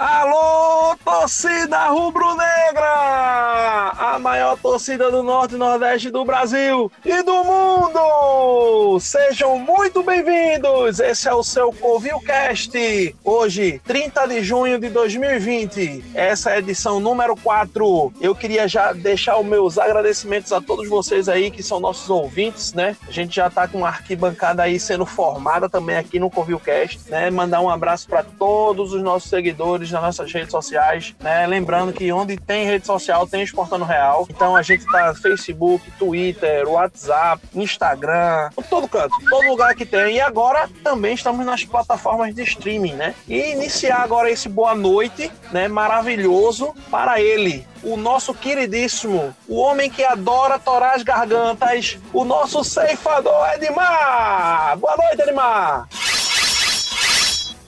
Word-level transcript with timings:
Alô, 0.00 0.79
torcida 0.96 1.86
rubro-negra! 1.88 2.86
A 3.98 4.18
maior 4.20 4.56
torcida 4.58 5.10
do 5.10 5.22
Norte 5.22 5.54
e 5.54 5.58
Nordeste 5.58 6.10
do 6.10 6.24
Brasil 6.24 6.90
e 7.04 7.22
do 7.22 7.44
mundo! 7.44 8.98
Sejam 9.00 9.58
muito 9.58 10.02
bem-vindos! 10.02 11.00
Esse 11.00 11.28
é 11.28 11.34
o 11.34 11.42
seu 11.42 11.72
Covilcast. 11.72 12.70
Hoje, 13.24 13.80
30 13.84 14.26
de 14.26 14.42
junho 14.42 14.78
de 14.78 14.88
2020. 14.88 16.04
Essa 16.14 16.50
é 16.50 16.54
a 16.54 16.58
edição 16.58 17.00
número 17.00 17.36
4. 17.36 18.12
Eu 18.20 18.34
queria 18.34 18.66
já 18.66 18.92
deixar 18.92 19.38
os 19.38 19.46
meus 19.46 19.78
agradecimentos 19.78 20.52
a 20.52 20.60
todos 20.60 20.88
vocês 20.88 21.28
aí 21.28 21.50
que 21.50 21.62
são 21.62 21.80
nossos 21.80 22.08
ouvintes, 22.10 22.72
né? 22.72 22.96
A 23.06 23.10
gente 23.10 23.36
já 23.36 23.48
tá 23.50 23.66
com 23.66 23.78
uma 23.78 23.88
arquibancada 23.88 24.62
aí 24.62 24.78
sendo 24.78 25.06
formada 25.06 25.68
também 25.68 25.96
aqui 25.96 26.18
no 26.18 26.30
Covilcast, 26.30 27.00
né? 27.08 27.30
Mandar 27.30 27.60
um 27.60 27.70
abraço 27.70 28.08
para 28.08 28.22
todos 28.22 28.92
os 28.92 29.02
nossos 29.02 29.30
seguidores 29.30 29.90
nas 29.90 30.02
nossas 30.02 30.32
redes 30.32 30.50
sociais, 30.50 30.79
né? 31.20 31.46
Lembrando 31.46 31.92
que 31.92 32.12
onde 32.12 32.36
tem 32.36 32.64
rede 32.64 32.86
social 32.86 33.26
tem 33.26 33.42
Exportando 33.42 33.84
Real. 33.84 34.26
Então 34.28 34.56
a 34.56 34.62
gente 34.62 34.84
tá 34.86 35.14
Facebook, 35.14 35.90
Twitter, 35.92 36.68
WhatsApp, 36.68 37.42
Instagram, 37.54 38.50
todo 38.68 38.88
canto, 38.88 39.14
todo 39.28 39.48
lugar 39.48 39.74
que 39.74 39.84
tem. 39.84 40.16
E 40.16 40.20
agora 40.20 40.68
também 40.82 41.14
estamos 41.14 41.44
nas 41.44 41.64
plataformas 41.64 42.34
de 42.34 42.42
streaming, 42.42 42.94
né? 42.94 43.14
E 43.28 43.52
iniciar 43.52 44.02
agora 44.02 44.30
esse 44.30 44.48
boa 44.48 44.74
noite, 44.74 45.30
né? 45.52 45.68
Maravilhoso 45.68 46.74
para 46.90 47.20
ele, 47.20 47.66
o 47.82 47.96
nosso 47.96 48.34
queridíssimo, 48.34 49.34
o 49.48 49.56
homem 49.56 49.90
que 49.90 50.04
adora 50.04 50.58
torar 50.58 50.94
as 50.94 51.02
gargantas, 51.02 51.98
o 52.12 52.24
nosso 52.24 52.62
ceifador 52.64 53.48
Edmar. 53.54 54.76
Boa 54.78 54.96
noite, 54.96 55.22
Edmar. 55.22 55.88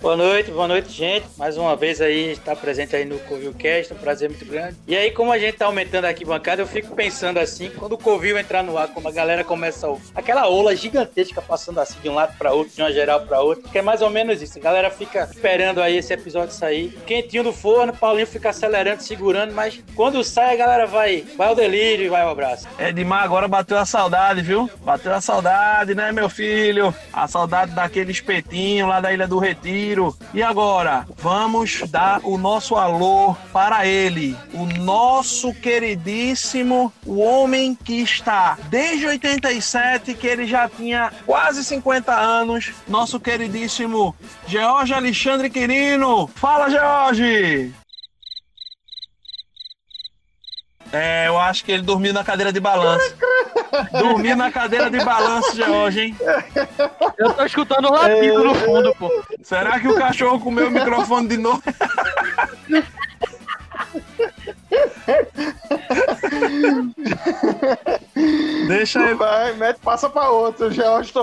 Boa 0.02 0.16
noite, 0.16 0.50
boa 0.50 0.66
noite, 0.66 0.90
gente. 0.90 1.24
Mais 1.38 1.56
uma 1.56 1.76
vez 1.76 2.00
aí, 2.00 2.32
está 2.32 2.56
presente 2.56 2.96
aí 2.96 3.04
no 3.04 3.20
Covilcast, 3.20 3.92
um 3.92 3.96
prazer 3.96 4.28
muito 4.28 4.44
grande. 4.44 4.76
E 4.84 4.96
aí, 4.96 5.12
como 5.12 5.30
a 5.30 5.38
gente 5.38 5.58
tá 5.58 5.66
aumentando 5.66 6.06
aqui 6.06 6.24
bancada, 6.24 6.60
eu 6.60 6.66
fico 6.66 6.92
pensando 6.92 7.38
assim, 7.38 7.70
quando 7.70 7.92
o 7.92 7.98
Covil 7.98 8.36
entrar 8.36 8.64
no 8.64 8.76
ar, 8.76 8.88
como 8.88 9.06
a 9.06 9.12
galera 9.12 9.44
começa 9.44 9.86
a 9.86 9.96
aquela 10.16 10.48
ola 10.48 10.74
gigantesca 10.74 11.40
passando 11.40 11.78
assim 11.78 12.00
de 12.02 12.08
um 12.08 12.14
lado 12.14 12.36
para 12.36 12.52
outro, 12.52 12.74
de 12.74 12.82
uma 12.82 12.92
geral 12.92 13.20
para 13.20 13.42
outra, 13.42 13.70
que 13.70 13.78
é 13.78 13.82
mais 13.82 14.02
ou 14.02 14.10
menos 14.10 14.42
isso. 14.42 14.58
A 14.58 14.60
galera 14.60 14.90
fica 14.90 15.28
esperando 15.32 15.80
aí 15.80 15.96
esse 15.98 16.12
episódio 16.12 16.52
sair. 16.52 16.90
Quentinho 17.06 17.44
do 17.44 17.52
forno, 17.52 17.92
Paulinho 17.92 18.26
fica 18.26 18.50
acelerando, 18.50 19.04
segurando, 19.04 19.54
mas 19.54 19.80
quando 19.94 20.24
sai 20.24 20.54
a 20.54 20.58
galera 20.58 20.84
vai, 20.84 21.24
vai 21.36 21.46
ao 21.46 21.54
delírio 21.54 22.06
e 22.06 22.08
vai 22.08 22.22
ao 22.22 22.30
abraço. 22.30 22.66
Edmar 22.76 23.22
agora 23.22 23.46
bateu 23.46 23.78
a 23.78 23.86
saudade, 23.86 24.42
viu? 24.42 24.68
Bateu 24.80 25.14
a 25.14 25.20
saudade, 25.20 25.94
né, 25.94 26.10
meu 26.10 26.28
filho? 26.28 26.92
A 27.12 27.28
saudade 27.28 27.70
daquele 27.70 28.10
espetinho 28.10 28.88
lá 28.88 29.00
da 29.00 29.12
Ilha 29.12 29.28
do 29.28 29.38
Retiro 29.38 29.91
e 30.32 30.42
agora, 30.42 31.06
vamos 31.18 31.82
dar 31.90 32.20
o 32.24 32.38
nosso 32.38 32.76
alô 32.76 33.36
para 33.52 33.86
ele, 33.86 34.34
o 34.54 34.64
nosso 34.64 35.52
queridíssimo, 35.52 36.90
o 37.04 37.20
homem 37.20 37.74
que 37.74 38.00
está 38.00 38.56
desde 38.70 39.06
87, 39.06 40.14
que 40.14 40.26
ele 40.26 40.46
já 40.46 40.66
tinha 40.66 41.12
quase 41.26 41.62
50 41.62 42.10
anos, 42.10 42.72
nosso 42.88 43.20
queridíssimo 43.20 44.16
George 44.46 44.94
Alexandre 44.94 45.50
Quirino. 45.50 46.26
Fala, 46.36 46.70
George! 46.70 47.74
É, 50.90 51.26
eu 51.26 51.38
acho 51.38 51.64
que 51.64 51.72
ele 51.72 51.82
dormiu 51.82 52.14
na 52.14 52.24
cadeira 52.24 52.52
de 52.52 52.60
balanço. 52.60 53.14
Dormiu 53.92 54.36
na 54.36 54.50
cadeira 54.50 54.90
de 54.90 55.02
balanço 55.04 55.54
de 55.54 55.62
hoje, 55.62 56.00
hein? 56.00 56.16
Eu 57.18 57.32
tô 57.32 57.44
escutando 57.44 57.88
um 57.88 57.92
latido 57.92 58.44
no 58.44 58.54
fundo, 58.54 58.94
pô. 58.98 59.10
Será 59.42 59.78
que 59.80 59.88
o 59.88 59.94
cachorro 59.94 60.40
comeu 60.40 60.68
o 60.68 60.70
microfone 60.70 61.28
de 61.28 61.36
novo? 61.36 61.62
Deixa 68.66 69.00
ele. 69.02 69.14
Vai, 69.14 69.52
mete, 69.54 69.78
passa 69.80 70.08
pra 70.08 70.30
outro. 70.30 70.70
Já 70.70 71.00
estou 71.00 71.22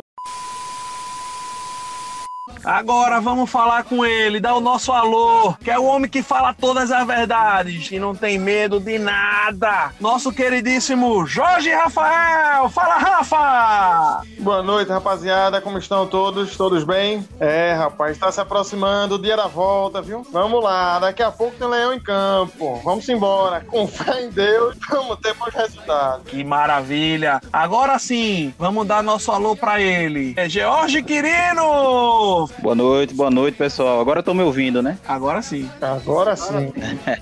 Agora 2.64 3.20
vamos 3.20 3.50
falar 3.50 3.84
com 3.84 4.06
ele, 4.06 4.40
dar 4.40 4.56
o 4.56 4.62
nosso 4.62 4.92
alô, 4.92 5.54
que 5.64 5.72
é 5.72 5.80
o 5.80 5.86
homem 5.86 6.10
que 6.10 6.22
fala 6.22 6.54
todas 6.54 6.92
as 6.92 7.06
verdades 7.06 7.92
e 7.92 8.00
não 8.00 8.16
tem 8.16 8.38
medo 8.38 8.80
de 8.80 9.00
nada. 9.00 9.92
Nosso 10.00 10.32
queridíssimo 10.32 11.26
Jorge 11.26 11.72
Rafael. 11.72 12.70
Fala, 12.70 12.98
Rafa! 12.98 14.24
Boa 14.40 14.62
noite, 14.62 14.90
rapaziada. 14.90 15.62
Como 15.62 15.78
estão 15.78 16.08
todos? 16.08 16.56
Todos 16.58 16.84
bem? 16.84 17.28
É, 17.40 17.74
rapaz, 17.74 18.12
está 18.12 18.32
se 18.32 18.42
aproximando 18.42 19.16
o 19.16 19.22
dia 19.22 19.38
da 19.38 19.48
volta, 19.48 20.02
viu? 20.02 20.26
Vamos 20.32 20.64
lá, 20.64 21.00
daqui 21.00 21.24
a 21.24 21.32
pouco 21.32 21.56
tem 21.58 21.68
leão 21.68 21.94
em 21.94 22.00
campo. 22.00 22.82
Vamos 22.84 23.08
embora. 23.10 23.62
Com 23.70 23.88
fé 23.88 24.26
em 24.26 24.30
Deus, 24.30 24.76
vamos 24.90 25.20
ter 25.20 25.34
bons 25.34 25.54
resultados. 25.54 26.30
Que 26.30 26.44
maravilha. 26.44 27.42
Agora 27.52 27.98
sim, 28.00 28.54
vamos 28.58 28.88
dar 28.88 29.04
nosso 29.04 29.32
alô 29.32 29.56
para 29.56 29.82
ele. 29.82 30.34
É 30.38 30.50
Jorge 30.50 31.02
Quirino. 31.04 32.49
Boa 32.58 32.76
noite, 32.76 33.14
boa 33.14 33.30
noite, 33.30 33.56
pessoal. 33.56 34.02
Agora 34.02 34.20
estão 34.20 34.34
me 34.34 34.44
ouvindo, 34.44 34.82
né? 34.82 34.98
Agora 35.08 35.42
sim. 35.42 35.70
Agora 35.82 36.36
sim. 36.36 36.74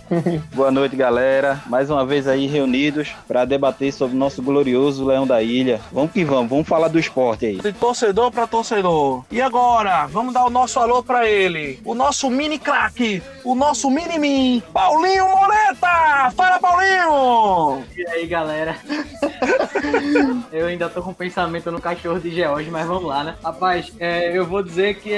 boa 0.53 0.71
noite, 0.71 0.95
galera. 0.95 1.61
Mais 1.67 1.89
uma 1.89 2.05
vez 2.05 2.27
aí 2.27 2.47
reunidos 2.47 3.09
para 3.27 3.45
debater 3.45 3.91
sobre 3.93 4.15
o 4.15 4.19
nosso 4.19 4.41
glorioso 4.41 5.05
Leão 5.05 5.27
da 5.27 5.41
Ilha. 5.41 5.79
Vamos 5.91 6.11
que 6.11 6.23
vamos, 6.23 6.49
vamos 6.49 6.67
falar 6.67 6.87
do 6.87 6.97
esporte 6.97 7.45
aí. 7.45 7.57
De 7.57 7.73
torcedor 7.73 8.31
para 8.31 8.47
torcedor. 8.47 9.23
E 9.31 9.41
agora, 9.41 10.07
vamos 10.07 10.33
dar 10.33 10.45
o 10.45 10.49
nosso 10.49 10.79
alô 10.79 11.03
para 11.03 11.29
ele. 11.29 11.79
O 11.85 11.93
nosso 11.93 12.29
mini 12.29 12.57
craque, 12.57 13.21
o 13.43 13.53
nosso 13.53 13.89
mini 13.89 14.17
min, 14.17 14.63
Paulinho 14.73 15.27
Moreta. 15.27 16.31
Fala, 16.35 16.59
Paulinho! 16.59 17.83
E 17.95 18.07
aí, 18.07 18.27
galera? 18.27 18.75
eu 20.51 20.67
ainda 20.67 20.89
tô 20.89 21.01
com 21.01 21.13
pensamento 21.13 21.71
no 21.71 21.81
cachorro 21.81 22.19
de 22.19 22.33
George, 22.33 22.69
mas 22.71 22.87
vamos 22.87 23.05
lá, 23.05 23.23
né? 23.23 23.35
Rapaz, 23.43 23.91
é, 23.99 24.37
eu 24.37 24.45
vou 24.45 24.63
dizer 24.63 24.95
que 24.95 25.16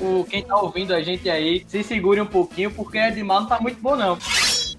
o, 0.00 0.24
quem 0.24 0.42
tá 0.42 0.56
ouvindo 0.56 0.94
a 0.94 1.02
gente 1.02 1.28
aí 1.28 1.64
se 1.66 1.82
segure 1.82 2.20
um 2.20 2.26
pouquinho, 2.26 2.70
porque 2.70 2.98
Edmar 2.98 3.40
não 3.40 3.48
tá 3.48 3.60
muito 3.60 3.80
bom, 3.80 3.96
não 3.96 4.18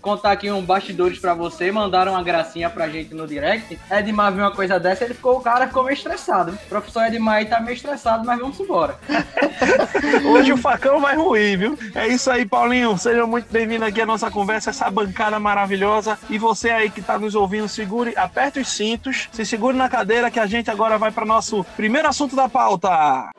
contar 0.02 0.32
aqui 0.32 0.50
um 0.50 0.62
bastidores 0.62 1.20
para 1.20 1.34
você, 1.34 1.72
mandaram 1.72 2.14
uma 2.14 2.24
gracinha 2.24 2.70
pra 2.70 2.90
gente 2.90 3.14
no 3.14 3.28
direct. 3.28 3.78
Edmar 3.92 4.32
viu 4.32 4.44
uma 4.44 4.52
coisa 4.52 4.80
dessa, 4.80 5.04
ele 5.04 5.14
ficou, 5.14 5.38
o 5.38 5.42
cara 5.42 5.68
ficou 5.68 5.84
meio 5.84 5.94
estressado. 5.94 6.52
O 6.52 6.70
professor 6.70 7.06
Edmar 7.06 7.36
aí 7.36 7.46
tá 7.46 7.60
meio 7.60 7.76
estressado, 7.76 8.26
mas 8.26 8.40
vamos 8.40 8.60
embora. 8.60 8.98
Hoje 10.26 10.54
o 10.54 10.58
facão 10.58 11.00
vai 11.00 11.16
ruir, 11.16 11.58
viu? 11.58 11.78
É 11.94 12.08
isso 12.08 12.30
aí, 12.32 12.46
Paulinho. 12.46 12.98
Seja 12.98 13.26
muito 13.26 13.52
bem-vindo 13.52 13.86
aqui 13.86 14.02
à 14.02 14.06
nossa 14.06 14.32
conversa, 14.32 14.70
essa 14.70 14.90
bancada 14.90 15.40
maravilhosa. 15.40 16.18
E 16.30 16.38
você 16.38 16.70
aí 16.70 16.90
que 16.90 17.02
tá 17.02 17.18
nos 17.18 17.36
ouvindo, 17.36 17.68
segure, 17.68 18.14
aperte 18.16 18.60
os 18.60 18.70
cintos, 18.70 19.30
se 19.32 19.46
segure 19.46 19.76
na 19.76 19.90
cadeira 19.90 20.32
que 20.32 20.40
a 20.40 20.46
gente 20.46 20.72
agora 20.72 20.98
vai 20.98 21.12
para 21.12 21.26
nosso 21.26 21.64
primeiro 21.76 22.08
assunto 22.08 22.36
da 22.36 22.48
pauta. 22.48 23.30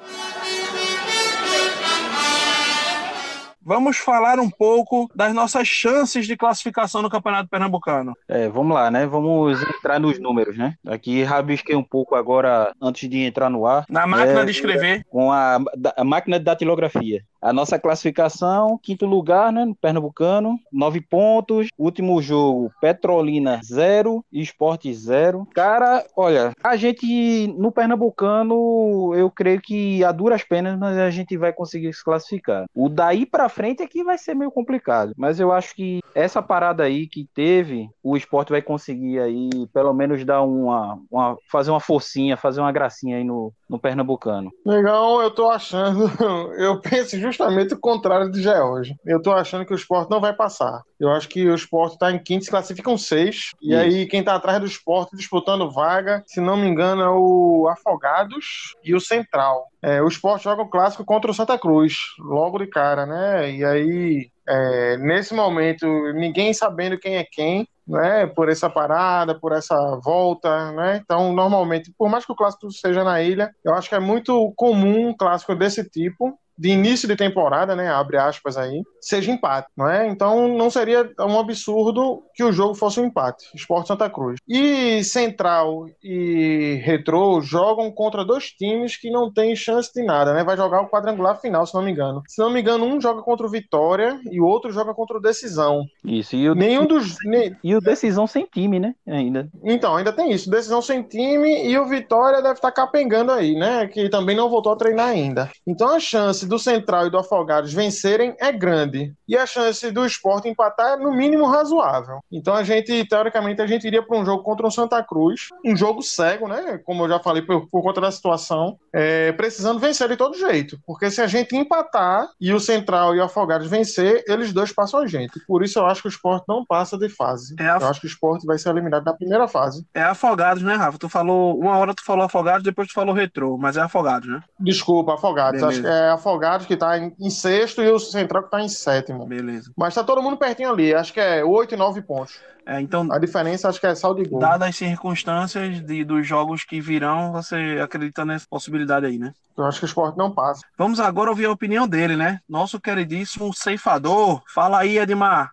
Vamos 3.63 3.99
falar 3.99 4.39
um 4.39 4.49
pouco 4.49 5.11
das 5.15 5.35
nossas 5.35 5.69
chances 5.69 6.27
de 6.27 6.37
classificação 6.37 7.03
no 7.03 7.11
Campeonato 7.11 7.49
Pernambucano. 7.49 8.15
É, 8.29 8.49
vamos 8.49 8.75
lá, 8.75 8.91
né? 8.91 9.07
Vamos 9.07 9.63
entrar 9.63 10.01
nos 10.01 10.19
números, 10.19 10.57
né? 10.57 10.75
Aqui 10.87 11.23
rabisquei 11.23 11.77
um 11.77 11.83
pouco 11.83 12.15
agora 12.15 12.73
antes 12.81 13.09
de 13.09 13.19
entrar 13.19 13.51
no 13.51 13.67
ar. 13.67 13.85
Na 13.89 14.07
máquina 14.07 14.41
é, 14.41 14.45
de 14.45 14.51
escrever. 14.51 15.05
Com 15.11 15.31
a, 15.31 15.59
a 15.97 16.05
máquina 16.05 16.39
de 16.39 16.45
datilografia. 16.45 17.23
A 17.41 17.53
nossa 17.53 17.79
classificação, 17.79 18.79
quinto 18.83 19.07
lugar, 19.07 19.53
né, 19.53 19.65
no 19.65 19.75
Pernambucano, 19.75 20.59
nove 20.73 21.01
pontos. 21.01 21.69
Último 21.79 22.21
jogo, 22.21 22.71
Petrolina 22.81 23.61
zero, 23.65 24.25
Esporte 24.33 24.93
zero. 24.93 25.47
Cara, 25.55 26.05
olha, 26.17 26.53
a 26.63 26.77
gente 26.77 27.47
no 27.57 27.73
Pernambucano, 27.73 29.15
eu 29.15 29.31
creio 29.31 29.61
que 29.61 30.05
a 30.05 30.13
duras 30.13 30.45
penas, 30.45 30.79
mas 30.79 30.99
a 30.99 31.11
gente 31.11 31.37
vai 31.37 31.53
conseguir 31.53 31.93
se 31.95 32.05
classificar. 32.05 32.67
O 32.75 32.89
daí 32.89 33.25
para 33.25 33.49
frente 33.49 33.83
é 33.83 33.87
que 33.87 34.05
vai 34.05 34.19
ser 34.19 34.35
meio 34.35 34.51
complicado, 34.51 35.13
mas 35.17 35.41
eu 35.41 35.53
acho 35.53 35.75
que 35.75 36.01
essa 36.15 36.43
parada 36.43 36.83
aí 36.83 37.07
que 37.07 37.27
teve, 37.35 37.89
o 38.03 38.17
Esporte 38.17 38.51
vai 38.51 38.61
conseguir 38.61 39.19
aí, 39.21 39.51
pelo 39.73 39.93
menos 39.95 40.25
dar 40.25 40.43
uma, 40.43 40.99
uma 41.11 41.37
fazer 41.51 41.71
uma 41.71 41.81
forcinha, 41.81 42.37
fazer 42.37 42.61
uma 42.61 42.73
gracinha 42.73 43.17
aí 43.17 43.25
no, 43.25 43.53
no 43.69 43.79
Pernambucano. 43.79 44.51
Legal, 44.65 45.23
eu 45.23 45.31
tô 45.31 45.51
achando, 45.51 46.11
eu 46.59 46.81
penso 46.81 47.19
justamente 47.31 47.75
o 47.75 47.79
contrário 47.79 48.31
de 48.31 48.43
George. 48.43 48.95
Eu 49.05 49.21
tô 49.23 49.33
achando 49.33 49.65
que 49.65 49.73
o 49.73 49.77
esporte 49.77 50.11
não 50.11 50.21
vai 50.21 50.33
passar. 50.35 50.83
Eu 50.99 51.11
acho 51.11 51.29
que 51.29 51.49
o 51.49 51.55
esporte 51.55 51.99
tá 51.99 52.11
em 52.11 52.19
quinto, 52.19 52.45
se 52.45 52.51
classificam 52.51 52.99
seis. 52.99 53.53
E 53.63 53.73
Isso. 53.73 53.81
aí, 53.81 54.07
quem 54.07 54.23
tá 54.23 54.35
atrás 54.35 54.61
do 54.61 54.67
esporte 54.67 55.17
disputando 55.17 55.71
vaga, 55.71 56.23
se 56.27 56.41
não 56.41 56.57
me 56.57 56.69
engano, 56.69 57.03
é 57.03 57.11
o 57.11 57.69
Afogados 57.69 58.75
e 58.85 58.95
o 58.95 59.01
Central. 59.01 59.67
É, 59.83 60.03
o 60.03 60.09
esporte 60.09 60.45
joga 60.45 60.63
o 60.63 60.69
clássico 60.69 61.05
contra 61.05 61.31
o 61.31 61.35
Santa 61.35 61.59
Cruz, 61.59 61.95
logo 62.19 62.59
de 62.59 62.67
cara, 62.67 63.07
né? 63.07 63.51
E 63.51 63.65
aí, 63.65 64.31
é, 64.47 64.97
nesse 64.99 65.33
momento, 65.33 65.87
ninguém 66.13 66.53
sabendo 66.53 66.99
quem 66.99 67.17
é 67.17 67.25
quem, 67.25 67.67
né, 67.87 68.27
por 68.27 68.49
essa 68.49 68.69
parada, 68.69 69.39
por 69.39 69.53
essa 69.53 69.99
volta, 70.05 70.71
né? 70.73 71.01
Então, 71.03 71.33
normalmente, 71.33 71.93
por 71.97 72.09
mais 72.09 72.27
que 72.27 72.33
o 72.33 72.37
clássico 72.37 72.71
seja 72.71 73.03
na 73.03 73.23
ilha, 73.23 73.51
eu 73.65 73.75
acho 73.75 73.89
que 73.89 73.95
é 73.95 74.01
muito 74.01 74.53
comum 74.55 75.09
um 75.09 75.17
clássico 75.17 75.55
desse 75.55 75.89
tipo 75.89 76.39
de 76.61 76.69
início 76.69 77.09
de 77.09 77.17
temporada, 77.17 77.75
né, 77.75 77.89
abre 77.89 78.19
aspas 78.19 78.59
aí, 78.59 78.83
seja 79.01 79.33
empate, 79.33 79.69
não 79.75 79.89
é? 79.89 80.07
Então 80.07 80.47
não 80.47 80.69
seria 80.69 81.11
um 81.21 81.39
absurdo 81.39 82.23
que 82.35 82.45
o 82.45 82.53
jogo 82.53 82.75
fosse 82.75 83.01
um 83.01 83.07
empate, 83.07 83.47
Esporte 83.55 83.89
Santa 83.89 84.11
Cruz. 84.11 84.39
E 84.47 85.03
Central 85.03 85.87
e 86.03 86.79
Retrô 86.85 87.41
jogam 87.41 87.91
contra 87.91 88.25
dois 88.27 88.51
times 88.51 88.99
que 88.99 89.11
não 89.11 89.33
têm 89.33 89.57
chance 89.57 89.91
de 89.95 90.05
nada, 90.05 90.35
né? 90.35 90.45
Vai 90.45 90.57
jogar 90.57 90.83
o 90.83 90.89
quadrangular 90.89 91.41
final, 91.41 91.65
se 91.65 91.75
não 91.75 91.83
me 91.83 91.93
engano. 91.93 92.23
Se 92.29 92.43
não 92.43 92.51
me 92.51 92.61
engano, 92.61 92.85
um 92.85 93.01
joga 93.01 93.23
contra 93.23 93.47
o 93.47 93.51
Vitória 93.51 94.21
e 94.31 94.39
o 94.39 94.45
outro 94.45 94.71
joga 94.71 94.93
contra 94.93 95.17
o 95.17 95.21
Decisão. 95.21 95.83
Isso, 96.05 96.37
e 96.37 96.47
o, 96.51 96.55
Nenhum 96.55 96.85
dos. 96.87 97.17
e 97.65 97.75
o 97.75 97.81
Decisão 97.81 98.27
sem 98.27 98.45
time, 98.45 98.79
né? 98.79 98.95
Ainda. 99.09 99.49
Então, 99.65 99.97
ainda 99.97 100.13
tem 100.13 100.31
isso. 100.31 100.51
Decisão 100.51 100.83
sem 100.83 101.03
time 101.03 101.67
e 101.67 101.79
o 101.79 101.87
Vitória 101.87 102.43
deve 102.43 102.55
estar 102.55 102.73
capengando 102.73 103.33
aí, 103.33 103.55
né? 103.55 103.87
Que 103.87 104.11
também 104.11 104.37
não 104.37 104.51
voltou 104.51 104.73
a 104.73 104.77
treinar 104.77 105.09
ainda. 105.09 105.51
Então 105.67 105.89
a 105.95 106.01
chance 106.01 106.50
do 106.51 106.59
Central 106.59 107.07
e 107.07 107.11
do 107.11 107.17
Afogados 107.19 107.73
vencerem 107.73 108.35
é 108.39 108.51
grande. 108.53 109.15
E 109.29 109.37
a 109.37 109.47
chance 109.47 109.91
do 109.91 110.05
esporte 110.05 110.49
empatar 110.49 110.95
é 110.95 110.97
no 110.97 111.13
mínimo 111.13 111.47
razoável. 111.47 112.19
Então 112.31 112.55
a 112.55 112.63
gente, 112.65 113.07
teoricamente, 113.09 113.63
a 113.63 113.67
gente 113.67 113.87
iria 113.87 114.03
para 114.03 114.19
um 114.19 114.25
jogo 114.27 114.43
contra 114.43 114.67
o 114.67 114.71
Santa 114.71 115.03
Cruz. 115.03 115.49
Um 115.65 115.77
jogo 115.77 116.03
cego, 116.03 116.49
né? 116.49 116.79
Como 116.85 117.05
eu 117.05 117.09
já 117.09 117.19
falei, 117.21 117.43
por, 117.43 117.69
por 117.71 117.83
conta 117.83 118.01
da 118.01 118.11
situação. 118.11 118.77
é, 118.93 119.31
precisando 119.33 119.79
vencer 119.79 120.09
de 120.09 120.17
todo 120.17 120.37
jeito. 120.37 120.77
Porque 120.85 121.11
se 121.11 121.23
a 121.23 121.27
gente 121.29 121.55
empatar 121.57 122.27
e 122.41 122.53
o 122.53 122.59
Central 122.59 123.15
e 123.15 123.21
o 123.21 123.23
Afogados 123.25 123.69
vencer, 123.69 124.25
eles 124.27 124.53
dois 124.53 124.73
passam 124.73 124.99
a 125.01 125.07
gente. 125.07 125.39
Por 125.47 125.63
isso 125.63 125.79
eu 125.79 125.87
acho 125.87 126.03
que 126.03 126.09
o 126.09 126.11
esporte 126.11 126.45
não 126.49 126.65
passa 126.67 126.99
de 126.99 127.09
fase. 127.09 127.55
É 127.61 127.69
a- 127.71 127.79
Eu 127.81 127.87
acho 127.87 128.01
que 128.01 128.07
o 128.07 128.09
esporte 128.09 128.45
vai 128.45 128.59
ser 128.59 128.71
eliminado 128.71 129.05
na 129.05 129.15
primeira 129.15 129.47
fase. 129.47 129.87
É 129.95 130.03
Afogados, 130.03 130.63
né, 130.63 130.75
Rafa? 130.75 130.99
Tu 130.99 131.09
falou, 131.09 131.57
uma 131.59 131.77
hora 131.79 131.95
tu 131.95 132.05
falou 132.05 132.25
Afogados, 132.25 132.65
depois 132.65 132.89
tu 132.89 132.95
falou 132.95 133.15
Retrô, 133.15 133.57
mas 133.57 133.77
é 133.77 133.81
Afogados, 133.81 134.29
né? 134.29 134.41
Desculpa, 134.59 135.15
Afogados. 135.15 135.61
Beleza. 135.61 135.69
Acho 135.81 135.83
que 135.83 135.87
é 135.89 136.11
Afogados 136.11 136.40
que 136.67 136.77
tá 136.77 136.99
em, 136.99 137.15
em 137.21 137.31
sexto 137.31 137.83
e 137.83 137.89
o 137.91 137.99
Central 137.99 138.45
que 138.45 138.51
tá 138.51 138.61
em 138.61 138.69
sétimo. 138.69 139.27
Beleza. 139.27 139.71
Mas 139.77 139.95
tá 139.95 140.03
todo 140.03 140.23
mundo 140.23 140.37
pertinho 140.37 140.71
ali. 140.71 140.95
Acho 140.95 141.13
que 141.13 141.21
é 141.21 141.45
oito 141.45 141.75
e 141.75 141.77
nove 141.79 142.03
pontos. 142.03 142.39
É, 142.67 142.81
então, 142.81 143.07
A 143.11 143.19
diferença 143.19 143.69
acho 143.69 143.81
que 143.81 143.87
é 143.87 143.95
saldo 143.95 144.23
de 144.23 144.29
gol. 144.29 144.39
dadas 144.39 144.69
as 144.69 144.77
circunstâncias 144.77 145.85
de, 145.85 146.05
dos 146.05 146.27
jogos 146.27 146.63
que 146.63 146.81
virão, 146.81 147.33
você 147.33 147.81
acredita 147.83 148.25
nessa 148.25 148.47
possibilidade 148.49 149.07
aí, 149.07 149.19
né? 149.19 149.33
Eu 149.57 149.65
acho 149.65 149.79
que 149.79 149.85
o 149.85 149.89
esporte 149.89 150.17
não 150.17 150.31
passa. 150.31 150.63
Vamos 150.79 151.01
agora 151.01 151.31
ouvir 151.31 151.47
a 151.47 151.51
opinião 151.53 151.89
dele, 151.89 152.17
né? 152.17 152.39
Nosso 152.49 152.79
queridíssimo 152.81 153.53
ceifador. 153.55 154.43
Fala 154.47 154.79
aí, 154.79 154.99
Edmar. 154.99 155.51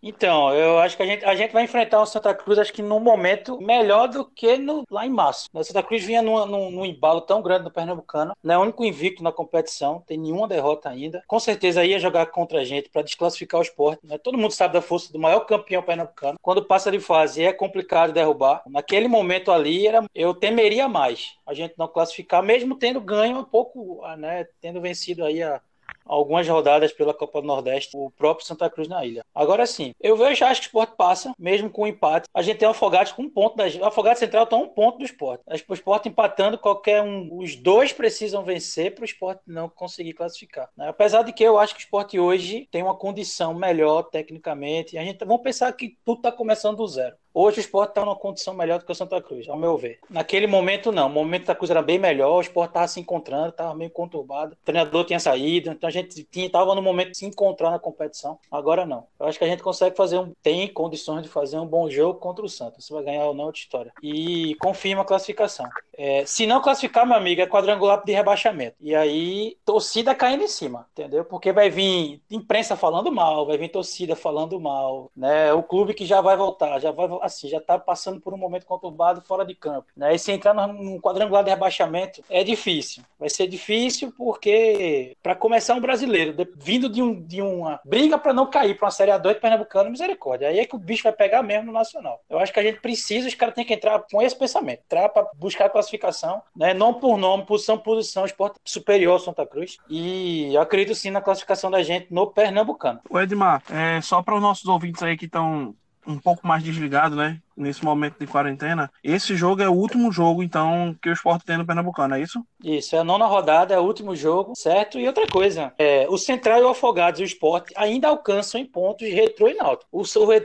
Então, 0.00 0.54
eu 0.54 0.78
acho 0.78 0.96
que 0.96 1.02
a 1.02 1.06
gente, 1.06 1.24
a 1.24 1.34
gente 1.34 1.52
vai 1.52 1.64
enfrentar 1.64 2.00
o 2.00 2.06
Santa 2.06 2.32
Cruz, 2.32 2.56
acho 2.58 2.72
que 2.72 2.82
num 2.82 3.00
momento 3.00 3.60
melhor 3.60 4.06
do 4.06 4.24
que 4.24 4.56
no, 4.56 4.84
lá 4.88 5.04
em 5.04 5.10
março. 5.10 5.48
O 5.52 5.64
Santa 5.64 5.82
Cruz 5.82 6.04
vinha 6.04 6.22
numa- 6.22 6.46
num, 6.46 6.70
num 6.70 6.84
embalo 6.86 7.20
tão 7.20 7.42
grande 7.42 7.64
no 7.64 7.70
Pernambucano, 7.70 8.32
não 8.42 8.54
é 8.54 8.58
o 8.58 8.62
único 8.62 8.84
invicto 8.84 9.24
na 9.24 9.32
competição, 9.32 10.00
tem 10.06 10.16
nenhuma 10.16 10.46
derrota 10.46 10.88
ainda. 10.88 11.22
Com 11.26 11.40
certeza 11.40 11.84
ia 11.84 11.98
jogar 11.98 12.26
contra 12.26 12.60
a 12.60 12.64
gente 12.64 12.88
para 12.90 13.02
desclassificar 13.02 13.58
o 13.58 13.62
esporte. 13.62 14.06
Né? 14.06 14.18
Todo 14.18 14.38
mundo 14.38 14.52
sabe 14.52 14.74
da 14.74 14.80
força 14.82 15.12
do 15.12 15.18
maior 15.18 15.40
campeão 15.40 15.82
pernambucano. 15.82 16.38
Quando 16.40 16.64
passa 16.64 16.92
de 16.92 17.00
fase 17.00 17.42
é 17.42 17.52
complicado 17.52 18.12
derrubar. 18.12 18.62
Naquele 18.68 19.08
momento 19.08 19.50
ali, 19.50 19.86
era, 19.86 20.04
eu 20.14 20.32
temeria 20.32 20.88
mais 20.88 21.34
a 21.44 21.52
gente 21.54 21.74
não 21.76 21.88
classificar, 21.88 22.40
mesmo 22.42 22.76
tendo 22.78 23.00
ganho 23.00 23.38
um 23.38 23.44
pouco, 23.44 24.04
ah, 24.04 24.16
né? 24.16 24.46
Tendo 24.60 24.80
vencido 24.80 25.24
aí 25.24 25.42
a, 25.42 25.60
algumas 26.08 26.48
rodadas 26.48 26.92
pela 26.92 27.14
Copa 27.14 27.40
do 27.40 27.46
Nordeste, 27.46 27.96
o 27.96 28.10
próprio 28.10 28.46
Santa 28.46 28.68
Cruz 28.70 28.88
na 28.88 29.04
ilha. 29.04 29.24
Agora 29.34 29.66
sim, 29.66 29.92
eu 30.00 30.16
vejo, 30.16 30.44
acho 30.44 30.60
que 30.62 30.66
o 30.66 30.68
esporte 30.68 30.96
passa, 30.96 31.32
mesmo 31.38 31.70
com 31.70 31.82
o 31.82 31.86
empate. 31.86 32.28
A 32.32 32.42
gente 32.42 32.58
tem 32.58 32.66
o 32.66 32.70
Afogados 32.70 33.12
com 33.12 33.22
um 33.22 33.30
ponto, 33.30 33.56
da, 33.56 33.66
o 33.66 33.84
Afogados 33.84 34.18
Central 34.18 34.44
está 34.44 34.56
um 34.56 34.68
ponto 34.68 34.98
do 34.98 35.04
esporte. 35.04 35.44
O 35.68 35.74
esporte 35.74 36.08
empatando, 36.08 36.58
qualquer 36.58 37.02
um, 37.02 37.28
os 37.38 37.54
dois 37.54 37.92
precisam 37.92 38.42
vencer 38.42 38.94
para 38.94 39.02
o 39.02 39.04
esporte 39.04 39.42
não 39.46 39.68
conseguir 39.68 40.14
classificar. 40.14 40.68
né? 40.76 40.88
Apesar 40.88 41.22
de 41.22 41.32
que 41.32 41.44
eu 41.44 41.58
acho 41.58 41.74
que 41.74 41.80
o 41.80 41.84
esporte 41.84 42.18
hoje 42.18 42.68
tem 42.70 42.82
uma 42.82 42.96
condição 42.96 43.54
melhor 43.54 44.04
tecnicamente. 44.04 44.96
A 44.96 45.04
gente 45.04 45.24
vamos 45.24 45.42
pensar 45.42 45.72
que 45.72 45.96
tudo 46.04 46.18
está 46.18 46.32
começando 46.32 46.76
do 46.76 46.86
zero. 46.86 47.16
Hoje 47.40 47.58
o 47.58 47.60
esporte 47.60 47.90
está 47.90 48.04
numa 48.04 48.16
condição 48.16 48.52
melhor 48.52 48.80
do 48.80 48.84
que 48.84 48.90
o 48.90 48.94
Santa 48.96 49.22
Cruz, 49.22 49.48
ao 49.48 49.56
meu 49.56 49.78
ver. 49.78 50.00
Naquele 50.10 50.48
momento, 50.48 50.90
não. 50.90 51.06
O 51.06 51.08
momento 51.08 51.46
da 51.46 51.54
Cruz 51.54 51.70
era 51.70 51.80
bem 51.80 51.96
melhor, 51.96 52.38
o 52.38 52.40
esporte 52.40 52.70
estava 52.70 52.88
se 52.88 52.98
encontrando, 52.98 53.50
estava 53.50 53.72
meio 53.76 53.92
conturbado. 53.92 54.54
O 54.54 54.64
treinador 54.64 55.04
tinha 55.04 55.20
saído, 55.20 55.70
então 55.70 55.86
a 55.86 55.90
gente 55.92 56.26
estava 56.34 56.74
no 56.74 56.82
momento 56.82 57.12
de 57.12 57.18
se 57.18 57.26
encontrar 57.26 57.70
na 57.70 57.78
competição. 57.78 58.40
Agora 58.50 58.84
não. 58.84 59.06
Eu 59.20 59.26
acho 59.26 59.38
que 59.38 59.44
a 59.44 59.46
gente 59.46 59.62
consegue 59.62 59.94
fazer 59.94 60.18
um. 60.18 60.32
tem 60.42 60.66
condições 60.66 61.22
de 61.22 61.28
fazer 61.28 61.60
um 61.60 61.66
bom 61.66 61.88
jogo 61.88 62.18
contra 62.18 62.44
o 62.44 62.48
Santos. 62.48 62.84
Se 62.84 62.92
vai 62.92 63.04
ganhar 63.04 63.26
ou 63.26 63.34
não, 63.34 63.44
é 63.44 63.46
outra 63.46 63.60
história. 63.60 63.92
E 64.02 64.56
confirma 64.56 65.02
a 65.02 65.04
classificação. 65.04 65.68
É, 65.96 66.24
se 66.26 66.44
não 66.44 66.60
classificar, 66.60 67.06
meu 67.06 67.16
amigo, 67.16 67.40
é 67.40 67.46
quadrangular 67.46 68.02
de 68.04 68.12
rebaixamento. 68.12 68.74
E 68.80 68.96
aí, 68.96 69.56
torcida 69.64 70.12
caindo 70.12 70.42
em 70.42 70.48
cima, 70.48 70.88
entendeu? 70.90 71.24
Porque 71.24 71.52
vai 71.52 71.70
vir 71.70 72.20
imprensa 72.28 72.74
falando 72.74 73.12
mal, 73.12 73.46
vai 73.46 73.56
vir 73.56 73.68
torcida 73.68 74.16
falando 74.16 74.60
mal, 74.60 75.08
né? 75.16 75.52
O 75.52 75.62
clube 75.62 75.94
que 75.94 76.04
já 76.04 76.20
vai 76.20 76.36
voltar, 76.36 76.80
já 76.80 76.90
vai 76.90 77.06
assim, 77.28 77.48
já 77.48 77.60
tá 77.60 77.78
passando 77.78 78.20
por 78.20 78.34
um 78.34 78.36
momento 78.36 78.66
conturbado 78.66 79.22
fora 79.22 79.44
de 79.44 79.54
campo, 79.54 79.86
né? 79.96 80.14
E 80.14 80.18
se 80.18 80.32
entrar 80.32 80.54
num 80.54 81.00
quadrangular 81.00 81.44
de 81.44 81.50
rebaixamento 81.50 82.22
é 82.28 82.42
difícil. 82.42 83.02
Vai 83.18 83.28
ser 83.28 83.46
difícil 83.46 84.12
porque 84.16 85.16
para 85.22 85.34
começar 85.34 85.74
um 85.74 85.80
brasileiro, 85.80 86.32
de, 86.32 86.48
vindo 86.56 86.88
de, 86.88 87.02
um, 87.02 87.20
de 87.20 87.40
uma 87.42 87.80
briga 87.84 88.18
para 88.18 88.32
não 88.32 88.46
cair 88.46 88.76
para 88.76 88.86
uma 88.86 88.90
série 88.90 89.12
A2 89.12 89.34
de 89.34 89.40
Pernambucano, 89.40 89.90
misericórdia. 89.90 90.48
Aí 90.48 90.58
é 90.58 90.64
que 90.64 90.76
o 90.76 90.78
bicho 90.78 91.02
vai 91.02 91.12
pegar 91.12 91.42
mesmo 91.42 91.66
no 91.66 91.72
nacional. 91.72 92.20
Eu 92.28 92.38
acho 92.38 92.52
que 92.52 92.60
a 92.60 92.62
gente 92.62 92.80
precisa, 92.80 93.28
os 93.28 93.34
caras 93.34 93.54
têm 93.54 93.64
que 93.64 93.74
entrar 93.74 94.02
com 94.10 94.22
esse 94.22 94.36
pensamento, 94.36 94.82
entrar 94.84 95.08
para 95.08 95.26
buscar 95.34 95.66
a 95.66 95.70
classificação, 95.70 96.42
né? 96.56 96.74
Não 96.74 96.94
por 96.94 97.16
nome, 97.16 97.44
posição 97.44 97.76
por 97.76 97.98
posição, 97.98 98.24
esporte 98.24 98.58
superior 98.64 99.12
ao 99.12 99.18
Santa 99.18 99.46
Cruz. 99.46 99.78
E 99.88 100.54
eu 100.54 100.60
acredito 100.60 100.94
sim 100.94 101.10
na 101.10 101.20
classificação 101.20 101.70
da 101.70 101.82
gente 101.82 102.12
no 102.12 102.26
Pernambucano. 102.26 103.00
O 103.08 103.18
Edmar, 103.18 103.62
é, 103.70 104.00
só 104.00 104.22
para 104.22 104.34
os 104.34 104.42
nossos 104.42 104.66
ouvintes 104.66 105.02
aí 105.02 105.16
que 105.16 105.24
estão 105.24 105.74
um 106.08 106.18
pouco 106.18 106.46
mais 106.46 106.62
desligados, 106.62 107.16
né? 107.16 107.38
Nesse 107.56 107.84
momento 107.84 108.18
de 108.18 108.26
quarentena, 108.26 108.90
esse 109.02 109.36
jogo 109.36 109.60
é 109.60 109.68
o 109.68 109.74
último 109.74 110.10
jogo, 110.12 110.42
então, 110.42 110.96
que 111.02 111.10
o 111.10 111.12
esporte 111.12 111.44
tem 111.44 111.58
no 111.58 111.66
Pernambucano, 111.66 112.14
é 112.14 112.20
isso? 112.20 112.42
Isso, 112.62 112.96
é 112.96 113.00
a 113.00 113.04
nona 113.04 113.26
rodada, 113.26 113.74
é 113.74 113.78
o 113.78 113.82
último 113.82 114.14
jogo, 114.14 114.52
certo? 114.56 114.98
E 114.98 115.06
outra 115.06 115.26
coisa, 115.26 115.72
é, 115.76 116.06
o 116.08 116.16
Central 116.16 116.60
e 116.60 116.62
o 116.62 116.68
Afogados 116.68 117.20
e 117.20 117.24
o 117.24 117.26
Esporte 117.26 117.74
ainda 117.76 118.08
alcançam 118.08 118.60
em 118.60 118.64
pontos 118.64 119.06
de 119.06 119.12
retrô 119.12 119.48
e 119.48 119.54
náutico. 119.54 119.88
O, 119.92 120.02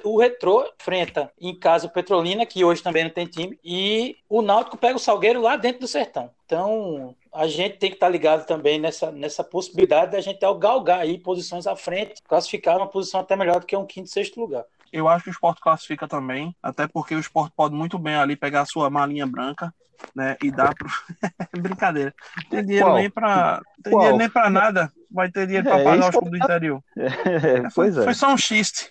o 0.09 0.17
retrô 0.17 0.67
enfrenta 0.79 1.31
em 1.39 1.57
casa 1.57 1.85
o 1.87 1.89
Petrolina, 1.89 2.45
que 2.45 2.63
hoje 2.63 2.81
também 2.81 3.03
não 3.03 3.11
tem 3.11 3.27
time, 3.27 3.57
e 3.63 4.17
o 4.27 4.41
náutico 4.41 4.75
pega 4.75 4.95
o 4.95 4.99
Salgueiro 4.99 5.41
lá 5.41 5.55
dentro 5.55 5.81
do 5.81 5.87
sertão. 5.87 6.31
Então, 6.45 7.15
a 7.31 7.47
gente 7.47 7.77
tem 7.77 7.89
que 7.89 7.95
estar 7.95 8.09
ligado 8.09 8.45
também 8.45 8.79
nessa, 8.79 9.11
nessa 9.11 9.43
possibilidade 9.43 10.11
da 10.11 10.21
gente 10.21 10.39
galgar 10.59 10.99
aí 10.99 11.17
posições 11.17 11.65
à 11.65 11.75
frente, 11.75 12.21
classificar 12.27 12.77
uma 12.77 12.87
posição 12.87 13.21
até 13.21 13.35
melhor 13.35 13.59
do 13.59 13.65
que 13.65 13.75
um 13.75 13.85
quinto, 13.85 14.09
sexto 14.09 14.39
lugar. 14.39 14.65
Eu 14.93 15.09
acho 15.09 15.23
que 15.23 15.31
o 15.31 15.33
esporte 15.33 15.59
classifica 15.59 16.07
também, 16.07 16.55
até 16.61 16.87
porque 16.87 17.15
o 17.15 17.19
esporte 17.19 17.51
pode 17.57 17.73
muito 17.73 17.97
bem 17.97 18.13
ali 18.13 18.35
pegar 18.35 18.61
a 18.61 18.65
sua 18.65 18.91
malinha 18.91 19.25
branca, 19.25 19.73
né, 20.15 20.37
e 20.43 20.51
dar 20.51 20.75
pro... 20.75 20.87
Brincadeira. 21.59 22.13
Tem 22.47 22.63
dinheiro 22.63 22.85
Qual? 22.85 22.97
nem 22.97 23.09
pra. 23.09 23.59
Tem 23.83 23.91
Qual? 23.91 23.99
dinheiro 24.01 24.17
nem 24.19 24.29
pra 24.29 24.49
nada. 24.51 24.91
Vai 25.09 25.31
ter 25.31 25.47
dinheiro 25.47 25.67
pra 25.67 25.79
É, 25.79 25.83
pagar 25.83 26.09
os 26.09 26.15
clubes 26.15 26.39
do 26.39 26.43
interior. 26.45 26.83
É, 26.95 27.69
Foi, 27.71 27.85
pois 27.85 27.97
é. 27.97 28.03
foi 28.03 28.13
só 28.13 28.31
um 28.31 28.37
xiste. 28.37 28.87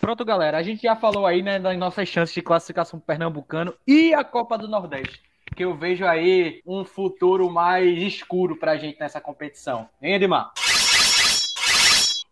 Pronto, 0.00 0.24
galera. 0.24 0.58
A 0.58 0.62
gente 0.62 0.82
já 0.82 0.94
falou 0.94 1.26
aí, 1.26 1.42
né, 1.42 1.58
das 1.58 1.76
nossas 1.76 2.08
chances 2.08 2.34
de 2.34 2.42
classificação 2.42 3.00
pro 3.00 3.06
pernambucano 3.06 3.74
e 3.86 4.14
a 4.14 4.22
Copa 4.22 4.56
do 4.56 4.68
Nordeste. 4.68 5.20
Que 5.56 5.64
eu 5.64 5.74
vejo 5.74 6.04
aí 6.06 6.60
um 6.66 6.84
futuro 6.84 7.50
mais 7.50 7.98
escuro 8.02 8.56
pra 8.56 8.76
gente 8.76 9.00
nessa 9.00 9.20
competição. 9.20 9.88
Hein, 10.00 10.14
Edmar? 10.14 10.52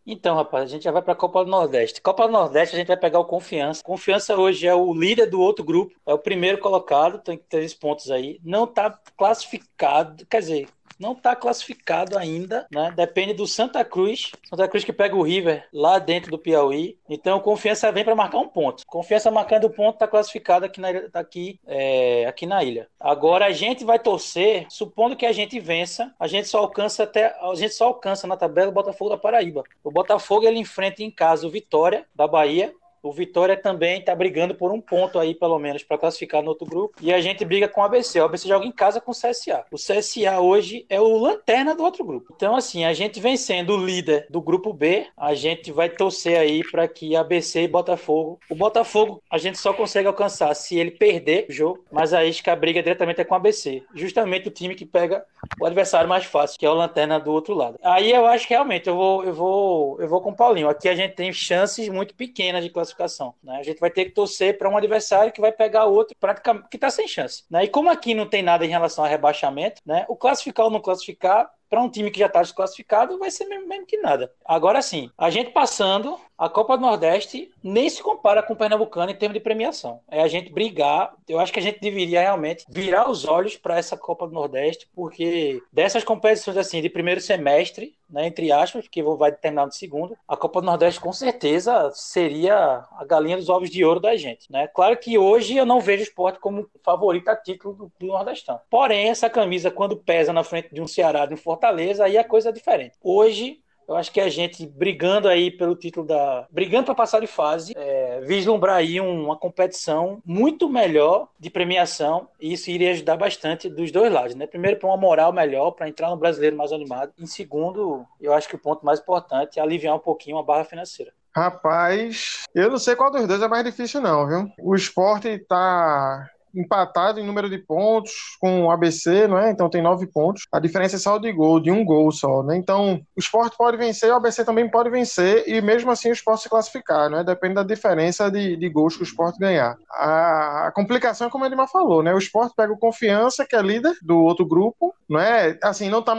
Então, 0.04 0.34
rapaz, 0.34 0.64
a 0.64 0.66
gente 0.66 0.82
já 0.82 0.90
vai 0.90 1.00
para 1.00 1.12
a 1.12 1.16
Copa 1.16 1.44
do 1.44 1.50
Nordeste. 1.50 2.00
Copa 2.00 2.26
do 2.26 2.32
Nordeste 2.32 2.74
a 2.74 2.78
gente 2.78 2.88
vai 2.88 2.96
pegar 2.96 3.20
o 3.20 3.24
Confiança. 3.24 3.82
Confiança 3.84 4.36
hoje 4.36 4.66
é 4.66 4.74
o 4.74 4.92
líder 4.92 5.26
do 5.26 5.40
outro 5.40 5.64
grupo, 5.64 5.94
é 6.04 6.12
o 6.12 6.18
primeiro 6.18 6.58
colocado, 6.58 7.20
tem 7.20 7.38
três 7.38 7.72
pontos 7.72 8.10
aí. 8.10 8.40
Não 8.42 8.64
está 8.64 8.98
classificado, 9.16 10.26
quer 10.26 10.40
dizer, 10.40 10.68
não 11.02 11.12
está 11.12 11.34
classificado 11.34 12.16
ainda, 12.16 12.64
né? 12.70 12.92
Depende 12.94 13.34
do 13.34 13.44
Santa 13.44 13.84
Cruz. 13.84 14.30
Santa 14.48 14.68
Cruz 14.68 14.84
que 14.84 14.92
pega 14.92 15.16
o 15.16 15.22
River 15.22 15.66
lá 15.72 15.98
dentro 15.98 16.30
do 16.30 16.38
Piauí. 16.38 16.96
Então, 17.08 17.40
Confiança 17.40 17.90
vem 17.90 18.04
para 18.04 18.14
marcar 18.14 18.38
um 18.38 18.46
ponto. 18.46 18.84
Confiança 18.86 19.28
marcando 19.28 19.68
ponto 19.68 19.94
está 19.94 20.06
classificado 20.06 20.64
aqui 20.64 20.80
na, 20.80 20.88
aqui, 21.12 21.58
é, 21.66 22.24
aqui 22.26 22.46
na 22.46 22.62
ilha. 22.62 22.86
Agora 23.00 23.46
a 23.46 23.50
gente 23.50 23.84
vai 23.84 23.98
torcer, 23.98 24.66
supondo 24.70 25.16
que 25.16 25.26
a 25.26 25.32
gente 25.32 25.58
vença, 25.58 26.14
a 26.20 26.28
gente 26.28 26.46
só 26.46 26.58
alcança 26.58 27.02
até 27.02 27.36
a 27.40 27.54
gente 27.56 27.74
só 27.74 27.86
alcança 27.86 28.28
na 28.28 28.36
tabela 28.36 28.70
o 28.70 28.74
Botafogo 28.74 29.10
da 29.10 29.18
Paraíba. 29.18 29.64
O 29.82 29.90
Botafogo 29.90 30.46
ele 30.46 30.60
enfrenta 30.60 31.02
em 31.02 31.10
casa 31.10 31.46
o 31.46 31.50
Vitória 31.50 32.06
da 32.14 32.28
Bahia 32.28 32.72
O 33.02 33.12
Vitória 33.12 33.56
também 33.56 34.00
está 34.00 34.14
brigando 34.14 34.54
por 34.54 34.70
um 34.72 34.80
ponto 34.80 35.18
aí, 35.18 35.34
pelo 35.34 35.58
menos, 35.58 35.82
para 35.82 35.98
classificar 35.98 36.42
no 36.42 36.50
outro 36.50 36.66
grupo. 36.66 36.96
E 37.00 37.12
a 37.12 37.20
gente 37.20 37.44
briga 37.44 37.68
com 37.68 37.80
o 37.80 37.84
ABC. 37.84 38.20
O 38.20 38.24
ABC 38.24 38.48
joga 38.48 38.64
em 38.64 38.72
casa 38.72 39.00
com 39.00 39.10
o 39.10 39.14
CSA. 39.14 39.64
O 39.70 39.76
CSA 39.76 40.40
hoje 40.40 40.86
é 40.88 41.00
o 41.00 41.18
lanterna 41.18 41.74
do 41.74 41.82
outro 41.82 42.04
grupo. 42.04 42.32
Então, 42.36 42.54
assim, 42.54 42.84
a 42.84 42.92
gente 42.92 43.20
vem 43.20 43.36
sendo 43.36 43.74
o 43.74 43.84
líder 43.84 44.26
do 44.30 44.40
grupo 44.40 44.72
B. 44.72 45.06
A 45.16 45.34
gente 45.34 45.72
vai 45.72 45.88
torcer 45.88 46.38
aí 46.38 46.62
para 46.70 46.86
que 46.86 47.16
ABC 47.16 47.62
e 47.62 47.68
Botafogo. 47.68 48.38
O 48.48 48.54
Botafogo 48.54 49.22
a 49.30 49.38
gente 49.38 49.58
só 49.58 49.72
consegue 49.72 50.06
alcançar 50.06 50.54
se 50.54 50.78
ele 50.78 50.92
perder 50.92 51.46
o 51.48 51.52
jogo, 51.52 51.84
mas 51.90 52.14
aí 52.14 52.32
que 52.32 52.50
a 52.50 52.56
briga 52.56 52.82
diretamente 52.82 53.20
é 53.20 53.24
com 53.24 53.34
o 53.34 53.36
ABC. 53.36 53.82
Justamente 53.94 54.48
o 54.48 54.50
time 54.50 54.74
que 54.74 54.86
pega 54.86 55.24
o 55.60 55.66
adversário 55.66 56.08
mais 56.08 56.24
fácil, 56.24 56.58
que 56.58 56.66
é 56.66 56.70
o 56.70 56.74
lanterna 56.74 57.18
do 57.18 57.32
outro 57.32 57.54
lado. 57.54 57.78
Aí 57.82 58.10
eu 58.10 58.26
acho 58.26 58.46
que 58.46 58.54
realmente 58.54 58.88
eu 58.88 58.96
vou, 58.96 59.24
eu 59.24 59.34
vou, 59.34 60.00
eu 60.00 60.08
vou 60.08 60.20
com 60.20 60.30
o 60.30 60.36
Paulinho. 60.36 60.68
Aqui 60.68 60.88
a 60.88 60.94
gente 60.94 61.14
tem 61.14 61.32
chances 61.32 61.88
muito 61.88 62.14
pequenas 62.14 62.64
de 62.64 62.70
classificação. 62.96 63.34
Né? 63.42 63.56
A 63.56 63.62
gente 63.62 63.80
vai 63.80 63.90
ter 63.90 64.06
que 64.06 64.12
torcer 64.12 64.58
para 64.58 64.68
um 64.68 64.76
adversário 64.76 65.32
que 65.32 65.40
vai 65.40 65.52
pegar 65.52 65.86
outro 65.86 66.16
praticamente 66.18 66.68
que 66.68 66.76
está 66.76 66.90
sem 66.90 67.08
chance. 67.08 67.44
Né? 67.50 67.64
E 67.64 67.68
como 67.68 67.90
aqui 67.90 68.14
não 68.14 68.28
tem 68.28 68.42
nada 68.42 68.64
em 68.64 68.68
relação 68.68 69.04
a 69.04 69.08
rebaixamento, 69.08 69.80
né? 69.84 70.04
O 70.08 70.16
classificar 70.16 70.66
ou 70.66 70.72
não 70.72 70.80
classificar 70.80 71.50
para 71.72 71.80
um 71.80 71.88
time 71.88 72.10
que 72.10 72.18
já 72.18 72.26
está 72.26 72.42
desclassificado, 72.42 73.18
vai 73.18 73.30
ser 73.30 73.46
mesmo, 73.46 73.66
mesmo, 73.66 73.86
que 73.86 73.96
nada. 73.96 74.30
Agora 74.44 74.82
sim, 74.82 75.10
a 75.16 75.30
gente 75.30 75.52
passando, 75.52 76.20
a 76.42 76.48
Copa 76.48 76.76
do 76.76 76.82
Nordeste 76.82 77.52
nem 77.62 77.88
se 77.88 78.02
compara 78.02 78.42
com 78.42 78.52
o 78.52 78.56
Pernambucano 78.56 79.12
em 79.12 79.14
termos 79.14 79.34
de 79.34 79.40
premiação. 79.40 80.00
É 80.10 80.20
a 80.20 80.26
gente 80.26 80.52
brigar. 80.52 81.14
Eu 81.28 81.38
acho 81.38 81.52
que 81.52 81.60
a 81.60 81.62
gente 81.62 81.78
deveria 81.78 82.20
realmente 82.20 82.64
virar 82.68 83.08
os 83.08 83.24
olhos 83.24 83.56
para 83.56 83.78
essa 83.78 83.96
Copa 83.96 84.26
do 84.26 84.34
Nordeste, 84.34 84.88
porque 84.92 85.62
dessas 85.72 86.02
competições 86.02 86.56
assim 86.56 86.82
de 86.82 86.88
primeiro 86.88 87.20
semestre, 87.20 87.94
né, 88.10 88.26
entre 88.26 88.50
aspas, 88.50 88.88
que 88.88 89.00
vai 89.04 89.30
terminar 89.30 89.66
no 89.66 89.72
segundo, 89.72 90.16
a 90.26 90.36
Copa 90.36 90.60
do 90.60 90.66
Nordeste 90.66 91.00
com 91.00 91.12
certeza 91.12 91.92
seria 91.94 92.56
a 92.90 93.04
galinha 93.06 93.36
dos 93.36 93.48
ovos 93.48 93.70
de 93.70 93.84
ouro 93.84 94.00
da 94.00 94.16
gente. 94.16 94.50
Né? 94.50 94.66
Claro 94.66 94.96
que 94.96 95.16
hoje 95.16 95.56
eu 95.56 95.64
não 95.64 95.80
vejo 95.80 96.00
o 96.00 96.06
esporte 96.08 96.40
como 96.40 96.68
favorito 96.84 97.28
a 97.28 97.36
título 97.36 97.72
do, 97.72 97.92
do 98.00 98.06
Nordestão. 98.08 98.58
Porém, 98.68 99.10
essa 99.10 99.30
camisa, 99.30 99.70
quando 99.70 99.96
pesa 99.96 100.32
na 100.32 100.42
frente 100.42 100.74
de 100.74 100.80
um 100.80 100.88
Ceará, 100.88 101.24
de 101.24 101.34
um 101.34 101.36
Fortaleza, 101.36 102.04
aí 102.04 102.18
a 102.18 102.24
coisa 102.24 102.48
é 102.48 102.52
diferente. 102.52 102.96
Hoje, 103.00 103.61
eu 103.88 103.96
acho 103.96 104.12
que 104.12 104.20
a 104.20 104.28
gente 104.28 104.66
brigando 104.66 105.28
aí 105.28 105.50
pelo 105.50 105.76
título 105.76 106.06
da. 106.06 106.46
brigando 106.50 106.86
para 106.86 106.94
passar 106.94 107.20
de 107.20 107.26
fase, 107.26 107.72
é, 107.76 108.20
vislumbrar 108.22 108.76
aí 108.76 109.00
uma 109.00 109.36
competição 109.36 110.20
muito 110.24 110.68
melhor 110.68 111.28
de 111.38 111.50
premiação, 111.50 112.28
e 112.40 112.52
isso 112.52 112.70
iria 112.70 112.92
ajudar 112.92 113.16
bastante 113.16 113.68
dos 113.68 113.90
dois 113.90 114.12
lados, 114.12 114.34
né? 114.34 114.46
Primeiro, 114.46 114.78
para 114.78 114.88
uma 114.88 114.96
moral 114.96 115.32
melhor, 115.32 115.72
para 115.72 115.88
entrar 115.88 116.10
no 116.10 116.16
brasileiro 116.16 116.56
mais 116.56 116.72
animado. 116.72 117.12
Em 117.18 117.26
segundo, 117.26 118.06
eu 118.20 118.32
acho 118.32 118.48
que 118.48 118.56
o 118.56 118.58
ponto 118.58 118.84
mais 118.84 119.00
importante 119.00 119.58
é 119.58 119.62
aliviar 119.62 119.94
um 119.94 120.00
pouquinho 120.00 120.38
a 120.38 120.42
barra 120.42 120.64
financeira. 120.64 121.12
Rapaz, 121.34 122.44
eu 122.54 122.70
não 122.70 122.78
sei 122.78 122.94
qual 122.94 123.10
dos 123.10 123.26
dois 123.26 123.40
é 123.40 123.48
mais 123.48 123.64
difícil, 123.64 124.02
não, 124.02 124.26
viu? 124.26 124.52
O 124.60 124.74
esporte 124.74 125.38
tá 125.38 126.28
empatado 126.54 127.20
em 127.20 127.26
número 127.26 127.48
de 127.48 127.58
pontos 127.58 128.36
com 128.40 128.64
o 128.64 128.70
ABC, 128.70 129.26
não 129.26 129.38
é? 129.38 129.50
Então 129.50 129.68
tem 129.68 129.82
nove 129.82 130.06
pontos. 130.06 130.46
A 130.52 130.58
diferença 130.58 130.96
é 130.96 130.98
só 130.98 131.18
de 131.18 131.32
gol, 131.32 131.60
de 131.60 131.70
um 131.70 131.84
gol 131.84 132.10
só, 132.12 132.42
né? 132.42 132.56
Então 132.56 133.00
o 133.16 133.20
esporte 133.20 133.56
pode 133.56 133.76
vencer, 133.76 134.10
o 134.10 134.16
ABC 134.16 134.44
também 134.44 134.68
pode 134.68 134.90
vencer, 134.90 135.44
e 135.46 135.60
mesmo 135.60 135.90
assim 135.90 136.10
o 136.10 136.12
esporte 136.12 136.42
se 136.42 136.48
classificar, 136.48 137.10
não 137.10 137.18
é? 137.18 137.24
Depende 137.24 137.54
da 137.54 137.62
diferença 137.62 138.30
de, 138.30 138.56
de 138.56 138.68
gols 138.68 138.96
que 138.96 139.02
o 139.02 139.04
esporte 139.04 139.38
ganhar. 139.38 139.76
A, 139.90 140.66
a 140.68 140.72
complicação 140.72 141.26
é 141.26 141.30
como 141.30 141.44
o 141.44 141.46
Edmar 141.46 141.68
falou, 141.68 142.02
né? 142.02 142.12
O 142.14 142.18
esporte 142.18 142.54
pega 142.56 142.72
o 142.72 142.78
confiança, 142.78 143.46
que 143.46 143.56
é 143.56 143.62
líder 143.62 143.94
do 144.02 144.18
outro 144.18 144.46
grupo, 144.46 144.94
não 145.08 145.20
é? 145.20 145.58
Assim, 145.62 145.88
não 145.88 146.00
está 146.00 146.14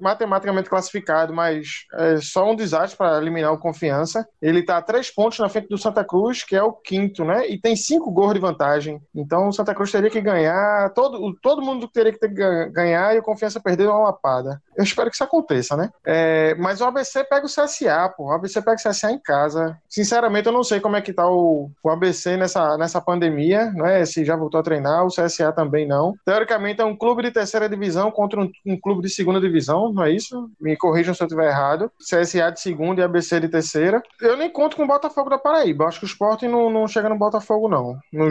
matematicamente 0.00 0.68
classificado, 0.68 1.34
mas 1.34 1.86
é 1.94 2.18
só 2.20 2.50
um 2.50 2.56
desastre 2.56 2.96
para 2.96 3.18
eliminar 3.18 3.52
o 3.52 3.58
confiança. 3.58 4.26
Ele 4.40 4.60
está 4.60 4.78
a 4.78 4.82
três 4.82 5.10
pontos 5.10 5.38
na 5.38 5.48
frente 5.48 5.68
do 5.68 5.78
Santa 5.78 6.04
Cruz, 6.04 6.42
que 6.42 6.56
é 6.56 6.62
o 6.62 6.72
quinto, 6.72 7.24
né? 7.24 7.48
E 7.48 7.60
tem 7.60 7.74
cinco 7.76 8.10
gols 8.10 8.34
de 8.34 8.40
vantagem. 8.40 9.00
Então 9.14 9.48
o 9.48 9.52
Santa 9.52 9.74
Cruz 9.76 9.92
teria 9.92 10.10
que 10.10 10.20
ganhar, 10.20 10.92
todo, 10.94 11.34
todo 11.40 11.62
mundo 11.62 11.86
teria 11.88 12.12
que 12.12 12.18
ter 12.18 12.28
ganhar 12.72 13.14
e 13.14 13.18
o 13.18 13.22
Confiança 13.22 13.60
perder 13.60 13.88
uma 13.88 13.98
lapada. 14.00 14.62
Eu 14.76 14.84
espero 14.84 15.10
que 15.10 15.16
isso 15.16 15.24
aconteça, 15.24 15.76
né? 15.76 15.90
É, 16.04 16.54
mas 16.56 16.80
o 16.80 16.84
ABC 16.84 17.24
pega 17.24 17.46
o 17.46 17.48
CSA, 17.48 18.08
pô. 18.16 18.24
O 18.24 18.32
ABC 18.32 18.60
pega 18.62 18.76
o 18.76 18.90
CSA 18.90 19.12
em 19.12 19.18
casa. 19.18 19.78
Sinceramente, 19.88 20.46
eu 20.46 20.52
não 20.52 20.64
sei 20.64 20.80
como 20.80 20.96
é 20.96 21.00
que 21.00 21.12
tá 21.12 21.28
o, 21.28 21.70
o 21.82 21.90
ABC 21.90 22.36
nessa, 22.36 22.76
nessa 22.78 23.00
pandemia, 23.00 23.70
né? 23.72 24.04
Se 24.04 24.24
já 24.24 24.34
voltou 24.36 24.58
a 24.60 24.62
treinar, 24.62 25.04
o 25.04 25.08
CSA 25.08 25.52
também 25.52 25.86
não. 25.86 26.14
Teoricamente, 26.24 26.80
é 26.80 26.84
um 26.84 26.96
clube 26.96 27.22
de 27.22 27.30
terceira 27.30 27.68
divisão 27.68 28.10
contra 28.10 28.40
um, 28.40 28.50
um 28.66 28.80
clube 28.80 29.02
de 29.02 29.10
segunda 29.10 29.40
divisão, 29.40 29.92
não 29.92 30.04
é 30.04 30.12
isso? 30.12 30.50
Me 30.60 30.76
corrijam 30.76 31.14
se 31.14 31.22
eu 31.22 31.26
estiver 31.26 31.48
errado. 31.48 31.90
CSA 31.98 32.50
de 32.50 32.60
segunda 32.60 33.00
e 33.00 33.04
ABC 33.04 33.40
de 33.40 33.48
terceira. 33.48 34.02
Eu 34.20 34.36
nem 34.36 34.50
conto 34.50 34.76
com 34.76 34.84
o 34.84 34.86
Botafogo 34.86 35.30
da 35.30 35.38
Paraíba. 35.38 35.86
Acho 35.86 36.00
que 36.00 36.06
o 36.06 36.08
esporte 36.08 36.48
não, 36.48 36.70
não 36.70 36.88
chega 36.88 37.08
no 37.08 37.18
Botafogo, 37.18 37.68
não. 37.68 37.98
No, 38.12 38.28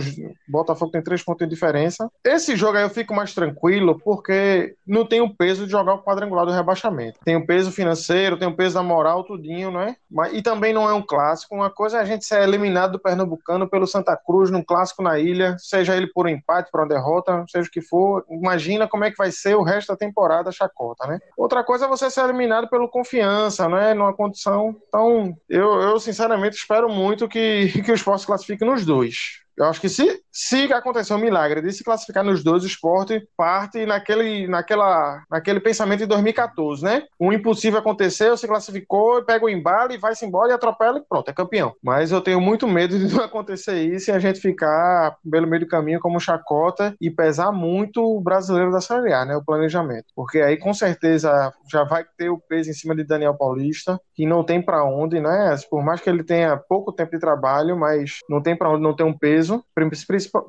Botafogo 0.48 0.92
tem 0.92 1.04
três 1.04 1.22
pontos 1.22 1.36
ponto 1.36 1.44
de 1.44 1.50
diferença. 1.50 2.10
Esse 2.24 2.56
jogo 2.56 2.78
aí 2.78 2.84
eu 2.84 2.90
fico 2.90 3.14
mais 3.14 3.34
tranquilo 3.34 4.00
porque 4.04 4.76
não 4.88 5.06
tem 5.06 5.22
o 5.22 5.34
peso 5.36 5.66
de 5.66 5.72
jogar 5.72 5.94
o 5.94 6.04
quadrangular 6.04 6.35
do 6.44 6.52
rebaixamento. 6.52 7.20
Tem 7.24 7.36
o 7.36 7.46
peso 7.46 7.72
financeiro, 7.72 8.38
tem 8.38 8.48
o 8.48 8.56
peso 8.56 8.76
da 8.76 8.84
moral, 8.84 9.24
tudinho, 9.24 9.72
né? 9.72 9.96
Mas, 10.10 10.34
e 10.34 10.42
também 10.42 10.74
não 10.74 10.90
é 10.90 10.94
um 10.94 11.02
clássico. 11.02 11.56
Uma 11.56 11.70
coisa 11.70 11.98
é 11.98 12.02
a 12.02 12.06
gente 12.06 12.26
ser 12.26 12.42
eliminado 12.42 12.94
do 12.94 13.00
Pernambucano 13.00 13.70
pelo 13.70 13.88
Santa 13.88 14.18
Cruz 14.18 14.50
num 14.50 14.64
clássico 14.64 15.04
na 15.04 15.20
ilha, 15.20 15.56
seja 15.60 15.96
ele 15.96 16.08
por 16.08 16.26
um 16.26 16.30
empate, 16.30 16.72
por 16.72 16.82
uma 16.82 16.88
derrota, 16.88 17.46
seja 17.48 17.68
o 17.68 17.72
que 17.72 17.82
for. 17.82 18.26
Imagina 18.30 18.88
como 18.88 19.04
é 19.04 19.12
que 19.12 19.18
vai 19.18 19.32
ser 19.32 19.56
o 19.56 19.64
resto 19.64 19.90
da 19.90 19.98
temporada 19.98 20.52
chacota, 20.52 21.08
né? 21.08 21.20
Outra 21.38 21.64
coisa 21.64 21.86
é 21.86 21.88
você 21.88 22.10
ser 22.10 22.22
eliminado 22.22 22.68
pelo 22.70 22.90
confiança, 22.90 23.70
né? 23.70 23.94
Numa 23.94 24.14
condição. 24.14 24.76
Então, 24.88 25.36
eu, 25.48 25.82
eu 25.82 26.00
sinceramente 26.00 26.58
espero 26.58 26.90
muito 26.90 27.28
que, 27.28 27.70
que 27.84 27.92
o 27.92 27.96
esporte 27.96 28.26
classifique 28.26 28.66
nos 28.66 28.86
dois. 28.86 29.46
Eu 29.58 29.66
acho 29.66 29.80
que 29.80 29.88
se, 29.88 30.22
se 30.36 30.72
acontecer 30.74 31.14
um 31.14 31.18
milagre 31.18 31.62
de 31.62 31.72
se 31.72 31.84
classificar 31.84 32.24
nos 32.24 32.44
dois, 32.44 32.64
o 32.64 32.68
esporte 32.68 33.26
parte 33.38 33.86
naquele, 33.86 34.48
naquela, 34.48 35.24
naquele 35.32 35.62
pensamento 35.62 36.00
de 36.00 36.06
2014, 36.08 36.84
né? 36.84 37.04
Um 37.18 37.32
impossível 37.32 37.80
aconteceu, 37.80 38.36
se 38.36 38.46
classificou, 38.46 39.24
pega 39.24 39.46
o 39.46 39.50
embalo 39.50 39.94
e 39.94 39.98
vai-se 39.98 40.26
embora 40.26 40.52
e 40.52 40.54
atropela 40.54 41.00
e 41.00 41.04
pronto, 41.08 41.30
é 41.30 41.34
campeão. 41.34 41.74
Mas 41.82 42.12
eu 42.12 42.20
tenho 42.20 42.42
muito 42.42 42.68
medo 42.68 43.00
de 43.00 43.14
não 43.16 43.24
acontecer 43.24 43.82
isso 43.82 44.12
e 44.12 44.14
a 44.14 44.20
gente 44.20 44.42
ficar 44.42 45.16
pelo 45.30 45.48
meio 45.48 45.62
do 45.62 45.70
caminho 45.70 46.02
como 46.02 46.20
chacota 46.20 46.94
e 47.00 47.10
pesar 47.10 47.54
muito 47.54 48.04
o 48.04 48.20
brasileiro 48.20 48.72
da 48.72 48.82
Série 48.82 49.14
A, 49.14 49.24
né? 49.24 49.38
O 49.38 49.46
planejamento. 49.46 50.08
Porque 50.14 50.40
aí 50.40 50.58
com 50.58 50.74
certeza 50.74 51.54
já 51.72 51.86
vai 51.86 52.04
ter 52.18 52.30
o 52.30 52.38
peso 52.38 52.70
em 52.70 52.74
cima 52.74 52.94
de 52.94 53.06
Daniel 53.06 53.36
Paulista, 53.36 53.98
que 54.14 54.26
não 54.26 54.44
tem 54.44 54.62
para 54.62 54.84
onde, 54.84 55.20
né? 55.22 55.56
Por 55.70 55.82
mais 55.82 56.02
que 56.02 56.10
ele 56.10 56.24
tenha 56.24 56.58
pouco 56.58 56.92
tempo 56.92 57.12
de 57.12 57.20
trabalho, 57.20 57.78
mas 57.78 58.20
não 58.30 58.42
tem 58.42 58.56
para 58.56 58.70
onde 58.70 58.84
não 58.84 58.94
ter 58.94 59.04
um 59.04 59.18
peso 59.18 59.46
peso, 59.46 59.64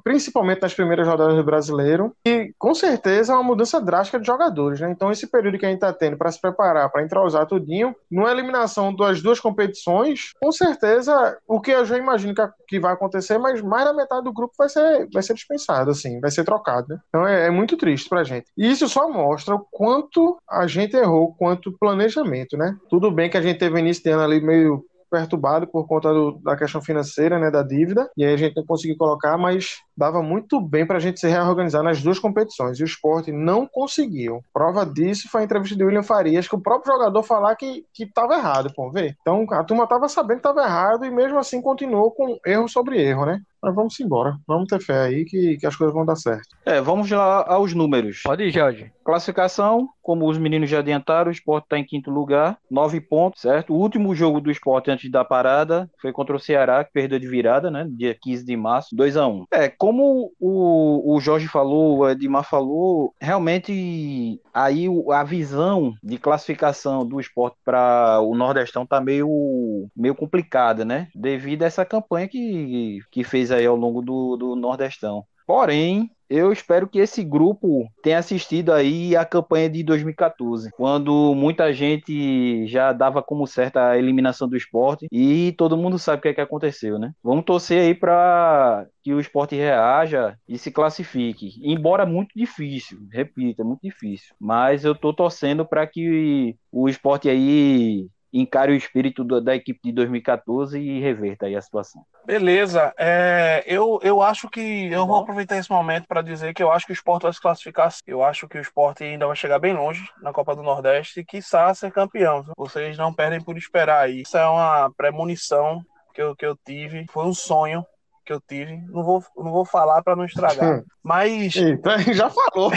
principalmente 0.02 0.62
nas 0.62 0.74
primeiras 0.74 1.06
rodadas 1.06 1.36
do 1.36 1.44
brasileiro, 1.44 2.14
e 2.26 2.52
com 2.58 2.74
certeza 2.74 3.32
é 3.32 3.36
uma 3.36 3.42
mudança 3.42 3.80
drástica 3.80 4.18
de 4.18 4.26
jogadores, 4.26 4.80
né? 4.80 4.90
Então, 4.90 5.10
esse 5.10 5.26
período 5.26 5.58
que 5.58 5.66
a 5.66 5.68
gente 5.68 5.78
está 5.78 5.92
tendo 5.92 6.16
para 6.16 6.30
se 6.30 6.40
preparar, 6.40 6.90
para 6.90 7.02
entrosar 7.02 7.46
tudinho, 7.46 7.94
numa 8.10 8.30
eliminação 8.30 8.94
das 8.94 9.22
duas 9.22 9.40
competições, 9.40 10.32
com 10.40 10.52
certeza 10.52 11.38
o 11.46 11.60
que 11.60 11.70
eu 11.70 11.84
já 11.84 11.96
imagino 11.96 12.34
que, 12.34 12.42
que 12.68 12.80
vai 12.80 12.92
acontecer, 12.92 13.38
mas 13.38 13.60
mais 13.62 13.84
da 13.84 13.92
metade 13.92 14.24
do 14.24 14.32
grupo 14.32 14.54
vai 14.58 14.68
ser, 14.68 15.08
vai 15.12 15.22
ser 15.22 15.34
dispensado, 15.34 15.90
assim, 15.90 16.20
vai 16.20 16.30
ser 16.30 16.44
trocado, 16.44 16.86
né? 16.88 16.98
Então 17.08 17.26
é, 17.26 17.46
é 17.46 17.50
muito 17.50 17.76
triste 17.76 18.08
pra 18.08 18.24
gente. 18.24 18.46
E 18.56 18.70
isso 18.70 18.88
só 18.88 19.08
mostra 19.08 19.54
o 19.54 19.66
quanto 19.70 20.36
a 20.48 20.66
gente 20.66 20.96
errou 20.96 21.34
quanto 21.34 21.76
planejamento, 21.78 22.56
né? 22.56 22.76
Tudo 22.88 23.10
bem 23.10 23.30
que 23.30 23.36
a 23.36 23.42
gente 23.42 23.58
teve 23.58 23.78
início 23.78 24.02
de 24.02 24.10
ano 24.10 24.22
ali 24.22 24.40
meio 24.40 24.84
perturbado 25.16 25.66
por 25.66 25.86
conta 25.86 26.12
do, 26.12 26.32
da 26.42 26.54
questão 26.54 26.82
financeira, 26.82 27.38
né, 27.38 27.50
da 27.50 27.62
dívida, 27.62 28.10
e 28.14 28.22
aí 28.22 28.34
a 28.34 28.36
gente 28.36 28.54
não 28.54 28.66
conseguiu 28.66 28.98
colocar, 28.98 29.38
mas 29.38 29.78
dava 29.96 30.22
muito 30.22 30.60
bem 30.60 30.86
para 30.86 30.98
a 30.98 31.00
gente 31.00 31.18
se 31.18 31.26
reorganizar 31.26 31.82
nas 31.82 32.02
duas 32.02 32.18
competições, 32.18 32.78
e 32.78 32.82
o 32.82 32.84
esporte 32.84 33.32
não 33.32 33.66
conseguiu. 33.66 34.42
Prova 34.52 34.84
disso 34.84 35.28
foi 35.30 35.40
a 35.40 35.44
entrevista 35.44 35.74
de 35.74 35.82
William 35.82 36.02
Farias, 36.02 36.46
que 36.46 36.54
o 36.54 36.60
próprio 36.60 36.92
jogador 36.92 37.22
falar 37.22 37.56
que 37.56 37.86
estava 37.98 38.34
errado, 38.34 38.70
pô, 38.74 38.90
vê. 38.90 39.16
Então 39.22 39.46
a 39.52 39.64
turma 39.64 39.84
estava 39.84 40.06
sabendo 40.06 40.40
que 40.40 40.48
estava 40.48 40.66
errado 40.66 41.06
e 41.06 41.10
mesmo 41.10 41.38
assim 41.38 41.62
continuou 41.62 42.10
com 42.10 42.38
erro 42.44 42.68
sobre 42.68 43.00
erro, 43.00 43.24
né? 43.24 43.40
Mas 43.62 43.74
vamos 43.74 43.98
embora. 44.00 44.36
Vamos 44.46 44.68
ter 44.68 44.80
fé 44.80 45.00
aí 45.00 45.24
que, 45.24 45.56
que 45.56 45.66
as 45.66 45.74
coisas 45.76 45.94
vão 45.94 46.04
dar 46.04 46.16
certo. 46.16 46.48
É, 46.64 46.80
vamos 46.80 47.10
lá 47.10 47.44
aos 47.46 47.74
números. 47.74 48.22
Pode 48.22 48.44
ir, 48.44 48.50
Jorge. 48.50 48.92
Classificação, 49.04 49.88
como 50.02 50.28
os 50.28 50.36
meninos 50.36 50.68
já 50.68 50.80
adiantaram, 50.80 51.28
o 51.28 51.32
esporte 51.32 51.64
está 51.64 51.78
em 51.78 51.84
quinto 51.84 52.10
lugar, 52.10 52.58
nove 52.70 53.00
pontos, 53.00 53.42
certo? 53.42 53.72
O 53.72 53.76
último 53.76 54.14
jogo 54.14 54.40
do 54.40 54.50
esporte 54.50 54.90
antes 54.90 55.10
da 55.10 55.24
parada 55.24 55.88
foi 56.00 56.12
contra 56.12 56.34
o 56.34 56.40
Ceará, 56.40 56.82
que 56.84 56.92
perdeu 56.92 57.18
de 57.18 57.28
virada, 57.28 57.70
né? 57.70 57.86
Dia 57.88 58.16
15 58.20 58.44
de 58.44 58.56
março, 58.56 58.94
2 58.94 59.16
a 59.16 59.26
1 59.26 59.44
É, 59.52 59.68
como 59.68 60.32
o, 60.40 61.05
o 61.16 61.20
Jorge 61.20 61.48
falou, 61.48 61.98
o 61.98 62.10
Edmar 62.10 62.44
falou, 62.44 63.14
realmente 63.20 64.40
aí 64.52 64.86
a 65.10 65.24
visão 65.24 65.94
de 66.02 66.18
classificação 66.18 67.06
do 67.06 67.18
esporte 67.18 67.56
para 67.64 68.20
o 68.20 68.34
Nordestão 68.34 68.86
tá 68.86 69.00
meio, 69.00 69.88
meio 69.96 70.14
complicada, 70.14 70.84
né? 70.84 71.08
Devido 71.14 71.62
a 71.62 71.66
essa 71.66 71.84
campanha 71.84 72.28
que, 72.28 73.00
que 73.10 73.24
fez 73.24 73.50
aí 73.50 73.64
ao 73.64 73.76
longo 73.76 74.02
do, 74.02 74.36
do 74.36 74.56
Nordestão. 74.56 75.24
Porém, 75.46 76.10
eu 76.28 76.52
espero 76.52 76.88
que 76.88 76.98
esse 76.98 77.22
grupo 77.22 77.88
tenha 78.02 78.18
assistido 78.18 78.72
aí 78.72 79.14
a 79.16 79.24
campanha 79.24 79.70
de 79.70 79.82
2014, 79.84 80.70
quando 80.72 81.34
muita 81.34 81.72
gente 81.72 82.66
já 82.66 82.92
dava 82.92 83.22
como 83.22 83.46
certa 83.46 83.90
a 83.90 83.98
eliminação 83.98 84.48
do 84.48 84.56
esporte 84.56 85.06
e 85.12 85.52
todo 85.56 85.76
mundo 85.76 85.98
sabe 85.98 86.18
o 86.18 86.22
que 86.22 86.28
é 86.28 86.34
que 86.34 86.40
aconteceu, 86.40 86.98
né? 86.98 87.12
Vamos 87.22 87.44
torcer 87.44 87.80
aí 87.80 87.94
para 87.94 88.86
que 89.04 89.14
o 89.14 89.20
esporte 89.20 89.54
reaja 89.54 90.36
e 90.48 90.58
se 90.58 90.72
classifique. 90.72 91.60
Embora 91.62 92.04
muito 92.04 92.32
difícil, 92.34 92.98
repito, 93.12 93.62
é 93.62 93.64
muito 93.64 93.82
difícil. 93.82 94.34
Mas 94.40 94.84
eu 94.84 94.94
tô 94.96 95.12
torcendo 95.14 95.64
para 95.64 95.86
que 95.86 96.56
o 96.72 96.88
esporte 96.88 97.28
aí 97.28 98.08
encare 98.40 98.72
o 98.72 98.76
espírito 98.76 99.24
do, 99.24 99.40
da 99.40 99.54
equipe 99.54 99.80
de 99.82 99.92
2014 99.92 100.78
e 100.78 101.00
reverta 101.00 101.46
aí 101.46 101.56
a 101.56 101.62
situação. 101.62 102.02
Beleza, 102.24 102.92
é, 102.98 103.62
eu, 103.66 103.98
eu 104.02 104.20
acho 104.22 104.48
que 104.48 104.90
eu 104.90 105.06
vou 105.06 105.18
aproveitar 105.18 105.56
esse 105.56 105.70
momento 105.70 106.06
para 106.06 106.22
dizer 106.22 106.54
que 106.54 106.62
eu 106.62 106.70
acho 106.70 106.86
que 106.86 106.92
o 106.92 106.94
esporte 106.94 107.22
vai 107.22 107.32
se 107.32 107.40
classificar. 107.40 107.92
Eu 108.06 108.22
acho 108.22 108.48
que 108.48 108.58
o 108.58 108.60
esporte 108.60 109.04
ainda 109.04 109.26
vai 109.26 109.36
chegar 109.36 109.58
bem 109.58 109.74
longe 109.74 110.08
na 110.20 110.32
Copa 110.32 110.54
do 110.54 110.62
Nordeste 110.62 111.20
e 111.20 111.24
quiçá 111.24 111.72
ser 111.74 111.92
campeão. 111.92 112.44
Vocês 112.56 112.96
não 112.98 113.12
perdem 113.12 113.40
por 113.40 113.56
esperar 113.56 114.04
aí. 114.04 114.22
Isso 114.22 114.36
é 114.36 114.46
uma 114.46 114.90
premonição 114.96 115.82
que 116.14 116.22
eu, 116.22 116.34
que 116.34 116.46
eu 116.46 116.56
tive, 116.56 117.06
foi 117.10 117.26
um 117.26 117.34
sonho 117.34 117.84
que 118.26 118.32
eu 118.32 118.40
tive. 118.40 118.76
Não 118.88 119.04
vou, 119.04 119.24
não 119.36 119.52
vou 119.52 119.64
falar 119.64 120.02
para 120.02 120.16
não 120.16 120.24
estragar. 120.24 120.82
Mas. 121.02 121.54
Eita, 121.54 121.98
já 122.12 122.28
falou. 122.28 122.70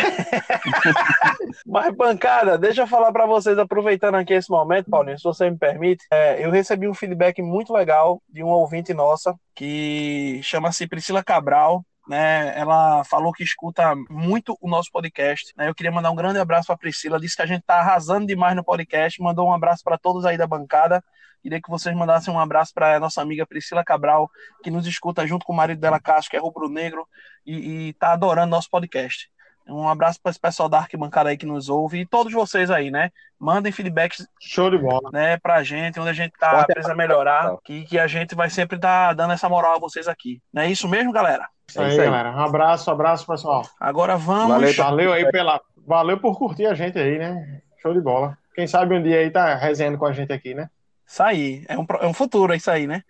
Mas, 1.66 1.96
bancada, 1.96 2.58
deixa 2.58 2.84
eu 2.84 2.88
falar 2.88 3.12
para 3.12 3.26
vocês, 3.26 3.58
aproveitando 3.58 4.16
aqui 4.16 4.34
esse 4.34 4.50
momento, 4.50 4.90
Paulinho, 4.90 5.18
se 5.18 5.24
você 5.24 5.50
me 5.50 5.58
permite. 5.58 6.06
É, 6.12 6.46
eu 6.46 6.52
recebi 6.52 6.88
um 6.88 6.94
feedback 6.94 7.42
muito 7.42 7.74
legal 7.74 8.22
de 8.30 8.44
um 8.44 8.48
ouvinte 8.48 8.94
nossa 8.94 9.36
que 9.56 10.40
chama-se 10.44 10.88
Priscila 10.88 11.24
Cabral. 11.24 11.84
Né, 12.10 12.58
ela 12.58 13.04
falou 13.04 13.32
que 13.32 13.44
escuta 13.44 13.94
muito 14.10 14.58
o 14.60 14.68
nosso 14.68 14.92
podcast. 14.92 15.54
Né, 15.56 15.70
eu 15.70 15.76
queria 15.76 15.92
mandar 15.92 16.10
um 16.10 16.16
grande 16.16 16.40
abraço 16.40 16.66
para 16.66 16.76
Priscila. 16.76 17.20
Disse 17.20 17.36
que 17.36 17.44
a 17.44 17.46
gente 17.46 17.62
está 17.62 17.76
arrasando 17.76 18.26
demais 18.26 18.56
no 18.56 18.64
podcast. 18.64 19.22
Mandou 19.22 19.48
um 19.48 19.54
abraço 19.54 19.84
para 19.84 19.96
todos 19.96 20.26
aí 20.26 20.36
da 20.36 20.48
bancada. 20.48 21.04
Queria 21.40 21.62
que 21.62 21.70
vocês 21.70 21.96
mandassem 21.96 22.34
um 22.34 22.40
abraço 22.40 22.74
para 22.74 22.96
a 22.96 23.00
nossa 23.00 23.22
amiga 23.22 23.46
Priscila 23.46 23.84
Cabral, 23.84 24.28
que 24.64 24.72
nos 24.72 24.88
escuta 24.88 25.28
junto 25.28 25.46
com 25.46 25.54
o 25.54 25.56
marido 25.56 25.80
dela, 25.80 26.00
Cássio, 26.00 26.32
que 26.32 26.36
é 26.36 26.40
rubro-negro, 26.40 27.08
e, 27.46 27.90
está 27.90 28.12
adorando 28.14 28.50
nosso 28.50 28.72
podcast. 28.72 29.30
Um 29.68 29.88
abraço 29.88 30.20
para 30.20 30.32
esse 30.32 30.40
pessoal 30.40 30.68
da 30.68 30.80
arquibancada 30.80 31.30
aí 31.30 31.38
que 31.38 31.46
nos 31.46 31.70
ouve 31.70 32.00
e 32.00 32.06
todos 32.08 32.34
vocês 32.34 32.72
aí, 32.72 32.90
né? 32.90 33.12
Mandem 33.38 33.72
feedbacks. 33.72 34.28
Show 34.42 34.72
de 34.72 34.80
bola. 34.80 35.12
Né, 35.14 35.38
pra 35.38 35.62
gente, 35.62 36.00
onde 36.00 36.10
a 36.10 36.14
gente 36.14 36.34
tá 36.40 36.66
precisa 36.66 36.96
melhorar, 36.96 37.56
que, 37.64 37.86
que 37.86 38.00
a 38.00 38.08
gente 38.08 38.34
vai 38.34 38.50
sempre 38.50 38.78
estar 38.78 39.10
tá 39.10 39.14
dando 39.14 39.34
essa 39.34 39.48
moral 39.48 39.76
a 39.76 39.80
vocês 39.80 40.08
aqui. 40.08 40.42
Não 40.52 40.64
é 40.64 40.72
isso 40.72 40.90
mesmo, 40.90 41.12
galera? 41.12 41.48
Isso 41.70 41.80
aí, 41.80 41.86
é 41.86 41.92
isso 41.92 42.02
aí, 42.02 42.08
galera. 42.08 42.32
Um 42.32 42.40
abraço, 42.40 42.90
um 42.90 42.94
abraço, 42.94 43.28
pessoal. 43.28 43.64
Agora 43.80 44.18
vamos. 44.18 44.50
Valeu, 44.50 44.74
valeu 44.76 45.14
aí 45.14 45.32
pela. 45.32 45.62
Valeu 45.86 46.20
por 46.20 46.38
curtir 46.38 46.66
a 46.66 46.74
gente 46.74 46.98
aí, 46.98 47.18
né? 47.18 47.62
Show 47.82 47.94
de 47.94 48.02
bola. 48.02 48.38
Quem 48.54 48.68
sabe 48.68 48.96
um 48.96 49.02
dia 49.02 49.20
aí 49.20 49.30
tá 49.30 49.56
resenhando 49.56 49.98
com 49.98 50.06
a 50.06 50.12
gente 50.12 50.34
aqui, 50.34 50.54
né? 50.54 50.70
Isso 51.08 51.24
aí, 51.24 51.64
é 51.68 51.78
um, 51.78 51.86
é 52.02 52.06
um 52.06 52.14
futuro, 52.14 52.54
é 52.54 52.58
isso 52.58 52.70
aí, 52.70 52.86
né? 52.86 53.04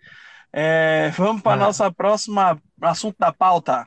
É, 0.52 1.10
vamos 1.16 1.42
para 1.42 1.52
a 1.52 1.56
nossa 1.56 1.90
próxima 1.92 2.58
assunto 2.80 3.16
da 3.18 3.32
pauta. 3.32 3.86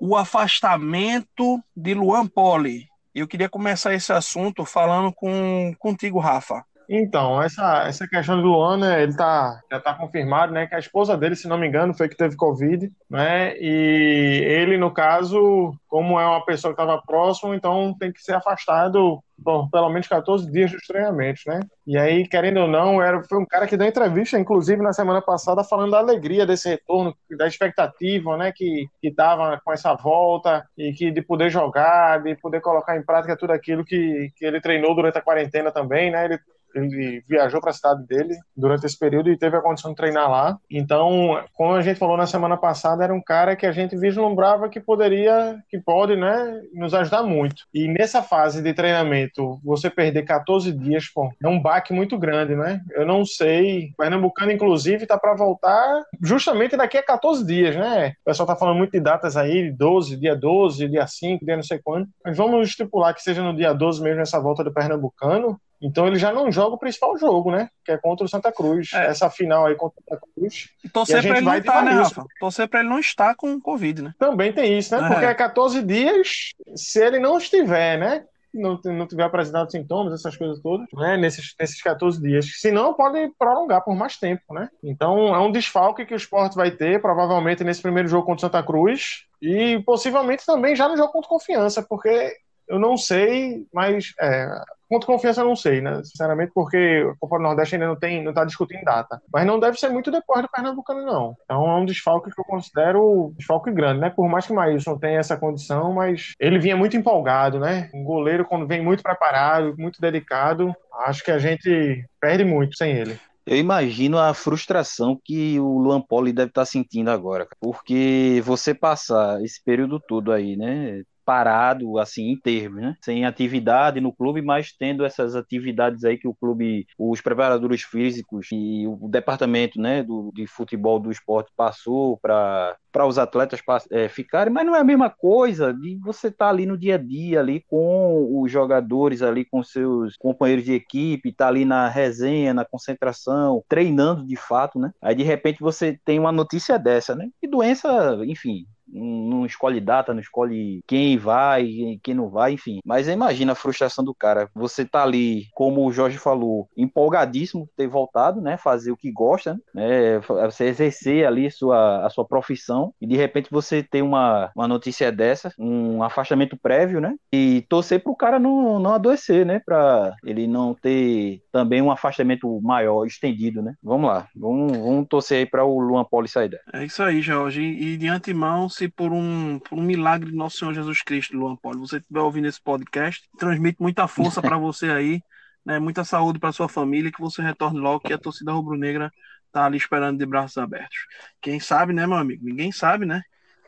O 0.00 0.16
afastamento 0.16 1.62
de 1.76 1.94
Luan 1.94 2.26
Poli. 2.26 2.88
Eu 3.14 3.28
queria 3.28 3.48
começar 3.48 3.94
esse 3.94 4.12
assunto 4.12 4.64
falando 4.64 5.12
com 5.12 5.74
contigo, 5.78 6.18
Rafa. 6.18 6.64
Então, 6.88 7.42
essa, 7.42 7.86
essa 7.86 8.06
questão 8.06 8.40
do 8.40 8.48
Luan, 8.48 8.78
né, 8.78 9.02
ele 9.02 9.16
tá, 9.16 9.60
já 9.70 9.78
está 9.78 9.94
confirmado, 9.94 10.52
né, 10.52 10.66
que 10.66 10.74
a 10.74 10.78
esposa 10.78 11.16
dele, 11.16 11.36
se 11.36 11.48
não 11.48 11.58
me 11.58 11.66
engano, 11.66 11.94
foi 11.94 12.08
que 12.08 12.16
teve 12.16 12.36
Covid, 12.36 12.90
né, 13.10 13.56
e 13.58 14.42
ele, 14.44 14.76
no 14.76 14.92
caso, 14.92 15.74
como 15.88 16.18
é 16.18 16.26
uma 16.26 16.44
pessoa 16.44 16.74
que 16.74 16.80
estava 16.80 17.00
próximo, 17.02 17.54
então 17.54 17.94
tem 17.98 18.12
que 18.12 18.22
ser 18.22 18.34
afastado 18.34 19.22
por 19.42 19.68
pelo 19.70 19.88
menos 19.88 20.06
14 20.06 20.50
dias 20.50 20.70
dos 20.70 20.86
treinamentos, 20.86 21.42
né? 21.46 21.60
E 21.86 21.98
aí, 21.98 22.26
querendo 22.26 22.60
ou 22.60 22.68
não, 22.68 23.02
era, 23.02 23.22
foi 23.24 23.38
um 23.38 23.46
cara 23.46 23.66
que 23.66 23.76
deu 23.76 23.86
entrevista, 23.86 24.38
inclusive 24.38 24.80
na 24.82 24.92
semana 24.92 25.20
passada, 25.20 25.64
falando 25.64 25.90
da 25.90 25.98
alegria 25.98 26.46
desse 26.46 26.68
retorno, 26.68 27.14
da 27.36 27.46
expectativa, 27.46 28.36
né? 28.36 28.52
Que 28.52 28.88
estava 29.02 29.60
com 29.64 29.72
essa 29.72 29.94
volta 29.94 30.64
e 30.78 30.92
que 30.92 31.10
de 31.10 31.22
poder 31.22 31.50
jogar, 31.50 32.22
de 32.22 32.36
poder 32.36 32.60
colocar 32.60 32.96
em 32.96 33.02
prática 33.02 33.36
tudo 33.36 33.52
aquilo 33.52 33.84
que, 33.84 34.30
que 34.36 34.44
ele 34.44 34.60
treinou 34.60 34.94
durante 34.94 35.18
a 35.18 35.22
quarentena 35.22 35.72
também, 35.72 36.10
né? 36.10 36.26
Ele 36.26 36.38
ele 36.74 37.22
viajou 37.28 37.60
para 37.60 37.70
a 37.70 37.74
cidade 37.74 38.06
dele 38.06 38.34
durante 38.56 38.86
esse 38.86 38.98
período 38.98 39.30
e 39.30 39.38
teve 39.38 39.56
a 39.56 39.60
condição 39.60 39.90
de 39.90 39.96
treinar 39.96 40.30
lá. 40.30 40.58
Então, 40.70 41.42
como 41.54 41.74
a 41.74 41.82
gente 41.82 41.98
falou 41.98 42.16
na 42.16 42.26
semana 42.26 42.56
passada, 42.56 43.04
era 43.04 43.14
um 43.14 43.22
cara 43.22 43.56
que 43.56 43.66
a 43.66 43.72
gente 43.72 43.96
vislumbrava 43.96 44.68
que 44.68 44.80
poderia, 44.80 45.58
que 45.68 45.78
pode, 45.78 46.16
né, 46.16 46.62
nos 46.72 46.94
ajudar 46.94 47.22
muito. 47.22 47.64
E 47.72 47.88
nessa 47.88 48.22
fase 48.22 48.62
de 48.62 48.72
treinamento, 48.74 49.58
você 49.64 49.88
perder 49.88 50.24
14 50.24 50.72
dias, 50.72 51.08
pô, 51.08 51.30
é 51.42 51.48
um 51.48 51.60
baque 51.60 51.92
muito 51.92 52.18
grande, 52.18 52.54
né? 52.54 52.80
Eu 52.92 53.06
não 53.06 53.24
sei. 53.24 53.92
Pernambucano, 53.96 54.52
inclusive, 54.52 55.06
tá 55.06 55.18
para 55.18 55.34
voltar 55.34 56.04
justamente 56.20 56.76
daqui 56.76 56.98
a 56.98 57.02
14 57.02 57.44
dias, 57.44 57.76
né? 57.76 58.14
O 58.22 58.24
pessoal 58.24 58.46
tá 58.46 58.56
falando 58.56 58.76
muito 58.76 58.92
de 58.92 59.00
datas 59.00 59.36
aí, 59.36 59.70
12, 59.70 60.16
dia 60.16 60.34
12, 60.34 60.88
dia 60.88 61.06
5, 61.06 61.44
dia 61.44 61.56
não 61.56 61.62
sei 61.62 61.78
quando. 61.82 62.08
Mas 62.24 62.36
vamos 62.36 62.68
estipular 62.68 63.14
que 63.14 63.22
seja 63.22 63.42
no 63.42 63.54
dia 63.54 63.72
12 63.72 64.02
mesmo 64.02 64.20
essa 64.20 64.40
volta 64.40 64.64
do 64.64 64.72
Pernambucano. 64.72 65.58
Então 65.84 66.06
ele 66.06 66.16
já 66.16 66.32
não 66.32 66.50
joga 66.50 66.76
o 66.76 66.78
principal 66.78 67.16
jogo, 67.18 67.50
né? 67.50 67.68
Que 67.84 67.92
é 67.92 67.98
contra 67.98 68.24
o 68.24 68.28
Santa 68.28 68.50
Cruz. 68.50 68.90
É. 68.94 69.08
Essa 69.08 69.28
final 69.28 69.66
aí 69.66 69.74
contra 69.74 70.00
o 70.00 70.04
Santa 70.08 70.26
Cruz. 70.34 70.70
E 70.82 70.88
torcer 70.88 71.22
para 71.22 71.36
ele 71.36 71.44
não 71.44 71.56
estar, 71.58 71.84
né, 71.84 71.92
Rafa? 71.92 72.24
Torcer 72.40 72.68
para 72.68 72.80
ele 72.80 72.88
não 72.88 72.98
estar 72.98 73.34
com 73.34 73.60
Covid, 73.60 74.02
né? 74.02 74.14
Também 74.18 74.50
tem 74.50 74.78
isso, 74.78 74.96
né? 74.96 75.04
É. 75.04 75.08
Porque 75.08 75.26
é 75.26 75.34
14 75.34 75.82
dias, 75.82 76.52
se 76.74 77.04
ele 77.04 77.18
não 77.18 77.36
estiver, 77.36 77.98
né? 77.98 78.24
Não, 78.54 78.80
não 78.84 79.06
tiver 79.06 79.24
apresentado 79.24 79.70
sintomas, 79.70 80.14
essas 80.14 80.36
coisas 80.36 80.58
todas, 80.62 80.86
né? 80.94 81.18
Nesses, 81.18 81.54
nesses 81.60 81.82
14 81.82 82.18
dias. 82.18 82.46
Se 82.60 82.70
não, 82.70 82.94
pode 82.94 83.30
prolongar 83.38 83.84
por 83.84 83.94
mais 83.94 84.16
tempo, 84.16 84.54
né? 84.54 84.70
Então 84.82 85.34
é 85.34 85.38
um 85.38 85.52
desfalque 85.52 86.06
que 86.06 86.14
o 86.14 86.16
esporte 86.16 86.56
vai 86.56 86.70
ter, 86.70 87.02
provavelmente 87.02 87.62
nesse 87.62 87.82
primeiro 87.82 88.08
jogo 88.08 88.24
contra 88.24 88.46
o 88.46 88.50
Santa 88.50 88.62
Cruz. 88.62 89.24
E 89.42 89.82
possivelmente 89.84 90.46
também 90.46 90.74
já 90.74 90.88
no 90.88 90.96
jogo 90.96 91.12
contra 91.12 91.28
confiança, 91.28 91.82
porque 91.82 92.32
eu 92.68 92.78
não 92.78 92.96
sei, 92.96 93.66
mas 93.72 94.14
é, 94.18 94.48
Quanto 94.94 95.08
confiança 95.08 95.40
eu 95.40 95.46
não 95.46 95.56
sei, 95.56 95.80
né? 95.80 96.04
Sinceramente, 96.04 96.52
porque 96.54 97.04
a 97.10 97.16
Copa 97.18 97.36
do 97.36 97.42
Nordeste 97.42 97.74
ainda 97.74 97.88
não 97.88 97.96
tem, 97.96 98.22
não 98.22 98.32
tá 98.32 98.44
discutindo 98.44 98.84
data. 98.84 99.20
Mas 99.32 99.44
não 99.44 99.58
deve 99.58 99.76
ser 99.76 99.88
muito 99.88 100.08
depois 100.08 100.40
do 100.40 100.48
Pernambucano, 100.48 101.04
não. 101.04 101.36
Então 101.42 101.68
é 101.68 101.76
um 101.76 101.84
desfalque 101.84 102.30
que 102.30 102.40
eu 102.40 102.44
considero 102.44 103.02
um 103.02 103.34
desfalque 103.36 103.72
grande, 103.72 103.98
né? 103.98 104.10
Por 104.10 104.28
mais 104.28 104.46
que 104.46 104.52
o 104.52 104.54
Maílson 104.54 104.96
tenha 104.96 105.18
essa 105.18 105.36
condição, 105.36 105.92
mas 105.92 106.34
ele 106.38 106.60
vinha 106.60 106.76
muito 106.76 106.96
empolgado, 106.96 107.58
né? 107.58 107.90
Um 107.92 108.04
goleiro, 108.04 108.44
quando 108.44 108.68
vem 108.68 108.80
muito 108.80 109.02
preparado, 109.02 109.74
muito 109.76 110.00
dedicado, 110.00 110.72
acho 111.06 111.24
que 111.24 111.32
a 111.32 111.38
gente 111.38 112.06
perde 112.20 112.44
muito 112.44 112.76
sem 112.76 112.92
ele. 112.92 113.18
Eu 113.44 113.56
imagino 113.56 114.16
a 114.16 114.32
frustração 114.32 115.20
que 115.22 115.58
o 115.58 115.76
Luan 115.78 116.00
Poli 116.00 116.32
deve 116.32 116.50
estar 116.50 116.64
sentindo 116.64 117.10
agora, 117.10 117.48
porque 117.60 118.40
você 118.44 118.72
passar 118.72 119.42
esse 119.42 119.60
período 119.62 119.98
todo 119.98 120.30
aí, 120.30 120.56
né, 120.56 121.02
parado, 121.24 121.98
assim, 121.98 122.30
em 122.30 122.36
termos, 122.38 122.82
né? 122.82 122.96
Sem 123.02 123.24
atividade 123.24 124.00
no 124.00 124.12
clube, 124.12 124.42
mas 124.42 124.72
tendo 124.72 125.04
essas 125.04 125.34
atividades 125.34 126.04
aí 126.04 126.18
que 126.18 126.28
o 126.28 126.34
clube, 126.34 126.86
os 126.98 127.20
preparadores 127.20 127.82
físicos 127.82 128.48
e 128.52 128.86
o 128.86 129.08
departamento, 129.08 129.80
né, 129.80 130.02
do, 130.02 130.30
de 130.34 130.46
futebol 130.46 130.98
do 131.00 131.10
esporte 131.10 131.50
passou 131.56 132.18
para 132.18 132.76
para 132.94 133.08
os 133.08 133.18
atletas 133.18 133.60
é, 133.90 134.08
ficarem, 134.08 134.52
mas 134.52 134.64
não 134.64 134.76
é 134.76 134.78
a 134.78 134.84
mesma 134.84 135.10
coisa 135.10 135.74
de 135.74 135.98
você 135.98 136.28
estar 136.28 136.44
tá 136.44 136.48
ali 136.48 136.64
no 136.64 136.78
dia 136.78 136.94
a 136.94 136.98
dia, 136.98 137.40
ali 137.40 137.60
com 137.66 138.40
os 138.40 138.52
jogadores, 138.52 139.20
ali 139.20 139.44
com 139.44 139.64
seus 139.64 140.16
companheiros 140.16 140.64
de 140.64 140.74
equipe, 140.74 141.30
estar 141.30 141.46
tá 141.46 141.48
ali 141.48 141.64
na 141.64 141.88
resenha, 141.88 142.54
na 142.54 142.64
concentração, 142.64 143.64
treinando 143.68 144.24
de 144.24 144.36
fato, 144.36 144.78
né? 144.78 144.92
Aí 145.02 145.12
de 145.12 145.24
repente 145.24 145.58
você 145.60 145.98
tem 146.04 146.20
uma 146.20 146.30
notícia 146.30 146.78
dessa, 146.78 147.16
né? 147.16 147.28
E 147.42 147.48
doença, 147.48 148.16
enfim, 148.26 148.64
não 148.86 149.46
escolhe 149.46 149.80
data, 149.80 150.12
não 150.12 150.20
escolhe 150.20 150.82
quem 150.86 151.16
vai, 151.16 151.98
quem 152.02 152.14
não 152.14 152.28
vai, 152.28 152.52
enfim. 152.52 152.80
Mas 152.84 153.08
imagina 153.08 153.52
a 153.52 153.56
frustração 153.56 154.04
do 154.04 154.14
cara. 154.14 154.48
Você 154.54 154.84
tá 154.84 155.02
ali, 155.02 155.46
como 155.52 155.86
o 155.86 155.92
Jorge 155.92 156.18
falou, 156.18 156.68
empolgadíssimo 156.76 157.68
ter 157.76 157.86
voltado, 157.86 158.40
né? 158.40 158.56
Fazer 158.56 158.90
o 158.90 158.96
que 158.96 159.10
gosta, 159.10 159.58
né? 159.74 160.20
Você 160.20 160.64
exercer 160.64 161.26
ali 161.26 161.50
sua, 161.50 162.06
a 162.06 162.10
sua 162.10 162.24
profissão 162.24 162.92
e 163.00 163.06
de 163.06 163.16
repente 163.16 163.48
você 163.50 163.82
tem 163.82 164.02
uma, 164.02 164.50
uma 164.54 164.68
notícia 164.68 165.10
dessa, 165.10 165.52
um 165.58 166.02
afastamento 166.02 166.56
prévio, 166.56 167.00
né? 167.00 167.14
E 167.32 167.64
torcer 167.68 168.02
pro 168.02 168.16
cara 168.16 168.38
não, 168.38 168.78
não 168.78 168.94
adoecer, 168.94 169.44
né? 169.44 169.60
Pra 169.64 170.14
ele 170.24 170.46
não 170.46 170.74
ter 170.74 171.42
também 171.52 171.82
um 171.82 171.90
afastamento 171.90 172.60
maior, 172.60 173.06
estendido, 173.06 173.62
né? 173.62 173.74
Vamos 173.82 174.08
lá, 174.08 174.28
vamos, 174.34 174.76
vamos 174.76 175.06
torcer 175.08 175.38
aí 175.38 175.46
para 175.46 175.64
o 175.64 175.78
Luan 175.80 176.04
Poli 176.04 176.28
sair 176.28 176.48
dela. 176.48 176.62
É 176.72 176.84
isso 176.84 177.02
aí, 177.02 177.20
Jorge. 177.20 177.62
E 177.62 177.96
de 177.96 178.08
antemão, 178.08 178.68
se 178.74 178.88
por 178.88 179.12
um, 179.12 179.58
por 179.58 179.78
um 179.78 179.82
milagre 179.82 180.30
do 180.30 180.36
nosso 180.36 180.58
Senhor 180.58 180.74
Jesus 180.74 181.02
Cristo, 181.02 181.36
Luan 181.36 181.56
Poli, 181.56 181.78
você 181.78 181.98
estiver 181.98 182.20
ouvindo 182.20 182.48
esse 182.48 182.60
podcast, 182.60 183.28
transmite 183.38 183.80
muita 183.80 184.08
força 184.08 184.42
para 184.42 184.58
você 184.58 184.90
aí, 184.90 185.22
né? 185.64 185.78
Muita 185.78 186.04
saúde 186.04 186.38
para 186.38 186.52
sua 186.52 186.68
família, 186.68 187.10
que 187.10 187.20
você 187.20 187.40
retorne 187.40 187.78
logo, 187.78 188.00
que 188.00 188.12
a 188.12 188.18
torcida 188.18 188.52
rubro-negra 188.52 189.12
tá 189.52 189.64
ali 189.64 189.76
esperando 189.76 190.18
de 190.18 190.26
braços 190.26 190.58
abertos. 190.58 190.98
Quem 191.40 191.60
sabe, 191.60 191.92
né, 191.92 192.06
meu 192.06 192.16
amigo? 192.16 192.44
Ninguém 192.44 192.72
sabe, 192.72 193.06
né? 193.06 193.22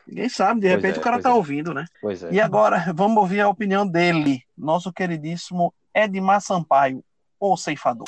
Ninguém 0.05 0.29
sabe, 0.29 0.61
de 0.61 0.67
repente 0.67 0.97
é, 0.97 0.99
o 0.99 1.03
cara 1.03 1.19
tá 1.21 1.29
é. 1.29 1.33
ouvindo, 1.33 1.73
né? 1.73 1.85
Pois 2.01 2.23
é. 2.23 2.31
E 2.31 2.39
agora, 2.39 2.93
vamos 2.93 3.17
ouvir 3.17 3.41
a 3.41 3.49
opinião 3.49 3.87
dele, 3.87 4.41
nosso 4.57 4.91
queridíssimo 4.91 5.73
Edmar 5.93 6.41
Sampaio, 6.41 7.03
o 7.39 7.57
ceifador. 7.57 8.07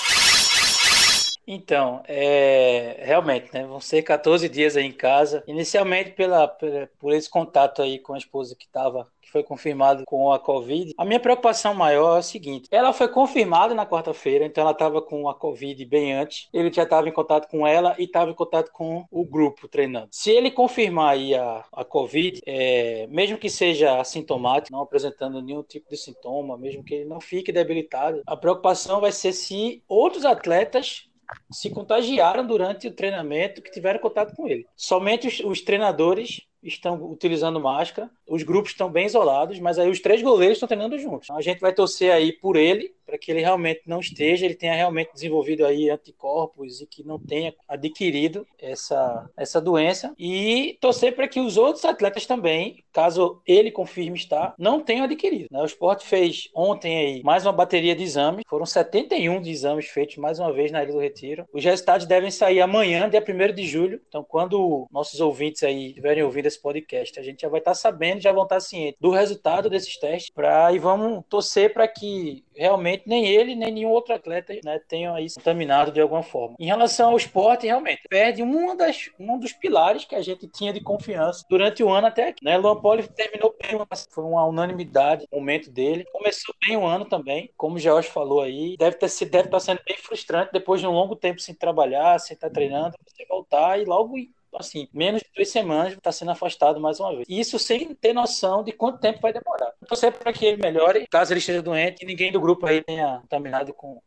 Então, 1.51 2.03
é, 2.07 3.01
realmente, 3.03 3.51
né? 3.51 3.65
Vão 3.65 3.79
ser 3.79 4.03
14 4.03 4.47
dias 4.47 4.77
aí 4.77 4.85
em 4.85 4.91
casa. 4.91 5.43
Inicialmente 5.47 6.11
pela, 6.11 6.47
pela 6.47 6.87
por 6.99 7.11
esse 7.11 7.27
contato 7.27 7.81
aí 7.81 7.97
com 7.97 8.13
a 8.13 8.19
esposa 8.19 8.55
que 8.55 8.65
estava 8.65 9.07
que 9.29 9.31
foi 9.31 9.43
confirmado 9.43 10.03
com 10.05 10.31
a 10.31 10.39
Covid. 10.39 10.93
A 10.97 11.05
minha 11.05 11.19
preocupação 11.19 11.73
maior 11.73 12.17
é 12.17 12.19
o 12.19 12.23
seguinte: 12.23 12.67
ela 12.71 12.91
foi 12.91 13.07
confirmada 13.07 13.73
na 13.75 13.85
quarta-feira, 13.85 14.45
então 14.45 14.61
ela 14.61 14.71
estava 14.71 15.01
com 15.01 15.29
a 15.29 15.35
Covid 15.35 15.83
bem 15.85 16.13
antes. 16.13 16.49
Ele 16.51 16.71
já 16.71 16.83
estava 16.83 17.07
em 17.07 17.11
contato 17.11 17.47
com 17.47 17.65
ela 17.65 17.95
e 17.97 18.03
estava 18.03 18.31
em 18.31 18.33
contato 18.35 18.71
com 18.71 19.05
o 19.11 19.23
grupo 19.23 19.67
treinando. 19.67 20.09
Se 20.11 20.31
ele 20.31 20.51
confirmar 20.51 21.13
aí 21.13 21.35
a, 21.35 21.63
a 21.71 21.85
Covid, 21.85 22.41
é, 22.45 23.07
mesmo 23.07 23.37
que 23.37 23.49
seja 23.49 23.99
assintomático, 23.99 24.75
não 24.75 24.81
apresentando 24.83 25.41
nenhum 25.41 25.63
tipo 25.63 25.89
de 25.89 25.97
sintoma, 25.97 26.57
mesmo 26.57 26.83
que 26.83 26.95
ele 26.95 27.05
não 27.05 27.21
fique 27.21 27.51
debilitado, 27.51 28.21
a 28.25 28.35
preocupação 28.35 28.99
vai 28.99 29.11
ser 29.11 29.33
se 29.33 29.83
outros 29.87 30.25
atletas 30.25 31.08
se 31.51 31.69
contagiaram 31.69 32.45
durante 32.45 32.87
o 32.87 32.93
treinamento 32.93 33.61
que 33.61 33.71
tiveram 33.71 33.99
contato 33.99 34.35
com 34.35 34.47
ele. 34.47 34.67
Somente 34.75 35.27
os, 35.27 35.39
os 35.39 35.61
treinadores 35.61 36.41
estão 36.63 37.11
utilizando 37.11 37.59
máscara, 37.59 38.09
os 38.27 38.43
grupos 38.43 38.71
estão 38.71 38.89
bem 38.89 39.05
isolados, 39.05 39.59
mas 39.59 39.79
aí 39.79 39.89
os 39.89 39.99
três 39.99 40.21
goleiros 40.21 40.57
estão 40.57 40.67
treinando 40.67 40.97
juntos. 40.97 41.25
Então 41.25 41.37
a 41.37 41.41
gente 41.41 41.59
vai 41.59 41.73
torcer 41.73 42.11
aí 42.11 42.31
por 42.33 42.55
ele, 42.55 42.93
para 43.05 43.17
que 43.17 43.31
ele 43.31 43.39
realmente 43.39 43.81
não 43.87 43.99
esteja, 43.99 44.45
ele 44.45 44.53
tenha 44.53 44.75
realmente 44.75 45.11
desenvolvido 45.13 45.65
aí 45.65 45.89
anticorpos 45.89 46.79
e 46.79 46.85
que 46.85 47.03
não 47.03 47.17
tenha 47.17 47.55
adquirido 47.67 48.45
essa, 48.59 49.27
essa 49.35 49.59
doença 49.59 50.13
e 50.17 50.77
torcer 50.79 51.15
para 51.15 51.27
que 51.27 51.39
os 51.39 51.57
outros 51.57 51.83
atletas 51.85 52.27
também, 52.27 52.83
caso 52.93 53.41
ele 53.47 53.71
confirme 53.71 54.15
estar, 54.15 54.53
não 54.59 54.79
tenham 54.79 55.05
adquirido. 55.05 55.47
Né? 55.49 55.59
O 55.59 55.65
esporte 55.65 56.05
fez 56.05 56.49
ontem 56.53 56.97
aí 56.97 57.23
mais 57.23 57.45
uma 57.45 57.53
bateria 57.53 57.95
de 57.95 58.03
exames, 58.03 58.43
foram 58.47 58.65
71 58.65 59.41
de 59.41 59.49
exames 59.49 59.87
feitos 59.87 60.17
mais 60.17 60.39
uma 60.39 60.53
vez 60.53 60.71
na 60.71 60.83
Ilha 60.83 60.93
do 60.93 60.99
Retiro. 60.99 61.47
Os 61.51 61.63
resultados 61.63 62.05
devem 62.05 62.29
sair 62.29 62.61
amanhã, 62.61 63.09
dia 63.09 63.23
1 63.27 63.55
de 63.55 63.65
julho. 63.65 63.99
Então, 64.07 64.23
quando 64.23 64.87
nossos 64.91 65.19
ouvintes 65.19 65.63
aí 65.63 65.87
estiverem 65.87 66.23
ouvindo 66.23 66.48
esse 66.49 66.61
podcast, 66.61 67.19
a 67.19 67.23
gente 67.23 67.41
já 67.41 67.49
vai 67.49 67.59
estar 67.59 67.73
sabendo, 67.73 68.21
já 68.21 68.31
vão 68.31 68.43
estar 68.43 68.59
cientes 68.59 68.99
do 68.99 69.11
resultado 69.11 69.69
desses 69.69 69.97
testes 69.97 70.29
pra, 70.29 70.71
e 70.73 70.79
vamos 70.79 71.23
torcer 71.29 71.73
para 71.73 71.87
que 71.87 72.43
realmente 72.55 73.03
nem 73.07 73.25
ele, 73.25 73.55
nem 73.55 73.71
nenhum 73.71 73.89
outro 73.89 74.13
atleta 74.13 74.53
né, 74.63 74.79
tenham 74.87 75.15
aí 75.15 75.27
contaminado 75.33 75.91
de 75.91 76.01
alguma 76.01 76.21
forma. 76.21 76.55
Em 76.59 76.65
relação 76.65 77.11
ao 77.11 77.17
esporte, 77.17 77.65
realmente, 77.65 78.01
perde 78.09 78.41
uma 78.41 78.75
das, 78.75 79.09
um 79.17 79.39
dos 79.39 79.53
pilares 79.53 80.03
que 80.03 80.15
a 80.15 80.21
gente 80.21 80.47
tinha 80.47 80.73
de 80.73 80.81
confiança 80.81 81.45
durante 81.49 81.83
o 81.83 81.89
ano 81.89 82.07
até 82.07 82.29
aqui. 82.29 82.43
Né? 82.43 82.57
Luan 82.57 82.81
Poli 82.81 83.07
terminou 83.07 83.55
bem, 83.61 83.79
foi 84.09 84.23
uma 84.23 84.45
unanimidade 84.45 85.25
o 85.31 85.37
momento 85.37 85.71
dele. 85.71 86.05
Começou 86.11 86.53
bem 86.65 86.75
o 86.75 86.85
ano 86.85 87.05
também, 87.05 87.51
como 87.55 87.75
o 87.75 87.79
George 87.79 88.09
falou 88.09 88.41
aí. 88.41 88.75
Deve, 88.77 88.97
ter, 88.97 89.07
deve 89.25 89.47
estar 89.47 89.59
sendo 89.59 89.81
bem 89.85 89.97
frustrante 89.97 90.51
depois 90.51 90.81
de 90.81 90.87
um 90.87 90.91
longo 90.91 91.15
tempo 91.15 91.39
sem 91.39 91.55
trabalhar, 91.55 92.19
sem 92.19 92.35
estar 92.35 92.49
treinando, 92.49 92.95
você 93.05 93.25
voltar 93.25 93.79
e 93.79 93.85
logo 93.85 94.17
assim, 94.57 94.87
menos 94.93 95.21
de 95.21 95.29
duas 95.35 95.49
semanas 95.49 95.93
está 95.93 96.11
sendo 96.11 96.31
afastado 96.31 96.79
mais 96.79 96.99
uma 96.99 97.15
vez. 97.15 97.25
Isso 97.29 97.59
sem 97.59 97.93
ter 97.95 98.13
noção 98.13 98.63
de 98.63 98.71
quanto 98.71 98.99
tempo 98.99 99.19
vai 99.21 99.33
demorar. 99.33 99.73
Torcer 99.87 100.11
para 100.11 100.33
que 100.33 100.45
ele 100.45 100.61
melhore, 100.61 101.07
caso 101.09 101.33
ele 101.33 101.39
esteja 101.39 101.61
doente 101.61 102.03
e 102.03 102.05
ninguém 102.05 102.31
do 102.31 102.41
grupo 102.41 102.65
aí 102.65 102.81
tenha 102.83 103.19
contaminado 103.21 103.73
com 103.73 104.01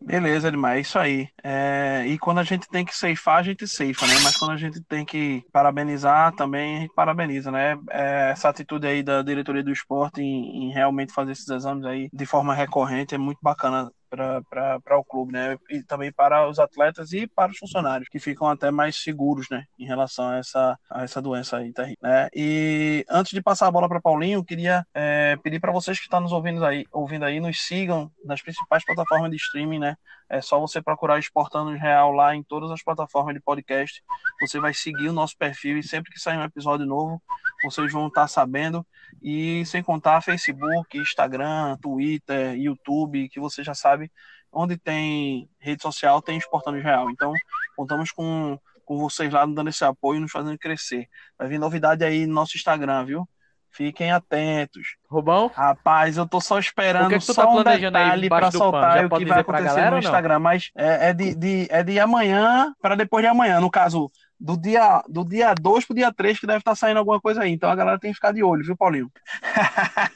Beleza, 0.00 0.50
demais, 0.50 0.78
é 0.78 0.80
isso 0.80 0.98
aí. 0.98 1.28
É, 1.44 2.04
e 2.06 2.18
quando 2.18 2.38
a 2.38 2.42
gente 2.42 2.66
tem 2.68 2.84
que 2.84 2.96
ceifar, 2.96 3.38
a 3.38 3.42
gente 3.42 3.68
ceifa, 3.68 4.06
né? 4.06 4.14
Mas 4.22 4.36
quando 4.36 4.52
a 4.52 4.56
gente 4.56 4.80
tem 4.80 5.04
que 5.04 5.44
parabenizar, 5.52 6.34
também 6.34 6.76
a 6.76 6.80
gente 6.80 6.94
parabeniza, 6.94 7.50
né? 7.50 7.78
É, 7.90 8.30
essa 8.30 8.48
atitude 8.48 8.86
aí 8.86 9.02
da 9.02 9.22
diretoria 9.22 9.62
do 9.62 9.70
esporte 9.70 10.20
em, 10.22 10.64
em, 10.64 10.72
realmente 10.72 11.12
fazer 11.12 11.32
esses 11.32 11.48
exames 11.48 11.84
aí 11.84 12.08
de 12.12 12.26
forma 12.26 12.54
recorrente 12.54 13.14
é 13.14 13.18
muito 13.18 13.38
bacana 13.42 13.92
para 14.10 14.98
o 14.98 15.04
clube, 15.04 15.32
né? 15.32 15.56
E 15.70 15.82
também 15.82 16.12
para 16.12 16.48
os 16.48 16.58
atletas 16.58 17.12
e 17.12 17.26
para 17.26 17.52
os 17.52 17.58
funcionários, 17.58 18.08
que 18.08 18.18
ficam 18.18 18.48
até 18.48 18.70
mais 18.70 18.96
seguros, 18.96 19.48
né? 19.50 19.64
Em 19.78 19.86
relação 19.86 20.28
a 20.28 20.36
essa, 20.38 20.78
a 20.90 21.04
essa 21.04 21.22
doença 21.22 21.58
aí, 21.58 21.72
tá? 21.72 21.86
Né? 22.02 22.28
E 22.34 23.04
antes 23.08 23.32
de 23.32 23.42
passar 23.42 23.68
a 23.68 23.70
bola 23.70 23.88
para 23.88 24.00
Paulinho, 24.00 24.44
queria 24.44 24.84
é, 24.92 25.36
pedir 25.42 25.60
para 25.60 25.72
vocês 25.72 25.98
que 25.98 26.04
estão 26.04 26.20
nos 26.20 26.32
ouvindo 26.32 26.64
aí, 26.64 26.84
ouvindo 26.92 27.24
aí, 27.24 27.40
nos 27.40 27.60
sigam 27.66 28.10
nas 28.24 28.42
principais 28.42 28.84
plataformas 28.84 29.30
de 29.30 29.36
streaming, 29.36 29.78
né? 29.78 29.96
É 30.30 30.40
só 30.40 30.60
você 30.60 30.80
procurar 30.80 31.18
Exportando 31.18 31.72
Real 31.72 32.12
lá 32.12 32.36
em 32.36 32.42
todas 32.44 32.70
as 32.70 32.82
plataformas 32.82 33.34
de 33.34 33.40
podcast. 33.40 34.00
Você 34.40 34.60
vai 34.60 34.72
seguir 34.72 35.08
o 35.08 35.12
nosso 35.12 35.36
perfil 35.36 35.76
e 35.76 35.82
sempre 35.82 36.12
que 36.12 36.20
sair 36.20 36.38
um 36.38 36.44
episódio 36.44 36.86
novo, 36.86 37.20
vocês 37.62 37.92
vão 37.92 38.08
estar 38.08 38.26
sabendo. 38.28 38.86
E 39.22 39.64
sem 39.66 39.82
contar 39.82 40.22
Facebook, 40.22 40.96
Instagram, 40.98 41.76
Twitter, 41.80 42.54
YouTube, 42.56 43.28
que 43.28 43.40
você 43.40 43.62
já 43.62 43.74
sabe, 43.74 44.10
onde 44.52 44.76
tem 44.76 45.48
rede 45.58 45.82
social, 45.82 46.22
tem 46.22 46.38
Exportando 46.38 46.80
Real. 46.80 47.10
Então, 47.10 47.32
contamos 47.76 48.10
com, 48.10 48.58
com 48.84 48.98
vocês 48.98 49.32
lá 49.32 49.44
dando 49.46 49.68
esse 49.68 49.84
apoio, 49.84 50.20
nos 50.20 50.32
fazendo 50.32 50.58
crescer. 50.58 51.08
Vai 51.38 51.48
vir 51.48 51.58
novidade 51.58 52.04
aí 52.04 52.26
no 52.26 52.34
nosso 52.34 52.56
Instagram, 52.56 53.04
viu? 53.04 53.28
Fiquem 53.72 54.10
atentos. 54.10 54.96
Rubão? 55.08 55.48
Rapaz, 55.54 56.16
eu 56.16 56.26
tô 56.26 56.40
só 56.40 56.58
esperando 56.58 57.08
que 57.08 57.20
só 57.20 57.34
tá 57.34 57.48
um 57.48 57.62
detalhe 57.62 58.28
para 58.28 58.50
soltar 58.50 59.06
o 59.06 59.08
que 59.16 59.24
vai 59.24 59.40
acontecer 59.40 59.64
galera, 59.64 59.90
no 59.92 59.98
Instagram, 59.98 60.38
mas 60.40 60.70
é, 60.76 61.10
é, 61.10 61.12
de, 61.12 61.34
de, 61.36 61.68
é 61.70 61.82
de 61.84 62.00
amanhã 62.00 62.74
para 62.82 62.96
depois 62.96 63.22
de 63.22 63.28
amanhã. 63.28 63.60
No 63.60 63.70
caso, 63.70 64.10
do 64.40 64.56
dia, 64.56 65.02
do 65.06 65.22
dia 65.22 65.54
2 65.54 65.84
pro 65.84 65.94
dia 65.94 66.10
3 66.10 66.40
que 66.40 66.46
deve 66.46 66.60
estar 66.60 66.70
tá 66.70 66.74
saindo 66.74 66.96
alguma 66.96 67.20
coisa 67.20 67.42
aí. 67.42 67.52
Então 67.52 67.70
a 67.70 67.74
galera 67.76 67.98
tem 67.98 68.10
que 68.10 68.14
ficar 68.14 68.32
de 68.32 68.42
olho, 68.42 68.64
viu, 68.64 68.76
Paulinho? 68.76 69.10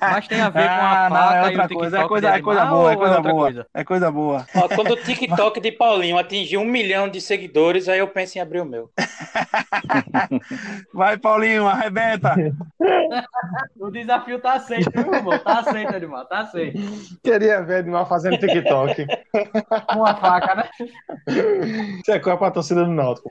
Mas 0.01 0.27
tem 0.27 0.41
a 0.41 0.49
ver 0.49 0.67
com 0.67 0.75
a 0.75 1.05
ah, 1.07 1.11
não, 1.11 1.33
é 1.33 1.43
outra 1.45 1.69
coisa, 1.69 1.99
é 1.99 2.09
coisa, 2.09 2.29
é 2.31 2.41
coisa 2.41 2.65
boa, 2.65 2.93
é 2.93 2.97
coisa 2.97 3.21
boa. 3.21 3.35
Coisa? 3.35 3.67
É 3.75 3.85
coisa 3.85 4.11
boa. 4.11 4.47
Ó, 4.55 4.69
quando 4.69 4.93
o 4.93 4.97
TikTok 4.97 5.61
de 5.61 5.73
Paulinho 5.73 6.17
atingir 6.17 6.57
um 6.57 6.65
milhão 6.65 7.09
de 7.09 7.21
seguidores, 7.21 7.89
aí 7.89 7.99
eu 7.99 8.09
penso 8.09 8.39
em 8.39 8.41
abrir 8.41 8.61
o 8.61 8.65
meu. 8.65 8.91
Vai, 10.95 11.19
Paulinho, 11.19 11.67
arrebenta. 11.67 12.35
o 13.79 13.91
desafio 13.91 14.41
tá 14.41 14.55
aceito, 14.55 14.91
viu, 14.91 15.13
irmão? 15.13 15.39
Tá 15.39 15.59
aceito, 15.59 15.95
Edmar, 15.95 16.25
tá 16.27 16.41
aceito. 16.41 16.79
Queria 17.23 17.63
ver 17.63 17.81
Edmar 17.81 18.07
fazendo 18.07 18.39
TikTok. 18.39 19.07
Uma 19.95 20.15
faca, 20.15 20.55
né? 20.55 20.69
Isso 22.01 22.11
é 22.11 22.19
coisa 22.19 22.39
pra 22.39 22.51
torcida 22.51 22.85
do 22.85 22.91
Náutico. 22.91 23.31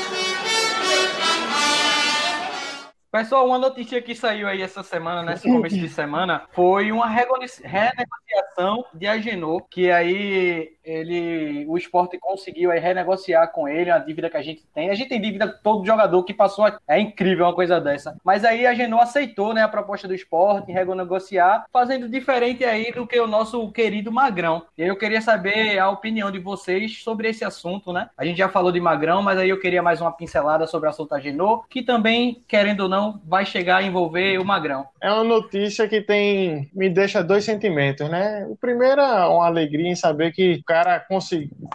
Pessoal, 3.11 3.45
uma 3.45 3.57
notícia 3.57 4.01
que 4.01 4.15
saiu 4.15 4.47
aí 4.47 4.61
essa 4.61 4.81
semana, 4.83 5.21
nesse 5.21 5.45
começo 5.45 5.77
de 5.77 5.89
semana, 5.89 6.43
foi 6.53 6.93
uma 6.93 7.07
renegociação 7.07 8.85
de 8.93 9.05
Agenor, 9.05 9.63
que 9.69 9.91
aí 9.91 10.77
ele, 10.81 11.65
o 11.67 11.77
esporte 11.77 12.17
conseguiu 12.17 12.71
aí 12.71 12.79
renegociar 12.79 13.51
com 13.51 13.67
ele 13.67 13.91
a 13.91 13.99
dívida 13.99 14.29
que 14.29 14.37
a 14.37 14.41
gente 14.41 14.63
tem. 14.73 14.89
A 14.89 14.93
gente 14.93 15.09
tem 15.09 15.19
dívida 15.19 15.45
todo 15.47 15.85
jogador 15.85 16.23
que 16.23 16.33
passou. 16.33 16.65
É 16.87 16.99
incrível 16.99 17.45
uma 17.45 17.53
coisa 17.53 17.81
dessa. 17.81 18.15
Mas 18.23 18.45
aí 18.45 18.65
a 18.65 18.73
Genô 18.73 18.99
aceitou 18.99 19.53
né, 19.53 19.61
a 19.61 19.67
proposta 19.67 20.07
do 20.07 20.15
esporte, 20.15 20.71
renegociar, 20.71 21.65
fazendo 21.71 22.07
diferente 22.07 22.63
aí 22.63 22.91
do 22.91 23.05
que 23.05 23.19
o 23.19 23.27
nosso 23.27 23.69
querido 23.71 24.11
Magrão. 24.11 24.63
E 24.77 24.83
aí 24.83 24.89
eu 24.89 24.97
queria 24.97 25.21
saber 25.21 25.77
a 25.79 25.89
opinião 25.89 26.31
de 26.31 26.39
vocês 26.39 27.03
sobre 27.03 27.27
esse 27.27 27.43
assunto, 27.43 27.91
né? 27.91 28.09
A 28.17 28.25
gente 28.25 28.37
já 28.37 28.47
falou 28.47 28.71
de 28.71 28.79
Magrão, 28.79 29.21
mas 29.21 29.37
aí 29.37 29.49
eu 29.49 29.59
queria 29.59 29.83
mais 29.83 30.01
uma 30.01 30.11
pincelada 30.11 30.65
sobre 30.65 30.87
o 30.87 30.89
assunto 30.89 31.09
da 31.09 31.19
Genô, 31.19 31.63
que 31.69 31.83
também, 31.83 32.41
querendo 32.47 32.81
ou 32.81 32.89
não, 32.89 33.00
vai 33.25 33.45
chegar 33.45 33.77
a 33.77 33.83
envolver 33.83 34.37
o 34.37 34.45
Magrão. 34.45 34.85
É 35.01 35.11
uma 35.11 35.23
notícia 35.23 35.87
que 35.87 36.01
tem 36.01 36.69
me 36.73 36.89
deixa 36.89 37.23
dois 37.23 37.43
sentimentos, 37.43 38.09
né? 38.09 38.45
O 38.49 38.55
primeiro 38.55 39.01
é 39.01 39.27
uma 39.27 39.45
alegria 39.45 39.89
em 39.89 39.95
saber 39.95 40.31
que 40.31 40.61
cara 40.65 41.05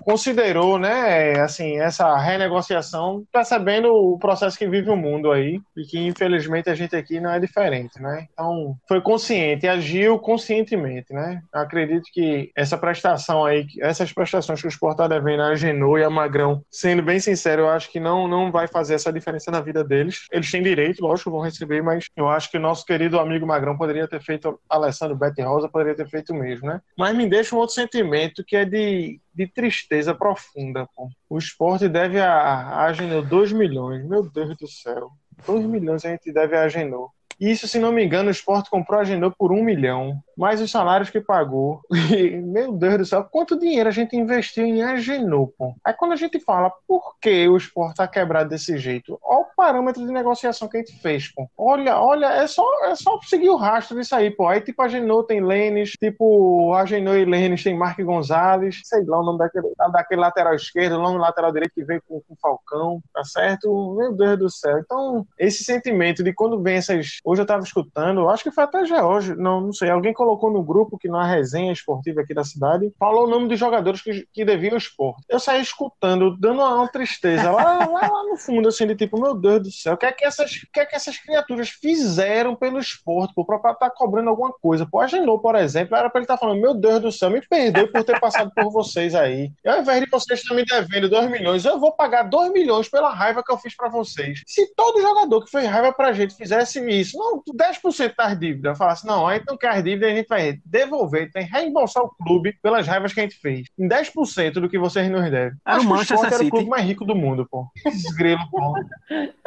considerou, 0.05 0.79
né, 0.79 1.41
assim, 1.41 1.79
essa 1.79 2.17
renegociação, 2.17 3.25
percebendo 3.33 3.93
o 3.93 4.19
processo 4.19 4.59
que 4.59 4.67
vive 4.67 4.91
o 4.91 4.97
mundo 4.97 5.31
aí 5.33 5.61
e 5.77 5.83
que 5.83 5.99
infelizmente 6.07 6.71
a 6.71 6.75
gente 6.75 6.95
aqui 6.95 7.21
não 7.21 7.31
é 7.31 7.41
diferente, 7.41 8.01
né? 8.01 8.27
Então, 8.33 8.77
foi 8.89 9.01
consciente, 9.01 9.67
agiu 9.67 10.19
conscientemente, 10.19 11.13
né? 11.13 11.43
acredito 11.53 12.05
que 12.13 12.51
essa 12.55 12.79
prestação 12.79 13.45
aí, 13.45 13.67
essas 13.81 14.13
prestações 14.13 14.61
que 14.61 14.67
o 14.67 14.69
Sport 14.69 14.93
está 14.93 15.09
devendo 15.09 15.43
a 15.43 15.55
Genô 15.55 15.99
e 15.99 16.05
a 16.05 16.11
Magrão, 16.11 16.63
sendo 16.71 17.03
bem 17.03 17.19
sincero, 17.19 17.63
eu 17.63 17.69
acho 17.69 17.91
que 17.91 18.01
não 18.01 18.29
não 18.29 18.51
vai 18.51 18.67
fazer 18.67 18.95
essa 18.95 19.13
diferença 19.13 19.51
na 19.51 19.61
vida 19.61 19.83
deles. 19.83 20.27
Eles 20.31 20.51
têm 20.51 20.63
direito, 20.63 21.03
lógico, 21.03 21.16
vão 21.25 21.41
receber, 21.41 21.83
mas 21.83 22.07
eu 22.17 22.29
acho 22.29 22.51
que 22.51 22.57
o 22.57 22.61
nosso 22.61 22.85
querido 22.85 23.19
amigo 23.19 23.47
Magrão 23.47 23.77
poderia 23.77 24.09
ter 24.09 24.21
feito, 24.21 24.59
Alessandro 24.69 25.17
Betty 25.17 25.43
Rosa 25.43 25.69
poderia 25.69 25.95
ter 25.95 26.09
feito 26.09 26.33
o 26.33 26.37
mesmo, 26.37 26.69
né? 26.69 26.81
Mas 26.97 27.17
me 27.17 27.29
deixa 27.29 27.55
um 27.55 27.59
outro 27.59 27.75
sentimento 27.75 28.45
que 28.45 28.57
é 28.57 28.65
de 28.65 29.21
de, 29.37 29.47
tristeza 29.47 30.15
profunda. 30.15 30.89
Pô. 30.97 31.09
O 31.29 31.39
esporte 31.39 31.89
deve 31.89 32.19
a, 32.19 32.85
Agenor 32.85 33.25
2 33.25 33.53
milhões. 33.53 34.05
Meu 34.07 34.23
Deus 34.29 34.57
do 34.57 34.67
céu. 34.67 35.11
2 35.47 35.67
milhões 35.67 36.05
a 36.05 36.09
gente 36.09 36.33
deve 36.33 36.57
a 36.57 36.63
Agenor. 36.63 37.11
Isso, 37.39 37.69
se 37.69 37.79
não 37.79 37.93
me 37.93 38.03
engano, 38.03 38.29
o 38.29 38.33
esporte 38.33 38.71
comprou 38.71 38.99
a 38.99 39.03
Agenor 39.03 39.35
por 39.39 39.53
1 39.53 39.63
milhão. 39.63 40.19
Mais 40.37 40.61
os 40.61 40.71
salários 40.71 41.11
que 41.11 41.21
pagou. 41.21 41.81
E, 42.17 42.31
meu 42.37 42.73
Deus 42.73 42.99
do 42.99 43.05
céu, 43.05 43.25
quanto 43.25 43.59
dinheiro 43.59 43.89
a 43.89 43.93
gente 43.93 44.17
investiu 44.17 44.65
em 44.65 44.83
Agenor, 44.83 45.49
pô. 45.59 45.75
Aí 45.85 45.93
quando 45.93 46.13
a 46.13 46.17
gente 46.17 46.39
fala 46.39 46.71
por 46.87 47.19
que 47.21 47.49
o 47.49 47.57
esporte 47.57 47.97
tá 47.97 48.07
quebrado 48.07 48.49
desse 48.49 48.79
jeito, 48.79 49.19
olha 49.23 49.41
o 49.41 49.47
parâmetro 49.57 50.07
de 50.07 50.13
negociação 50.13 50.69
que 50.69 50.77
a 50.77 50.81
gente 50.81 50.99
fez, 51.01 51.29
pô. 51.29 51.49
Olha, 51.59 51.99
olha, 51.99 52.27
é 52.27 52.47
só, 52.47 52.65
é 52.85 52.95
só 52.95 53.19
seguir 53.23 53.51
o 53.51 53.57
rastro 53.57 53.99
disso 53.99 54.15
aí, 54.15 54.31
pô. 54.31 54.47
Aí 54.47 54.61
tipo 54.61 54.81
Agenor 54.81 55.25
tem 55.25 55.45
Lênis, 55.45 55.91
tipo 55.93 56.73
Agenor 56.75 57.17
e 57.17 57.25
Lênis 57.25 57.63
tem 57.63 57.77
Mark 57.77 57.99
Gonzalez, 58.01 58.81
sei 58.85 59.05
lá 59.05 59.21
o 59.21 59.25
nome 59.25 59.39
daquele, 59.39 59.73
daquele 59.93 60.21
lateral 60.21 60.55
esquerdo, 60.55 60.97
o 60.97 61.03
nome 61.03 61.19
lateral 61.19 61.53
direito 61.53 61.75
que 61.75 61.85
veio 61.85 62.03
com, 62.09 62.21
com 62.21 62.37
Falcão, 62.37 63.03
tá 63.13 63.25
certo? 63.25 63.95
Meu 63.99 64.13
Deus 64.15 64.39
do 64.39 64.51
céu. 64.51 64.79
Então, 64.79 65.27
esse 65.39 65.65
sentimento 65.65 66.23
de 66.23 66.33
quando 66.33 66.63
vem 66.63 66.77
essas. 66.77 67.19
Hoje 67.25 67.43
eu 67.43 67.47
tava 67.47 67.63
escutando, 67.63 68.29
acho 68.29 68.45
que 68.45 68.51
foi 68.51 68.65
até 68.65 68.83
hoje, 69.03 69.35
não, 69.35 69.61
não 69.61 69.73
sei. 69.73 69.91
Alguém 69.91 70.13
colocou 70.27 70.51
no 70.51 70.63
grupo 70.63 70.99
que 70.99 71.09
na 71.09 71.25
resenha 71.25 71.73
esportiva 71.73 72.21
aqui 72.21 72.35
da 72.35 72.43
cidade 72.43 72.93
falou 72.99 73.27
o 73.27 73.31
nome 73.31 73.49
dos 73.49 73.59
jogadores 73.59 74.03
que, 74.03 74.27
que 74.33 74.45
deviam 74.45 74.75
o 74.75 74.79
esporte. 74.79 75.23
Eu 75.29 75.39
saí 75.39 75.63
escutando, 75.63 76.37
dando 76.37 76.61
uma, 76.61 76.75
uma 76.75 76.89
tristeza 76.89 77.51
lá, 77.51 77.87
lá, 77.87 78.09
lá, 78.09 78.25
no 78.25 78.37
fundo, 78.37 78.69
assim, 78.69 78.87
de 78.89 78.97
tipo, 78.97 79.21
meu 79.21 79.35
Deus 79.35 79.63
do 79.63 79.71
céu, 79.71 79.95
o 79.95 79.97
que 79.97 80.07
é 80.07 80.11
que 80.11 80.25
essas, 80.25 80.51
que 80.73 80.81
é 80.81 80.85
que 80.85 80.97
essas 80.97 81.17
criaturas 81.17 81.69
fizeram 81.69 82.57
pelo 82.57 82.81
esporte, 82.81 83.33
pô, 83.35 83.45
pra 83.45 83.57
estar 83.57 83.75
tá 83.75 83.91
cobrando 83.91 84.29
alguma 84.31 84.53
coisa? 84.53 84.87
Pô, 84.91 85.01
agendou, 85.01 85.39
por 85.39 85.55
exemplo, 85.55 85.97
era 85.97 86.11
pra 86.11 86.19
ele 86.19 86.25
estar 86.25 86.35
tá 86.35 86.41
falando, 86.41 86.61
meu 86.61 86.75
Deus 86.75 87.01
do 87.01 87.13
céu, 87.13 87.31
me 87.31 87.41
perdoe 87.41 87.87
por 87.87 88.03
ter 88.03 88.19
passado 88.19 88.51
por 88.53 88.71
vocês 88.73 89.15
aí. 89.15 89.53
E 89.65 89.69
ao 89.69 89.81
invés 89.81 90.01
de 90.03 90.11
vocês 90.11 90.41
estarem 90.41 90.65
me 90.65 90.69
devendo 90.69 91.09
2 91.09 91.31
milhões, 91.31 91.65
eu 91.65 91.79
vou 91.79 91.93
pagar 91.93 92.25
2 92.25 92.53
milhões 92.53 92.89
pela 92.89 93.11
raiva 93.11 93.45
que 93.45 93.53
eu 93.53 93.59
fiz 93.59 93.77
para 93.77 93.89
vocês. 93.89 94.43
Se 94.47 94.75
todo 94.75 95.01
jogador 95.01 95.45
que 95.45 95.51
fez 95.51 95.69
raiva 95.69 95.93
pra 95.93 96.13
gente 96.13 96.35
fizesse 96.35 96.81
isso, 96.91 97.17
não, 97.17 97.43
10% 97.43 98.15
das 98.17 98.39
dívidas, 98.39 98.79
falasse, 98.79 99.07
não, 99.07 99.27
aí 99.27 99.41
não 99.47 99.57
quer 99.57 99.71
as 99.71 99.85
dívidas, 99.85 100.16
gente 100.17 100.29
vai 100.29 100.59
devolver, 100.65 101.31
tem 101.33 101.45
reembolsar 101.45 102.03
o 102.03 102.15
clube 102.25 102.57
pelas 102.63 102.87
raivas 102.87 103.13
que 103.13 103.21
a 103.21 103.23
gente 103.23 103.37
fez. 103.37 103.67
Em 103.79 103.89
10% 103.89 104.55
do 104.55 104.69
que 104.69 104.79
vocês 104.79 105.11
nos 105.11 105.31
devem. 105.31 105.57
Era 105.67 105.81
o 105.81 105.85
Manchester 105.85 106.33
era 106.33 106.45
o 106.45 106.51
clube 106.51 106.69
mais 106.69 106.85
rico 106.85 107.05
do 107.05 107.15
mundo, 107.15 107.47
pô. 107.51 107.67
Esgrelo, 107.87 108.41
pô. 108.51 108.75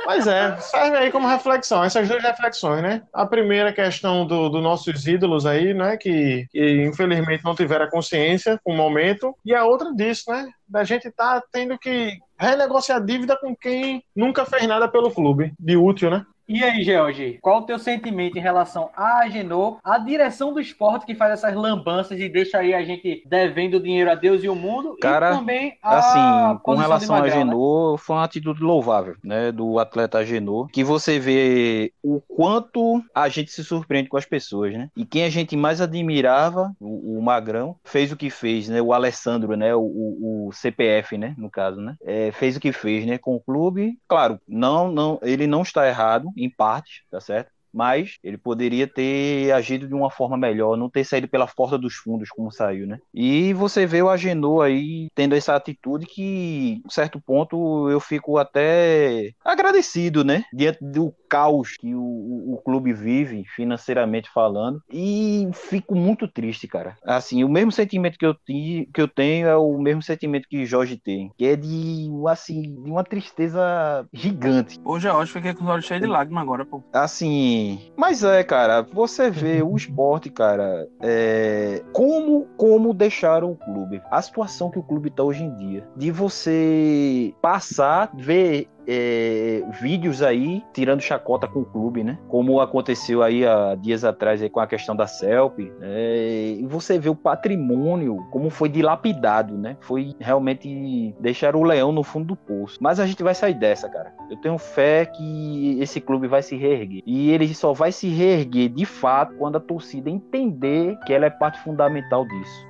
Mas 0.05 0.27
é, 0.27 0.58
serve 0.58 0.97
aí 0.97 1.12
como 1.12 1.27
reflexão, 1.27 1.84
essas 1.84 2.08
duas 2.08 2.23
reflexões, 2.23 2.82
né? 2.82 3.03
A 3.13 3.25
primeira 3.25 3.71
questão 3.71 4.25
dos 4.25 4.49
do 4.51 4.62
nossos 4.62 5.08
ídolos 5.08 5.45
aí, 5.45 5.73
né, 5.73 5.97
que, 5.97 6.47
que 6.51 6.84
infelizmente 6.84 7.43
não 7.43 7.55
tiveram 7.55 7.89
consciência 7.89 8.60
com 8.63 8.73
o 8.73 8.77
momento, 8.77 9.36
e 9.45 9.53
a 9.53 9.65
outra 9.65 9.93
disso, 9.93 10.32
né, 10.32 10.47
da 10.67 10.84
gente 10.84 11.10
tá 11.12 11.41
tendo 11.51 11.77
que 11.77 12.17
renegociar 12.38 13.03
dívida 13.03 13.38
com 13.38 13.55
quem 13.55 14.03
nunca 14.15 14.45
fez 14.45 14.65
nada 14.67 14.88
pelo 14.88 15.12
clube, 15.12 15.53
de 15.60 15.75
útil, 15.75 16.10
né? 16.10 16.25
E 16.49 16.63
aí, 16.63 16.81
George, 16.81 17.38
qual 17.43 17.59
o 17.59 17.65
teu 17.65 17.77
sentimento 17.77 18.35
em 18.35 18.41
relação 18.41 18.89
à 18.97 19.19
Agenor, 19.19 19.77
a 19.83 19.99
direção 19.99 20.51
do 20.51 20.59
esporte 20.59 21.05
que 21.05 21.13
faz 21.13 21.33
essas 21.33 21.53
lambanças 21.53 22.19
e 22.19 22.27
deixa 22.27 22.57
aí 22.57 22.73
a 22.73 22.83
gente 22.83 23.21
devendo 23.27 23.79
dinheiro 23.79 24.09
a 24.09 24.15
Deus 24.15 24.43
e 24.43 24.49
o 24.49 24.55
mundo? 24.55 24.97
Cara, 24.99 25.29
e 25.29 25.38
também 25.38 25.77
a 25.79 25.97
assim, 25.99 26.59
com 26.63 26.73
relação 26.73 27.15
a 27.15 27.19
Agenor, 27.19 27.91
né? 27.91 27.97
foi 27.99 28.15
uma 28.15 28.23
atitude 28.23 28.63
louvável, 28.63 29.15
né, 29.23 29.51
do 29.51 29.77
atleta 29.77 30.17
Agenor, 30.17 30.69
que 30.69 30.83
você 30.83 31.19
vê 31.19 31.93
o 32.01 32.19
quanto 32.19 33.03
a 33.13 33.29
gente 33.29 33.51
se 33.51 33.63
surpreende 33.63 34.09
com 34.09 34.17
as 34.17 34.25
pessoas, 34.25 34.73
né? 34.73 34.89
E 34.97 35.05
quem 35.05 35.25
a 35.25 35.29
gente 35.29 35.55
mais 35.55 35.79
admirava, 35.79 36.73
o, 36.79 37.19
o 37.19 37.21
Magrão, 37.21 37.75
fez 37.83 38.12
o 38.12 38.17
que 38.17 38.31
fez, 38.31 38.67
né? 38.67 38.81
O 38.81 38.91
Alessandro, 38.91 39.55
né? 39.55 39.75
O, 39.75 39.81
o, 39.81 40.47
o 40.47 40.51
CPF, 40.51 41.15
né? 41.15 41.35
No 41.38 41.51
caso, 41.51 41.79
né? 41.79 41.95
É, 42.03 42.31
fez 42.31 42.57
o 42.57 42.59
que 42.59 42.71
fez, 42.71 43.05
né? 43.05 43.19
Com 43.19 43.35
o 43.35 43.39
clube. 43.39 43.99
Claro, 44.07 44.39
não, 44.47 44.91
não, 44.91 45.19
ele 45.21 45.45
não 45.45 45.62
está 45.62 45.88
errado 45.88 46.31
em 46.43 46.49
parte, 46.49 47.06
tá 47.10 47.19
certo? 47.19 47.52
mas 47.73 48.17
ele 48.23 48.38
poderia 48.38 48.88
ter 48.88 49.52
agido 49.52 49.88
de 49.88 49.93
uma 49.93 50.10
forma 50.10 50.38
melhor, 50.38 50.75
não 50.75 50.89
ter 50.89 51.04
saído 51.04 51.28
pela 51.28 51.47
porta 51.47 51.78
dos 51.78 51.95
fundos 51.95 52.30
como 52.30 52.52
saiu, 52.52 52.88
né? 52.88 52.99
E 53.13 53.54
você 53.54 53.86
vê 53.86 54.02
o 54.02 54.10
Agenor 54.10 54.65
aí 54.65 55.08
tendo 55.13 55.36
essa 55.36 55.56
atitude 55.56 56.06
que, 56.06 56.82
a 56.86 56.89
certo 56.89 57.21
ponto, 57.21 57.89
eu 57.89 57.99
fico 57.99 58.38
até 58.38 59.32
agradecido, 59.43 60.23
né? 60.23 60.43
Diante 60.54 60.80
do 60.82 61.13
caos 61.30 61.78
que 61.80 61.94
o, 61.94 62.54
o, 62.54 62.62
clube 62.65 62.92
vive, 62.92 63.46
financeiramente 63.56 64.30
falando, 64.30 64.82
e 64.92 65.48
fico 65.54 65.96
muito 65.96 66.28
triste, 66.28 66.68
cara. 66.68 66.98
Assim, 67.04 67.44
o 67.44 67.50
mesmo 67.50 67.72
sentimento 67.72 68.18
que 68.18 68.26
eu, 68.26 68.34
ti, 68.34 68.89
que 68.94 69.02
eu 69.02 69.08
tenho 69.08 69.48
é 69.48 69.56
o 69.56 69.78
mesmo 69.78 70.02
sentimento 70.02 70.48
que 70.50 70.65
Jorge 70.65 70.98
tem, 70.98 71.32
que 71.38 71.46
é 71.46 71.56
de, 71.56 72.10
assim, 72.28 72.62
de 72.84 72.89
uma 72.89 73.04
tristeza 73.04 74.08
gigante. 74.12 74.80
Hoje 74.84 75.08
acho 75.08 75.34
que 75.34 75.39
fiquei 75.39 75.54
com 75.54 75.63
os 75.63 75.70
olhos 75.70 75.86
cheios 75.86 76.02
de 76.02 76.08
lágrimas 76.08 76.44
agora, 76.44 76.65
pô. 76.65 76.84
Assim, 76.94 77.92
mas 77.96 78.24
é, 78.24 78.44
cara, 78.44 78.82
você 78.82 79.30
vê 79.30 79.62
o 79.62 79.76
esporte, 79.76 80.30
cara, 80.30 80.88
é... 81.02 81.84
como, 81.94 82.48
como 82.58 82.94
deixaram 82.94 83.52
o 83.52 83.56
clube. 83.56 84.02
A 84.10 84.22
situação 84.22 84.72
que 84.72 84.80
o 84.80 84.84
clube 84.84 85.10
tá 85.10 85.24
hoje 85.24 85.44
em 85.44 85.56
dia. 85.56 85.88
De 85.96 86.12
você 86.12 87.34
passar, 87.42 88.12
ver 88.15 88.68
é, 88.91 89.63
vídeos 89.80 90.23
aí 90.23 90.63
tirando 90.73 91.02
chacota 91.02 91.47
com 91.47 91.60
o 91.60 91.65
clube, 91.65 92.04
né? 92.04 92.17
Como 92.28 92.60
aconteceu 92.60 93.21
aí 93.21 93.45
há 93.45 93.75
dias 93.75 94.04
atrás 94.04 94.41
aí 94.41 94.49
com 94.49 94.60
a 94.60 94.65
questão 94.65 94.95
da 94.95 95.06
CELP. 95.06 95.71
É, 95.80 96.56
e 96.60 96.65
você 96.65 96.97
vê 96.97 97.08
o 97.08 97.15
patrimônio, 97.15 98.25
como 98.32 98.49
foi 98.49 98.67
dilapidado, 98.67 99.56
né? 99.56 99.78
Foi 99.82 100.15
realmente 100.19 101.15
deixar 101.19 101.56
o 101.56 101.63
leão 101.63 101.91
no 101.91 102.04
fundo 102.04 102.25
do 102.25 102.36
poço. 102.36 102.80
Mas 102.82 102.99
a 102.99 103.06
gente 103.06 103.21
vai 103.21 103.36
sair 103.36 103.54
dessa, 103.54 103.88
cara. 103.88 104.12
Eu 104.30 104.38
tenho 104.38 104.58
fé 104.58 105.06
que 105.06 105.78
esse 105.80 106.02
clube 106.02 106.28
vai 106.28 106.41
se 106.41 106.56
reerguer. 106.56 107.04
E 107.06 107.30
ele 107.30 107.54
só 107.54 107.73
vai 107.73 107.91
se 107.91 108.10
reerguer 108.10 108.69
de 108.69 108.86
fato 108.86 109.36
quando 109.36 109.58
a 109.58 109.60
torcida 109.60 110.10
entender 110.10 110.97
que 111.06 111.13
ela 111.13 111.28
é 111.28 111.30
parte 111.30 111.60
fundamental 111.60 112.25
disso. 112.28 112.67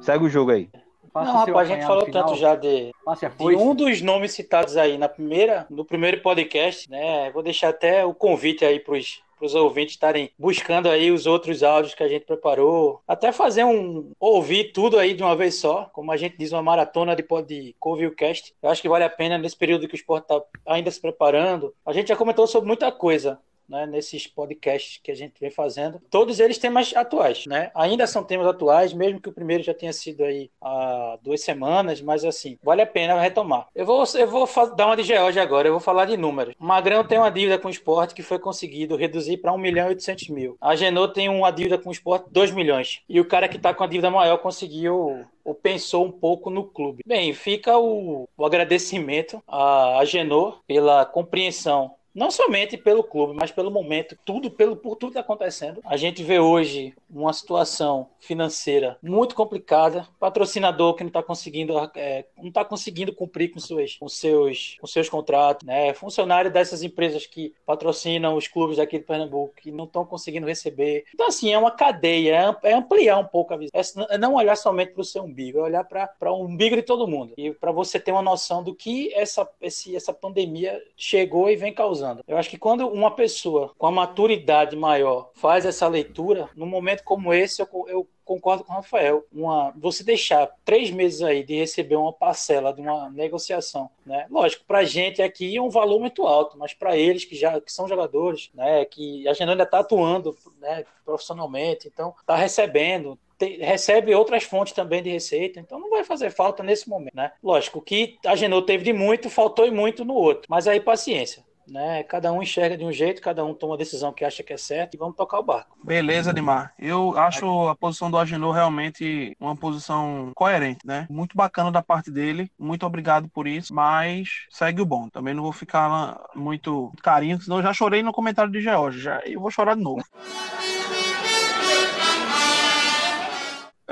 Segue 0.00 0.24
o 0.24 0.28
jogo 0.28 0.50
aí. 0.50 0.68
Não, 1.14 1.24
rapaz, 1.24 1.70
a 1.70 1.74
gente 1.74 1.86
falou 1.86 2.10
tanto 2.10 2.34
já 2.36 2.56
de, 2.56 2.90
de, 3.38 3.56
um 3.56 3.74
dos 3.74 4.00
nomes 4.00 4.32
citados 4.32 4.76
aí 4.76 4.96
na 4.96 5.08
primeira, 5.08 5.66
no 5.68 5.84
primeiro 5.84 6.22
podcast, 6.22 6.90
né? 6.90 7.30
Vou 7.32 7.42
deixar 7.42 7.68
até 7.68 8.04
o 8.04 8.14
convite 8.14 8.64
aí 8.64 8.80
para 8.80 8.94
os 8.94 9.54
ouvintes 9.54 9.94
estarem 9.94 10.30
buscando 10.38 10.88
aí 10.88 11.10
os 11.10 11.26
outros 11.26 11.62
áudios 11.62 11.94
que 11.94 12.02
a 12.02 12.08
gente 12.08 12.24
preparou, 12.24 13.02
até 13.06 13.30
fazer 13.30 13.64
um 13.64 14.12
ouvir 14.18 14.72
tudo 14.72 14.98
aí 14.98 15.12
de 15.12 15.22
uma 15.22 15.36
vez 15.36 15.56
só, 15.56 15.90
como 15.92 16.12
a 16.12 16.16
gente 16.16 16.38
diz, 16.38 16.52
uma 16.52 16.62
maratona 16.62 17.14
de, 17.14 17.24
de 17.46 17.76
Covilcast. 17.78 18.54
Eu 18.62 18.70
acho 18.70 18.80
que 18.80 18.88
vale 18.88 19.04
a 19.04 19.10
pena 19.10 19.36
nesse 19.36 19.56
período 19.56 19.86
que 19.86 19.94
o 19.94 19.96
esporte 19.96 20.24
está 20.24 20.42
ainda 20.64 20.90
se 20.90 21.00
preparando. 21.00 21.74
A 21.84 21.92
gente 21.92 22.08
já 22.08 22.16
comentou 22.16 22.46
sobre 22.46 22.68
muita 22.68 22.90
coisa 22.90 23.38
né, 23.72 23.86
nesses 23.86 24.26
podcasts 24.26 25.00
que 25.02 25.10
a 25.10 25.14
gente 25.14 25.40
vem 25.40 25.50
fazendo. 25.50 26.00
Todos 26.10 26.38
eles 26.38 26.58
temas 26.58 26.94
atuais, 26.94 27.46
né? 27.46 27.70
Ainda 27.74 28.06
são 28.06 28.22
temas 28.22 28.46
atuais, 28.46 28.92
mesmo 28.92 29.20
que 29.20 29.30
o 29.30 29.32
primeiro 29.32 29.62
já 29.62 29.72
tenha 29.72 29.92
sido 29.92 30.22
aí 30.22 30.50
há 30.60 31.18
duas 31.22 31.40
semanas, 31.40 32.02
mas 32.02 32.22
assim, 32.22 32.58
vale 32.62 32.82
a 32.82 32.86
pena 32.86 33.18
retomar. 33.18 33.66
Eu 33.74 33.86
vou, 33.86 34.04
eu 34.14 34.26
vou 34.28 34.46
dar 34.76 34.86
uma 34.86 34.96
de 34.96 35.02
George 35.02 35.40
agora, 35.40 35.66
eu 35.66 35.72
vou 35.72 35.80
falar 35.80 36.04
de 36.04 36.16
números. 36.18 36.54
Magrão 36.58 37.02
tem 37.02 37.18
uma 37.18 37.30
dívida 37.30 37.58
com 37.58 37.68
o 37.68 37.70
esporte 37.70 38.14
que 38.14 38.22
foi 38.22 38.38
conseguido 38.38 38.94
reduzir 38.94 39.38
para 39.38 39.52
1 39.52 39.58
milhão 39.58 39.86
e 39.86 39.90
800 39.90 40.28
mil. 40.28 40.56
A 40.60 40.76
Genot 40.76 41.14
tem 41.14 41.30
uma 41.30 41.50
dívida 41.50 41.78
com 41.78 41.88
o 41.88 41.92
esporte 41.92 42.26
de 42.26 42.32
2 42.32 42.50
milhões. 42.50 43.00
E 43.08 43.18
o 43.20 43.24
cara 43.24 43.48
que 43.48 43.56
está 43.56 43.72
com 43.72 43.82
a 43.82 43.86
dívida 43.86 44.10
maior 44.10 44.36
conseguiu 44.36 45.24
ou 45.44 45.54
pensou 45.54 46.04
um 46.04 46.12
pouco 46.12 46.50
no 46.50 46.64
clube. 46.64 47.02
Bem, 47.06 47.32
fica 47.32 47.76
o, 47.78 48.28
o 48.36 48.46
agradecimento 48.46 49.42
a, 49.46 49.98
a 49.98 50.04
Genot 50.04 50.58
pela 50.66 51.04
compreensão 51.04 51.94
não 52.14 52.30
somente 52.30 52.76
pelo 52.76 53.02
clube, 53.02 53.34
mas 53.38 53.50
pelo 53.50 53.70
momento, 53.70 54.16
tudo 54.24 54.50
pelo 54.50 54.76
por 54.76 54.96
tudo 54.96 55.12
que 55.12 55.18
está 55.18 55.20
acontecendo. 55.20 55.80
A 55.84 55.96
gente 55.96 56.22
vê 56.22 56.38
hoje 56.38 56.94
uma 57.10 57.32
situação 57.32 58.08
financeira 58.20 58.98
muito 59.02 59.34
complicada, 59.34 60.06
patrocinador 60.18 60.94
que 60.94 61.02
não 61.02 61.08
está 61.08 61.22
conseguindo, 61.22 61.74
é, 61.94 62.26
não 62.36 62.48
está 62.48 62.64
conseguindo 62.64 63.14
cumprir 63.14 63.50
com 63.50 63.60
seus, 63.60 63.96
com 63.96 64.08
seus, 64.08 64.76
com 64.80 64.86
seus 64.86 65.08
contratos, 65.08 65.66
né? 65.66 65.94
Funcionário 65.94 66.50
dessas 66.50 66.82
empresas 66.82 67.26
que 67.26 67.54
patrocinam 67.64 68.36
os 68.36 68.46
clubes 68.46 68.78
aqui 68.78 68.98
de 68.98 69.04
Pernambuco 69.04 69.54
que 69.54 69.70
não 69.70 69.84
estão 69.84 70.04
conseguindo 70.04 70.46
receber. 70.46 71.04
Então 71.14 71.26
assim 71.26 71.52
é 71.52 71.58
uma 71.58 71.70
cadeia, 71.70 72.56
é, 72.62 72.70
é 72.70 72.74
ampliar 72.74 73.18
um 73.18 73.26
pouco 73.26 73.54
a 73.54 73.56
visão, 73.56 74.06
é 74.10 74.18
não 74.18 74.34
olhar 74.34 74.56
somente 74.56 74.92
para 74.92 75.00
o 75.00 75.04
seu 75.04 75.24
umbigo, 75.24 75.58
é 75.58 75.62
olhar 75.62 75.84
para 75.84 76.32
o 76.32 76.44
umbigo 76.44 76.76
de 76.76 76.82
todo 76.82 77.08
mundo 77.08 77.32
e 77.36 77.52
para 77.52 77.72
você 77.72 77.98
ter 77.98 78.12
uma 78.12 78.22
noção 78.22 78.62
do 78.62 78.74
que 78.74 79.12
essa 79.14 79.48
esse, 79.60 79.96
essa 79.96 80.12
pandemia 80.12 80.80
chegou 80.96 81.50
e 81.50 81.56
vem 81.56 81.72
causando 81.72 82.01
usando. 82.02 82.24
Eu 82.26 82.36
acho 82.36 82.50
que 82.50 82.58
quando 82.58 82.86
uma 82.88 83.10
pessoa 83.10 83.72
com 83.78 83.86
a 83.86 83.90
maturidade 83.90 84.76
maior 84.76 85.30
faz 85.34 85.64
essa 85.64 85.86
leitura, 85.86 86.48
num 86.56 86.66
momento 86.66 87.04
como 87.04 87.32
esse, 87.32 87.62
eu, 87.62 87.68
eu 87.88 88.08
concordo 88.24 88.64
com 88.64 88.72
o 88.72 88.76
Rafael. 88.76 89.24
Uma, 89.32 89.72
você 89.76 90.02
deixar 90.02 90.48
três 90.64 90.90
meses 90.90 91.22
aí 91.22 91.42
de 91.42 91.56
receber 91.56 91.96
uma 91.96 92.12
parcela 92.12 92.72
de 92.72 92.80
uma 92.80 93.10
negociação, 93.10 93.90
né? 94.06 94.26
Lógico, 94.30 94.64
para 94.66 94.78
a 94.78 94.84
gente 94.84 95.22
aqui 95.22 95.56
é 95.56 95.62
um 95.62 95.70
valor 95.70 96.00
muito 96.00 96.26
alto, 96.26 96.58
mas 96.58 96.74
para 96.74 96.96
eles 96.96 97.24
que 97.24 97.36
já 97.36 97.60
que 97.60 97.72
são 97.72 97.88
jogadores, 97.88 98.50
né? 98.54 98.84
Que 98.84 99.26
a 99.28 99.32
gente 99.32 99.48
ainda 99.48 99.62
está 99.62 99.80
atuando 99.80 100.36
né, 100.60 100.84
profissionalmente, 101.04 101.88
então 101.88 102.14
está 102.20 102.36
recebendo, 102.36 103.18
recebe 103.60 104.14
outras 104.14 104.44
fontes 104.44 104.72
também 104.72 105.02
de 105.02 105.10
receita, 105.10 105.58
então 105.58 105.78
não 105.78 105.90
vai 105.90 106.04
fazer 106.04 106.30
falta 106.30 106.62
nesse 106.62 106.88
momento, 106.88 107.14
né? 107.14 107.32
Lógico 107.42 107.80
que 107.80 108.18
a 108.24 108.36
Genô 108.36 108.62
teve 108.62 108.84
de 108.84 108.92
muito, 108.92 109.28
faltou 109.28 109.66
e 109.66 109.70
muito 109.70 110.04
no 110.04 110.14
outro, 110.14 110.46
mas 110.48 110.66
aí 110.66 110.80
paciência 110.80 111.44
né? 111.72 112.02
Cada 112.02 112.30
um 112.30 112.42
enxerga 112.42 112.76
de 112.76 112.84
um 112.84 112.92
jeito, 112.92 113.22
cada 113.22 113.44
um 113.44 113.54
toma 113.54 113.74
a 113.74 113.78
decisão 113.78 114.12
que 114.12 114.24
acha 114.24 114.42
que 114.42 114.52
é 114.52 114.56
certa 114.56 114.94
e 114.94 114.98
vamos 114.98 115.16
tocar 115.16 115.38
o 115.38 115.42
barco. 115.42 115.76
Beleza, 115.82 116.30
Admar. 116.30 116.74
Eu 116.78 117.16
acho 117.18 117.68
a 117.68 117.74
posição 117.74 118.10
do 118.10 118.18
Agenor 118.18 118.52
realmente 118.52 119.34
uma 119.40 119.56
posição 119.56 120.30
coerente, 120.34 120.86
né? 120.86 121.06
Muito 121.08 121.36
bacana 121.36 121.72
da 121.72 121.82
parte 121.82 122.10
dele. 122.10 122.50
Muito 122.58 122.84
obrigado 122.84 123.28
por 123.28 123.46
isso, 123.46 123.74
mas 123.74 124.28
segue 124.50 124.82
o 124.82 124.86
bom. 124.86 125.08
Também 125.08 125.32
não 125.32 125.42
vou 125.42 125.52
ficar 125.52 126.20
muito 126.34 126.92
carinho, 127.02 127.40
senão 127.40 127.56
eu 127.56 127.62
já 127.62 127.72
chorei 127.72 128.02
no 128.02 128.12
comentário 128.12 128.52
de 128.52 128.60
George, 128.60 129.00
já 129.00 129.20
eu 129.24 129.40
vou 129.40 129.50
chorar 129.50 129.74
de 129.74 129.82
novo. 129.82 130.04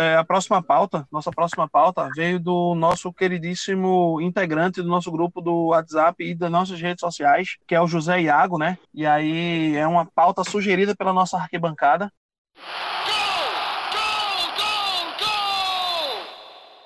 É, 0.00 0.16
a 0.16 0.24
próxima 0.24 0.62
pauta, 0.62 1.06
nossa 1.12 1.30
próxima 1.30 1.68
pauta, 1.68 2.08
veio 2.16 2.40
do 2.40 2.74
nosso 2.74 3.12
queridíssimo 3.12 4.18
integrante 4.18 4.80
do 4.80 4.88
nosso 4.88 5.12
grupo 5.12 5.42
do 5.42 5.66
WhatsApp 5.66 6.24
e 6.24 6.34
das 6.34 6.50
nossas 6.50 6.80
redes 6.80 7.02
sociais, 7.02 7.58
que 7.66 7.74
é 7.74 7.80
o 7.82 7.86
José 7.86 8.22
Iago, 8.22 8.56
né? 8.56 8.78
E 8.94 9.04
aí 9.04 9.76
é 9.76 9.86
uma 9.86 10.06
pauta 10.06 10.42
sugerida 10.42 10.96
pela 10.96 11.12
nossa 11.12 11.36
arquibancada. 11.36 12.10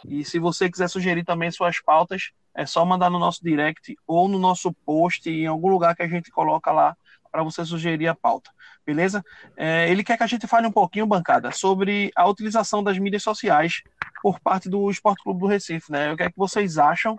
E 0.04 0.24
se 0.24 0.40
você 0.40 0.68
quiser 0.68 0.88
sugerir 0.88 1.22
também 1.22 1.52
suas 1.52 1.80
pautas, 1.80 2.32
é 2.52 2.66
só 2.66 2.84
mandar 2.84 3.10
no 3.10 3.20
nosso 3.20 3.44
direct 3.44 3.94
ou 4.08 4.26
no 4.26 4.40
nosso 4.40 4.72
post, 4.84 5.30
em 5.30 5.46
algum 5.46 5.68
lugar 5.68 5.94
que 5.94 6.02
a 6.02 6.08
gente 6.08 6.32
coloca 6.32 6.72
lá 6.72 6.96
para 7.34 7.42
você 7.42 7.64
sugerir 7.64 8.06
a 8.06 8.14
pauta, 8.14 8.48
beleza? 8.86 9.20
É, 9.56 9.90
ele 9.90 10.04
quer 10.04 10.16
que 10.16 10.22
a 10.22 10.26
gente 10.28 10.46
fale 10.46 10.68
um 10.68 10.70
pouquinho, 10.70 11.04
bancada, 11.04 11.50
sobre 11.50 12.12
a 12.14 12.28
utilização 12.28 12.80
das 12.80 12.96
mídias 12.96 13.24
sociais 13.24 13.82
por 14.22 14.38
parte 14.38 14.68
do 14.68 14.88
Esporte 14.88 15.24
Clube 15.24 15.40
do 15.40 15.48
Recife, 15.48 15.90
né? 15.90 16.12
O 16.12 16.16
que 16.16 16.22
é 16.22 16.30
que 16.30 16.38
vocês 16.38 16.78
acham? 16.78 17.18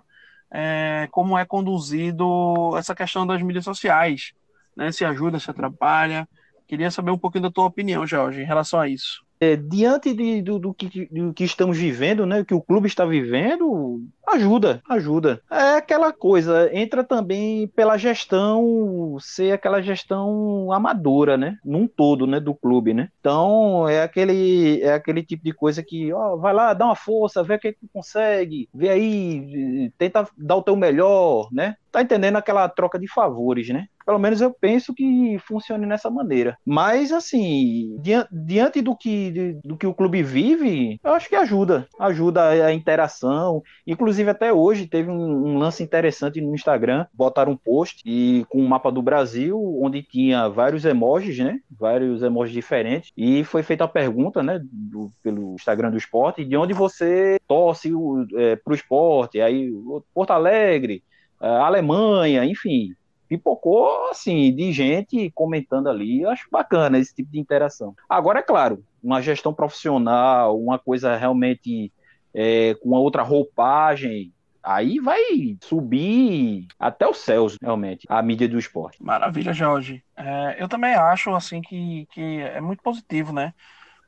É, 0.50 1.06
como 1.10 1.36
é 1.36 1.44
conduzido 1.44 2.74
essa 2.78 2.94
questão 2.94 3.26
das 3.26 3.42
mídias 3.42 3.64
sociais, 3.64 4.32
né? 4.74 4.90
Se 4.90 5.04
ajuda, 5.04 5.38
se 5.38 5.50
atrapalha. 5.50 6.26
Queria 6.66 6.90
saber 6.90 7.10
um 7.10 7.18
pouquinho 7.18 7.42
da 7.42 7.50
tua 7.50 7.66
opinião, 7.66 8.06
Jorge, 8.06 8.40
em 8.40 8.46
relação 8.46 8.80
a 8.80 8.88
isso. 8.88 9.22
É, 9.38 9.54
diante 9.54 10.14
de, 10.14 10.40
do, 10.40 10.58
do, 10.58 10.72
que, 10.72 11.06
do 11.12 11.34
que 11.34 11.44
estamos 11.44 11.76
vivendo, 11.76 12.24
né, 12.24 12.42
que 12.42 12.54
o 12.54 12.62
clube 12.62 12.86
está 12.86 13.04
vivendo, 13.04 14.02
ajuda, 14.26 14.82
ajuda. 14.88 15.40
É 15.50 15.76
aquela 15.76 16.12
coisa, 16.12 16.70
entra 16.72 17.04
também 17.04 17.68
pela 17.68 17.96
gestão, 17.96 19.16
ser 19.20 19.52
aquela 19.52 19.80
gestão 19.80 20.72
amadora, 20.72 21.36
né, 21.36 21.58
num 21.64 21.86
todo, 21.86 22.26
né, 22.26 22.40
do 22.40 22.54
clube, 22.54 22.92
né. 22.92 23.08
Então, 23.20 23.88
é 23.88 24.02
aquele, 24.02 24.80
é 24.82 24.94
aquele 24.94 25.22
tipo 25.22 25.44
de 25.44 25.52
coisa 25.52 25.82
que, 25.82 26.12
ó, 26.12 26.36
vai 26.36 26.52
lá, 26.52 26.74
dá 26.74 26.86
uma 26.86 26.96
força, 26.96 27.42
vê 27.42 27.54
o 27.54 27.58
que, 27.58 27.68
é 27.68 27.72
tu 27.72 27.88
consegue, 27.92 28.68
vê 28.74 28.88
aí, 28.88 29.90
tenta 29.98 30.28
dar 30.36 30.56
o 30.56 30.62
teu 30.62 30.76
melhor, 30.76 31.48
né. 31.52 31.76
Tá 31.90 32.02
entendendo 32.02 32.36
aquela 32.36 32.68
troca 32.68 32.98
de 32.98 33.08
favores, 33.08 33.70
né? 33.70 33.86
Pelo 34.04 34.18
menos 34.18 34.42
eu 34.42 34.52
penso 34.52 34.94
que 34.94 35.38
funcione 35.48 35.86
nessa 35.86 36.10
maneira. 36.10 36.58
Mas, 36.64 37.10
assim, 37.10 37.96
diante 38.30 38.82
do 38.82 38.94
que, 38.94 39.58
do 39.64 39.78
que 39.78 39.86
o 39.86 39.94
clube 39.94 40.22
vive, 40.22 41.00
eu 41.02 41.12
acho 41.14 41.28
que 41.28 41.34
ajuda. 41.34 41.88
Ajuda 41.98 42.66
a 42.66 42.72
interação. 42.72 43.62
Inclusive, 43.86 44.15
até 44.28 44.52
hoje 44.52 44.86
teve 44.86 45.10
um, 45.10 45.46
um 45.46 45.58
lance 45.58 45.82
interessante 45.82 46.40
no 46.40 46.54
Instagram. 46.54 47.06
Botaram 47.12 47.52
um 47.52 47.56
post 47.56 48.02
e, 48.04 48.44
com 48.48 48.58
o 48.58 48.62
um 48.62 48.68
mapa 48.68 48.90
do 48.90 49.02
Brasil, 49.02 49.58
onde 49.82 50.02
tinha 50.02 50.48
vários 50.48 50.84
emojis, 50.84 51.38
né? 51.38 51.60
Vários 51.70 52.22
emojis 52.22 52.54
diferentes. 52.54 53.12
E 53.16 53.44
foi 53.44 53.62
feita 53.62 53.84
a 53.84 53.88
pergunta, 53.88 54.42
né? 54.42 54.60
Do, 54.62 55.10
pelo 55.22 55.54
Instagram 55.54 55.90
do 55.90 55.96
esporte, 55.96 56.44
de 56.44 56.56
onde 56.56 56.72
você 56.72 57.38
torce 57.46 57.90
é, 58.34 58.56
pro 58.56 58.74
esporte. 58.74 59.40
Aí, 59.40 59.72
Porto 60.14 60.30
Alegre, 60.30 61.02
Alemanha, 61.40 62.44
enfim 62.44 62.94
pipocou 63.28 64.08
assim 64.10 64.54
de 64.54 64.72
gente 64.72 65.30
comentando 65.34 65.88
ali. 65.88 66.22
Eu 66.22 66.30
acho 66.30 66.46
bacana 66.50 66.98
esse 66.98 67.14
tipo 67.14 67.30
de 67.30 67.38
interação. 67.38 67.94
Agora, 68.08 68.38
é 68.38 68.42
claro, 68.42 68.84
uma 69.02 69.20
gestão 69.20 69.52
profissional, 69.52 70.58
uma 70.60 70.78
coisa 70.78 71.16
realmente 71.16 71.92
é, 72.36 72.74
com 72.74 72.90
uma 72.90 72.98
outra 72.98 73.22
roupagem, 73.22 74.32
aí 74.62 74.98
vai 75.00 75.56
subir 75.62 76.66
até 76.78 77.08
os 77.08 77.18
céus, 77.18 77.56
realmente, 77.62 78.06
a 78.08 78.20
mídia 78.20 78.46
do 78.46 78.58
esporte. 78.58 79.02
Maravilha, 79.02 79.52
Jorge. 79.52 80.04
É, 80.16 80.56
eu 80.58 80.68
também 80.68 80.94
acho 80.94 81.34
assim 81.34 81.62
que, 81.62 82.06
que 82.12 82.40
é 82.40 82.60
muito 82.60 82.82
positivo, 82.82 83.32
né? 83.32 83.54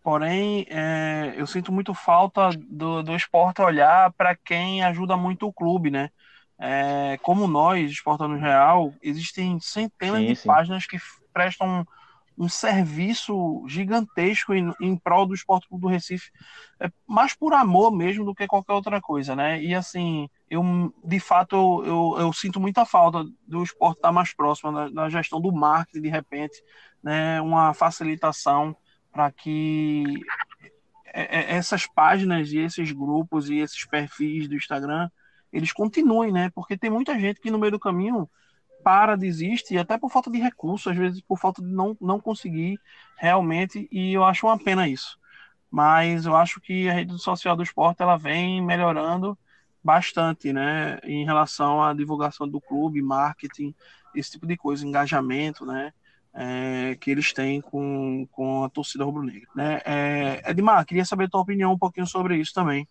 Porém, 0.03 0.67
é, 0.69 1.35
eu 1.37 1.47
sinto 1.47 1.73
muito 1.73 1.95
falta 1.95 2.51
do, 2.69 3.03
do 3.03 3.15
esporte 3.15 3.63
olhar 3.63 4.13
para 4.13 4.37
quem 4.37 4.85
ajuda 4.85 5.17
muito 5.17 5.47
o 5.47 5.53
clube, 5.53 5.91
né? 5.91 6.11
é, 6.59 7.17
como 7.23 7.47
nós, 7.47 7.91
Esportanos 7.91 8.41
Real, 8.41 8.93
existem 9.01 9.59
centenas 9.61 10.21
sim, 10.21 10.27
de 10.27 10.37
sim. 10.37 10.47
páginas 10.47 10.87
que 10.87 10.99
prestam 11.33 11.87
um, 12.39 12.49
serviço 12.49 13.65
gigantesco 13.67 14.55
em, 14.55 14.73
em, 14.81 14.97
prol 14.97 15.27
do 15.27 15.35
Esporte 15.35 15.69
Clube 15.69 15.83
do 15.83 15.89
Recife, 15.89 16.31
é, 16.81 16.91
mais 17.07 17.35
por 17.35 17.53
amor 17.53 17.91
mesmo 17.91 18.25
do 18.25 18.35
que 18.35 18.47
qualquer 18.47 18.73
outra 18.73 19.01
coisa, 19.01 19.35
né? 19.35 19.63
E 19.63 19.75
assim, 19.75 20.29
eu 20.49 20.63
de 21.05 21.21
fato 21.21 21.57
eu, 21.57 21.87
eu, 21.87 22.17
eu 22.27 22.33
sinto 22.33 22.61
muita 22.61 22.85
falta 22.85 23.25
do 23.47 23.63
esporte 23.63 23.99
estar 23.99 24.13
mais 24.13 24.33
próximo 24.33 24.73
da, 24.73 24.89
da 24.89 25.09
gestão 25.09 25.41
do 25.41 25.53
marketing, 25.53 26.03
de 26.03 26.09
repente, 26.09 26.63
né? 27.03 27.41
Uma 27.41 27.75
facilitação 27.75 28.77
para 29.13 29.33
que 29.33 30.05
essas 31.13 31.87
páginas 31.87 32.53
e 32.53 32.59
esses 32.59 32.93
grupos 32.93 33.49
e 33.49 33.57
esses 33.57 33.85
perfis 33.87 34.47
do 34.47 34.55
Instagram 34.55 35.09
eles 35.53 35.73
continuem, 35.73 36.33
né? 36.33 36.51
Porque 36.55 36.77
tem 36.77 36.91
muita 36.91 37.19
gente 37.19 37.41
que 37.41 37.51
no 37.51 37.59
meio 37.59 37.73
do 37.73 37.81
caminho 37.81 38.29
para, 38.89 39.19
desiste, 39.19 39.75
e 39.75 39.79
até 39.79 39.99
por 39.99 40.11
falta 40.11 40.31
de 40.31 40.39
recursos, 40.39 40.91
às 40.91 40.97
vezes 40.97 41.21
por 41.21 41.39
falta 41.39 41.61
de 41.61 41.69
não, 41.69 41.95
não 42.01 42.19
conseguir 42.19 42.81
realmente, 43.19 43.87
e 43.93 44.15
eu 44.15 44.25
acho 44.25 44.47
uma 44.47 44.59
pena 44.59 44.89
isso. 44.89 45.19
Mas 45.71 46.25
eu 46.25 46.35
acho 46.35 46.59
que 46.59 46.89
a 46.89 46.95
rede 46.95 47.19
social 47.19 47.55
do 47.55 47.63
esporte 47.63 48.01
ela 48.01 48.17
vem 48.17 48.65
melhorando 48.65 49.37
bastante, 49.85 50.55
né, 50.55 50.99
em 51.05 51.23
relação 51.23 51.83
à 51.83 51.93
divulgação 51.93 52.49
do 52.49 52.63
clube, 52.63 53.03
marketing, 53.03 53.75
esse 54.15 54.31
tipo 54.31 54.47
de 54.47 54.57
coisa, 54.57 54.87
engajamento, 54.87 55.67
né, 55.67 55.93
é, 56.33 56.97
que 56.99 57.11
eles 57.11 57.31
têm 57.35 57.61
com, 57.61 58.27
com 58.33 58.65
a 58.65 58.71
torcida 58.71 59.05
rubro-negra. 59.05 59.51
Né? 59.55 59.83
É, 59.85 60.51
Edmar, 60.51 60.87
queria 60.87 61.05
saber 61.05 61.25
a 61.25 61.29
tua 61.29 61.43
opinião 61.43 61.75
um 61.75 61.79
pouquinho 61.79 62.07
sobre 62.07 62.39
isso 62.39 62.55
também. 62.55 62.89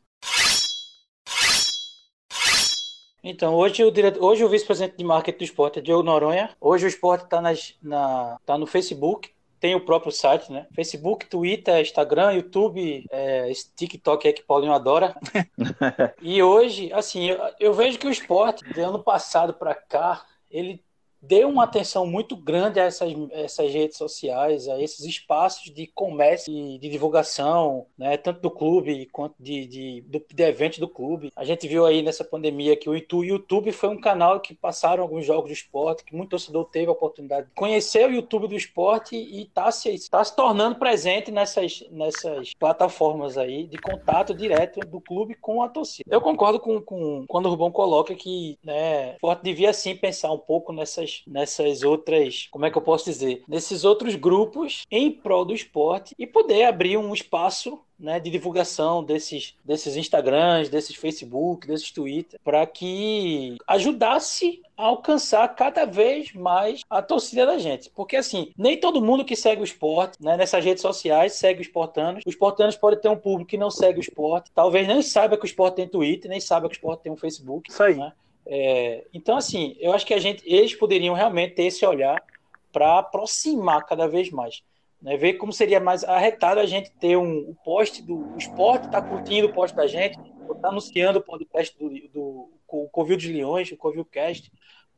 Então, 3.23 3.55
hoje 3.55 3.83
o, 3.83 3.91
diretor, 3.91 4.23
hoje 4.23 4.43
o 4.43 4.49
vice-presidente 4.49 4.97
de 4.97 5.03
marketing 5.03 5.37
do 5.37 5.43
esporte 5.43 5.79
é 5.79 5.81
Diogo 5.81 6.03
Noronha. 6.03 6.49
Hoje 6.61 6.85
o 6.85 6.87
esporte 6.87 7.25
está 7.25 7.41
na, 7.41 8.37
tá 8.45 8.57
no 8.57 8.65
Facebook, 8.67 9.31
tem 9.59 9.75
o 9.75 9.83
próprio 9.83 10.11
site, 10.11 10.51
né? 10.51 10.67
Facebook, 10.73 11.25
Twitter, 11.25 11.81
Instagram, 11.81 12.33
YouTube, 12.33 13.05
é, 13.09 13.51
TikTok 13.75 14.27
é 14.27 14.33
que 14.33 14.43
Paulinho 14.43 14.73
adora. 14.73 15.15
e 16.21 16.41
hoje, 16.43 16.93
assim, 16.93 17.25
eu, 17.25 17.39
eu, 17.59 17.73
vejo 17.73 17.97
que 17.97 18.07
o 18.07 18.11
esporte, 18.11 18.63
de 18.71 18.79
ano 18.79 18.99
passado 19.03 19.53
para 19.53 19.73
cá, 19.73 20.23
ele 20.51 20.83
deu 21.21 21.49
uma 21.49 21.63
atenção 21.63 22.05
muito 22.05 22.35
grande 22.35 22.79
a 22.79 22.83
essas, 22.85 23.11
essas 23.31 23.71
redes 23.71 23.97
sociais, 23.97 24.67
a 24.67 24.81
esses 24.81 25.05
espaços 25.05 25.73
de 25.73 25.87
comércio 25.87 26.51
e 26.51 26.77
de 26.77 26.89
divulgação, 26.89 27.85
né, 27.97 28.17
tanto 28.17 28.41
do 28.41 28.51
clube 28.51 29.07
quanto 29.11 29.35
de, 29.39 29.65
de, 29.65 30.01
de, 30.01 30.25
de 30.33 30.43
eventos 30.43 30.79
do 30.79 30.87
clube. 30.87 31.31
A 31.35 31.43
gente 31.43 31.67
viu 31.67 31.85
aí 31.85 32.01
nessa 32.01 32.23
pandemia 32.23 32.75
que 32.75 32.89
o 32.89 32.95
YouTube 33.23 33.71
foi 33.71 33.89
um 33.89 33.99
canal 33.99 34.39
que 34.39 34.53
passaram 34.53 35.03
alguns 35.03 35.25
jogos 35.25 35.49
de 35.49 35.53
esporte, 35.53 36.03
que 36.03 36.15
muito 36.15 36.29
torcedor 36.29 36.65
teve 36.65 36.87
a 36.87 36.93
oportunidade 36.93 37.47
de 37.47 37.53
conhecer 37.53 38.07
o 38.07 38.13
YouTube 38.13 38.47
do 38.47 38.55
esporte 38.55 39.15
e 39.15 39.43
está 39.43 39.71
se, 39.71 40.09
tá 40.09 40.23
se 40.23 40.35
tornando 40.35 40.75
presente 40.75 41.31
nessas, 41.31 41.83
nessas 41.91 42.53
plataformas 42.53 43.37
aí 43.37 43.65
de 43.65 43.77
contato 43.77 44.33
direto 44.33 44.79
do 44.81 45.01
clube 45.01 45.35
com 45.35 45.61
a 45.61 45.69
torcida. 45.69 46.07
Eu 46.09 46.21
concordo 46.21 46.59
com, 46.59 46.81
com 46.81 47.25
quando 47.27 47.47
o 47.47 47.49
Rubão 47.49 47.71
coloca 47.71 48.13
que 48.15 48.57
né, 48.63 49.11
o 49.11 49.15
esporte 49.15 49.43
devia 49.43 49.73
sim 49.73 49.95
pensar 49.95 50.31
um 50.31 50.37
pouco 50.37 50.71
nessas 50.71 51.06
nessas, 51.07 51.23
nessas 51.27 51.83
outras, 51.83 52.47
como 52.51 52.65
é 52.65 52.71
que 52.71 52.77
eu 52.77 52.81
posso 52.81 53.05
dizer? 53.05 53.43
Nesses 53.47 53.83
outros 53.83 54.15
grupos 54.15 54.85
em 54.91 55.11
prol 55.11 55.45
do 55.45 55.53
esporte 55.53 56.13
e 56.17 56.27
poder 56.27 56.63
abrir 56.63 56.97
um 56.97 57.13
espaço 57.13 57.79
né, 57.99 58.19
de 58.19 58.29
divulgação 58.29 59.03
desses, 59.03 59.55
desses 59.65 59.95
Instagrams, 59.95 60.69
desses 60.69 60.95
Facebook, 60.95 61.65
desses 61.65 61.91
Twitter, 61.91 62.39
para 62.43 62.65
que 62.67 63.57
ajudasse 63.65 64.61
a 64.77 64.83
alcançar 64.83 65.47
cada 65.55 65.85
vez 65.85 66.31
mais 66.33 66.81
a 66.89 67.01
torcida 67.01 67.45
da 67.45 67.57
gente. 67.57 67.89
Porque 67.89 68.15
assim, 68.15 68.51
nem 68.55 68.79
todo 68.79 69.01
mundo 69.01 69.25
que 69.25 69.35
segue 69.35 69.61
o 69.61 69.63
esporte, 69.63 70.21
né, 70.21 70.37
nessas 70.37 70.63
redes 70.63 70.81
sociais, 70.81 71.33
segue 71.33 71.61
os 71.61 71.67
esportanos. 71.67 72.21
Os 72.25 72.33
esportanos 72.33 72.75
podem 72.75 72.99
ter 72.99 73.09
um 73.09 73.17
público 73.17 73.49
que 73.49 73.57
não 73.57 73.71
segue 73.71 73.99
o 73.99 74.01
esporte, 74.01 74.51
talvez 74.53 74.87
nem 74.87 75.01
saiba 75.01 75.37
que 75.37 75.45
o 75.45 75.47
esporte 75.47 75.75
tem 75.75 75.87
Twitter, 75.87 76.29
nem 76.29 76.39
saiba 76.39 76.67
que 76.69 76.75
o 76.75 76.77
esporte 76.77 77.01
tem 77.01 77.11
um 77.11 77.17
Facebook. 77.17 77.71
Isso 77.71 77.81
aí. 77.81 77.95
Né? 77.95 78.11
É, 78.49 79.05
então, 79.13 79.35
assim, 79.35 79.75
eu 79.79 79.91
acho 79.91 80.05
que 80.05 80.13
a 80.13 80.19
gente, 80.19 80.41
eles 80.45 80.73
poderiam 80.73 81.13
realmente 81.13 81.55
ter 81.55 81.63
esse 81.63 81.85
olhar 81.85 82.23
para 82.71 82.99
aproximar 82.99 83.85
cada 83.85 84.07
vez 84.07 84.31
mais. 84.31 84.63
Né? 85.01 85.17
Ver 85.17 85.33
como 85.33 85.51
seria 85.51 85.79
mais 85.79 86.03
arretado 86.03 86.59
a 86.59 86.65
gente 86.65 86.89
ter 86.91 87.17
um, 87.17 87.49
um 87.49 87.55
post 87.65 88.01
do 88.01 88.33
o 88.33 88.37
esporte, 88.37 88.89
tá 88.89 89.01
curtindo 89.01 89.47
o 89.47 89.53
post 89.53 89.75
da 89.75 89.85
gente, 89.85 90.17
tá 90.61 90.69
anunciando 90.69 91.19
o 91.19 91.23
podcast 91.23 91.77
do, 91.77 91.89
do, 91.89 92.49
do 92.71 92.89
Covil 92.89 93.17
dos 93.17 93.25
Leões, 93.25 93.71
o 93.71 93.77
Covil 93.77 94.05
Cast, 94.05 94.51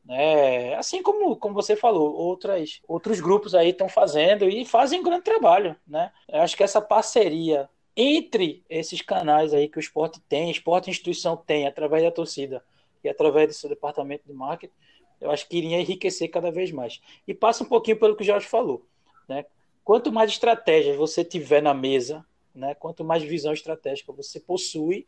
Né? 0.06 0.76
Assim 0.76 1.02
como, 1.02 1.36
como 1.36 1.56
você 1.56 1.76
falou, 1.76 2.14
outras, 2.14 2.82
outros 2.88 3.20
grupos 3.20 3.56
aí 3.56 3.70
estão 3.70 3.89
fazendo 3.89 4.47
e 4.47 4.64
fazem 4.64 5.00
um 5.00 5.04
grande 5.04 5.24
trabalho. 5.24 5.76
Né? 5.88 6.12
Eu 6.28 6.41
acho 6.41 6.56
que 6.56 6.64
essa 6.64 6.82
parceria 6.82 7.68
entre 7.97 8.64
esses 8.70 9.02
canais 9.02 9.54
aí 9.54 9.68
que 9.68 9.78
o 9.78 9.82
esporte 9.82 10.22
tem, 10.30 10.52
esporte 10.52 10.89
instituição 10.89 11.36
tem, 11.36 11.68
através 11.68 12.04
da 12.04 12.12
torcida 12.12 12.64
e 13.04 13.10
através 13.10 13.47
do 13.47 13.54
seu 13.54 13.70
departamento 13.70 14.24
de 14.26 14.34
marketing, 14.34 14.74
eu 15.20 15.32
acho 15.32 15.47
que 15.47 15.58
iria 15.58 15.80
enriquecer 15.80 16.30
cada 16.30 16.52
vez 16.52 16.72
mais. 16.72 17.02
E 17.28 17.34
passa 17.34 17.64
um 17.64 17.68
pouquinho 17.68 17.97
pelo 17.97 18.16
que 18.16 18.24
o 18.24 18.26
Jorge 18.26 18.47
falou. 18.47 18.86
Né? 19.28 19.45
Quanto 19.84 20.12
mais 20.12 20.32
estratégias 20.32 20.95
você 20.95 21.24
tiver 21.24 21.62
na 21.62 21.74
mesa, 21.74 22.26
né? 22.56 22.74
quanto 22.76 23.04
mais 23.04 23.24
visão 23.24 23.54
estratégica 23.54 24.14
você 24.14 24.39
possui, 24.39 25.06